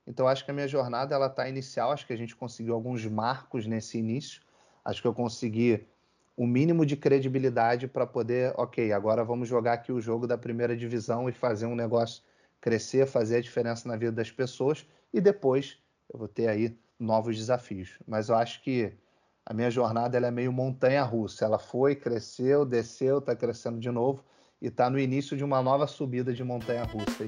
Então 0.08 0.28
acho 0.28 0.46
que 0.46 0.52
a 0.52 0.54
minha 0.54 0.68
jornada 0.68 1.16
ela 1.16 1.28
está 1.28 1.50
inicial, 1.50 1.92
acho 1.92 2.06
que 2.06 2.14
a 2.14 2.18
gente 2.18 2.36
conseguiu 2.36 2.76
alguns 2.76 3.06
marcos 3.06 3.66
nesse 3.66 3.98
início. 3.98 4.42
Acho 4.84 5.02
que 5.02 5.08
eu 5.08 5.14
consegui 5.14 5.88
o 6.38 6.46
mínimo 6.46 6.86
de 6.86 6.96
credibilidade 6.96 7.88
para 7.88 8.06
poder, 8.06 8.54
ok, 8.56 8.92
agora 8.92 9.24
vamos 9.24 9.48
jogar 9.48 9.74
aqui 9.74 9.92
o 9.92 10.02
jogo 10.02 10.28
da 10.28 10.38
primeira 10.38 10.76
divisão 10.76 11.28
e 11.30 11.32
fazer 11.32 11.66
um 11.66 11.76
negócio 11.76 12.22
crescer, 12.62 13.08
fazer 13.08 13.38
a 13.38 13.42
diferença 13.42 13.88
na 13.88 13.96
vida 13.96 14.12
das 14.12 14.32
pessoas 14.32 14.86
e 15.14 15.22
depois 15.22 15.78
eu 16.12 16.20
vou 16.20 16.28
ter 16.28 16.48
aí 16.48 16.78
novos 17.00 17.38
desafios. 17.38 17.98
Mas 18.08 18.30
eu 18.30 18.36
acho 18.36 18.62
que 18.62 18.94
a 19.46 19.54
minha 19.54 19.70
jornada 19.70 20.18
ela 20.18 20.28
é 20.28 20.32
meio 20.32 20.52
montanha-russa. 20.52 21.46
Ela 21.46 21.60
foi, 21.60 21.96
cresceu, 21.96 22.66
desceu, 22.66 23.20
está 23.20 23.36
crescendo 23.36 23.80
de 23.80 23.92
novo 23.92 24.24
e 24.60 24.68
está 24.68 24.90
no 24.90 24.98
início 24.98 25.38
de 25.38 25.44
uma 25.44 25.62
nova 25.62 25.86
subida 25.86 26.34
de 26.34 26.44
montanha-russa. 26.44 27.28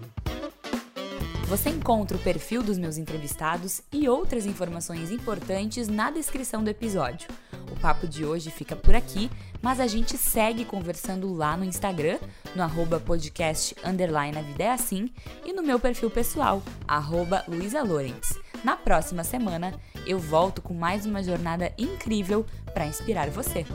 Você 1.47 1.69
encontra 1.69 2.17
o 2.17 2.19
perfil 2.19 2.61
dos 2.61 2.77
meus 2.77 2.97
entrevistados 2.97 3.81
e 3.93 4.09
outras 4.09 4.45
informações 4.45 5.11
importantes 5.11 5.87
na 5.87 6.11
descrição 6.11 6.63
do 6.63 6.69
episódio. 6.69 7.29
O 7.71 7.79
papo 7.79 8.07
de 8.07 8.25
hoje 8.25 8.49
fica 8.49 8.75
por 8.75 8.95
aqui, 8.95 9.29
mas 9.61 9.79
a 9.79 9.87
gente 9.87 10.17
segue 10.17 10.65
conversando 10.65 11.33
lá 11.33 11.55
no 11.55 11.63
Instagram, 11.63 12.17
no 12.55 12.63
arroba 12.63 12.99
podcast 12.99 13.75
underline 13.85 14.37
a 14.37 14.41
vida 14.41 14.63
é 14.63 14.71
assim, 14.71 15.09
e 15.45 15.53
no 15.53 15.63
meu 15.63 15.79
perfil 15.79 16.09
pessoal, 16.09 16.61
arroba 16.87 17.45
Luisa 17.47 17.81
Lorenz. 17.81 18.37
Na 18.67 18.75
próxima 18.75 19.23
semana, 19.23 19.73
eu 20.05 20.19
volto 20.19 20.61
com 20.61 20.73
mais 20.73 21.05
uma 21.05 21.23
jornada 21.23 21.71
incrível 21.77 22.45
para 22.73 22.85
inspirar 22.85 23.29
você. 23.29 23.65